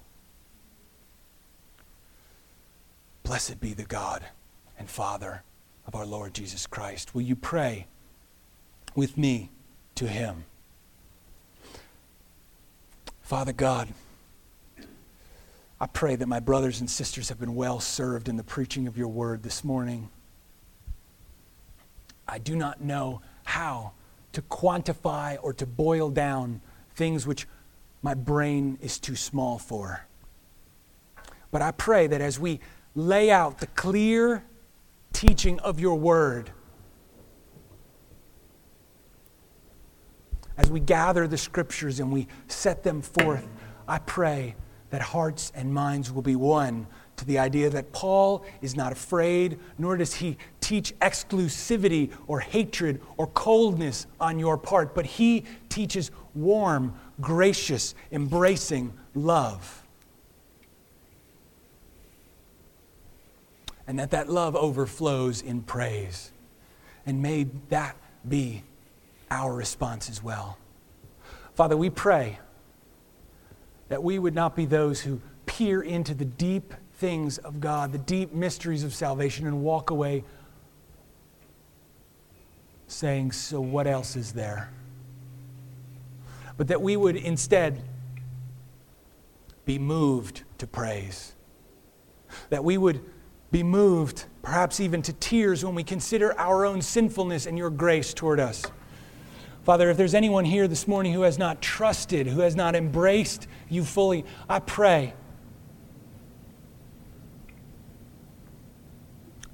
Blessed 3.23 3.61
be 3.61 3.75
the 3.75 3.85
God 3.85 4.25
and 4.79 4.89
Father 4.89 5.43
of 5.87 5.95
our 5.95 6.07
Lord 6.07 6.35
Jesus 6.35 6.67
Christ. 6.67 7.15
Will 7.15 7.23
you 7.23 7.37
pray 7.37 7.87
with 8.95 9.17
me 9.17 9.51
to 9.95 10.09
him? 10.09 10.45
Father 13.23 13.53
God, 13.53 13.89
I 15.81 15.87
pray 15.87 16.15
that 16.17 16.27
my 16.27 16.41
brothers 16.41 16.81
and 16.81 16.91
sisters 16.91 17.31
have 17.31 17.41
been 17.41 17.55
well 17.55 17.81
served 17.81 18.29
in 18.29 18.37
the 18.37 18.45
preaching 18.45 18.87
of 18.87 18.99
your 18.99 19.09
word 19.09 19.43
this 19.43 19.65
morning. 19.65 20.11
I 22.29 22.39
do 22.39 22.55
not 22.55 22.83
know 22.83 23.23
how 23.45 23.93
to 24.33 24.43
quantify 24.43 25.39
or 25.43 25.55
to 25.55 25.65
boil 25.67 26.11
down 26.11 26.61
things 26.95 27.27
which 27.27 27.49
my 28.03 28.13
brain 28.13 28.79
is 28.83 28.99
too 28.99 29.17
small 29.17 29.59
for. 29.59 30.07
But 31.51 31.63
I 31.63 31.71
pray 31.71 32.07
that 32.09 32.21
as 32.21 32.39
we 32.39 32.61
lay 32.95 33.31
out 33.31 33.59
the 33.59 33.67
clear 33.69 34.45
teaching 35.15 35.59
of 35.61 35.81
your 35.81 35.99
word, 35.99 36.51
as 40.59 40.71
we 40.71 40.79
gather 40.79 41.27
the 41.27 41.39
scriptures 41.39 42.01
and 42.01 42.13
we 42.13 42.29
set 42.49 42.83
them 42.83 43.01
forth, 43.01 43.47
I 43.89 43.99
pray 43.99 44.57
that 44.91 45.01
hearts 45.01 45.53
and 45.55 45.73
minds 45.73 46.13
will 46.13 46.23
be 46.23 46.37
won 46.37 46.87
to 47.17 47.25
the 47.25 47.39
idea 47.39 47.69
that 47.71 47.93
Paul 47.93 48.45
is 48.63 48.75
not 48.75 48.93
afraid, 48.93 49.59
nor 49.79 49.97
does 49.97 50.15
he 50.15 50.37
teach 50.61 50.99
exclusivity 51.01 52.11
or 52.27 52.41
hatred 52.41 53.01
or 53.17 53.27
coldness 53.27 54.07
on 54.21 54.39
your 54.39 54.57
part, 54.57 54.95
but 54.95 55.05
he 55.05 55.45
teaches 55.69 56.11
warm, 56.35 56.95
gracious, 57.21 57.95
embracing 58.11 58.93
love. 59.15 59.83
And 63.87 63.99
that 63.99 64.13
that 64.13 64.31
love 64.31 64.57
overflows 64.57 65.43
in 65.43 65.63
praise. 65.63 66.31
And 67.05 67.21
may 67.21 67.49
that 67.69 67.97
be 68.29 68.63
our 69.31 69.53
response 69.53 70.09
as 70.09 70.23
well. 70.23 70.57
Father, 71.55 71.77
we 71.77 71.91
pray 71.91 72.39
that 73.91 74.03
we 74.03 74.19
would 74.19 74.35
not 74.35 74.57
be 74.57 74.65
those 74.65 75.03
who 75.03 75.21
peer 75.45 75.83
into 75.83 76.15
the 76.15 76.25
deep 76.25 76.73
things 76.95 77.39
of 77.39 77.61
God, 77.61 77.93
the 77.93 77.99
deep 77.99 78.33
mysteries 78.33 78.85
of 78.85 78.95
salvation, 78.95 79.47
and 79.47 79.63
walk 79.63 79.91
away 79.91 80.25
saying, 82.87 83.33
So 83.33 83.61
what 83.61 83.87
else 83.87 84.17
is 84.17 84.33
there? 84.33 84.71
But 86.57 86.69
that 86.69 86.81
we 86.81 86.97
would 86.97 87.17
instead 87.17 87.83
be 89.65 89.79
moved 89.79 90.43
to 90.59 90.67
praise. 90.67 91.35
that 92.49 92.63
we 92.63 92.79
would 92.79 93.01
be 93.51 93.65
moved, 93.65 94.27
perhaps 94.43 94.79
even 94.79 95.03
to 95.03 95.13
tears, 95.15 95.65
when 95.65 95.75
we 95.75 95.83
consider 95.83 96.39
our 96.39 96.65
own 96.65 96.81
sinfulness 96.81 97.45
and 97.45 97.59
your 97.59 97.71
grace 97.71 98.15
toward 98.15 98.39
us. 98.39 98.65
Father, 99.65 99.91
if 99.91 99.97
there's 99.97 100.15
anyone 100.15 100.45
here 100.45 100.67
this 100.67 100.89
morning 100.89 101.13
who 101.13 101.23
has 101.23 101.39
not 101.39 101.61
trusted, 101.61 102.27
who 102.27 102.41
has 102.41 102.57
not 102.57 102.75
embraced 102.75 103.47
you 103.69 103.85
fully, 103.85 104.25
I 104.49 104.59
pray 104.59 105.13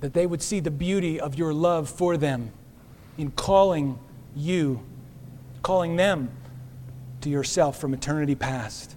that 0.00 0.14
they 0.14 0.26
would 0.26 0.42
see 0.42 0.60
the 0.60 0.70
beauty 0.70 1.18
of 1.18 1.36
your 1.36 1.52
love 1.52 1.88
for 1.88 2.16
them 2.16 2.52
in 3.18 3.30
calling 3.32 3.98
you, 4.36 4.80
calling 5.62 5.96
them 5.96 6.30
to 7.22 7.30
yourself 7.30 7.80
from 7.80 7.92
eternity 7.92 8.34
past. 8.34 8.94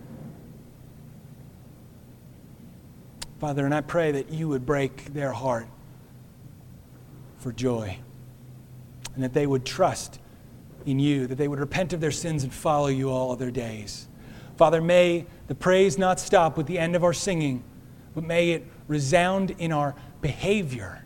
Father, 3.40 3.66
and 3.66 3.74
I 3.74 3.82
pray 3.82 4.12
that 4.12 4.30
you 4.30 4.50
would 4.50 4.66
break 4.66 5.14
their 5.14 5.32
heart 5.32 5.68
for 7.40 7.52
joy 7.52 7.98
and 9.16 9.24
that 9.24 9.34
they 9.34 9.48
would 9.48 9.66
trust 9.66 10.20
in 10.86 11.00
you, 11.00 11.28
that 11.28 11.36
they 11.36 11.48
would 11.48 11.60
repent 11.60 11.94
of 11.94 12.02
their 12.02 12.12
sins 12.12 12.44
and 12.44 12.54
follow 12.54 12.88
you 12.88 13.10
all 13.10 13.36
their 13.36 13.52
days. 13.52 14.08
Father, 14.58 14.82
may 14.82 15.26
the 15.48 15.56
praise 15.56 15.98
not 15.98 16.20
stop 16.20 16.58
with 16.58 16.68
the 16.68 16.78
end 16.78 16.96
of 16.96 17.04
our 17.04 17.14
singing, 17.14 17.64
but 18.14 18.24
may 18.24 18.52
it 18.52 18.66
resound 18.88 19.52
in 19.52 19.72
our 19.72 19.96
behavior 20.22 21.06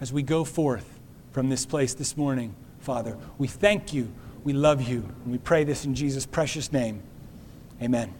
as 0.00 0.12
we 0.12 0.22
go 0.22 0.44
forth 0.44 0.98
from 1.32 1.48
this 1.48 1.66
place 1.66 1.94
this 1.94 2.16
morning, 2.16 2.54
Father. 2.80 3.18
We 3.36 3.46
thank 3.46 3.92
you, 3.92 4.12
we 4.44 4.52
love 4.52 4.82
you, 4.82 5.00
and 5.24 5.32
we 5.32 5.38
pray 5.38 5.64
this 5.64 5.84
in 5.84 5.94
Jesus' 5.94 6.24
precious 6.24 6.72
name. 6.72 7.02
Amen. 7.82 8.14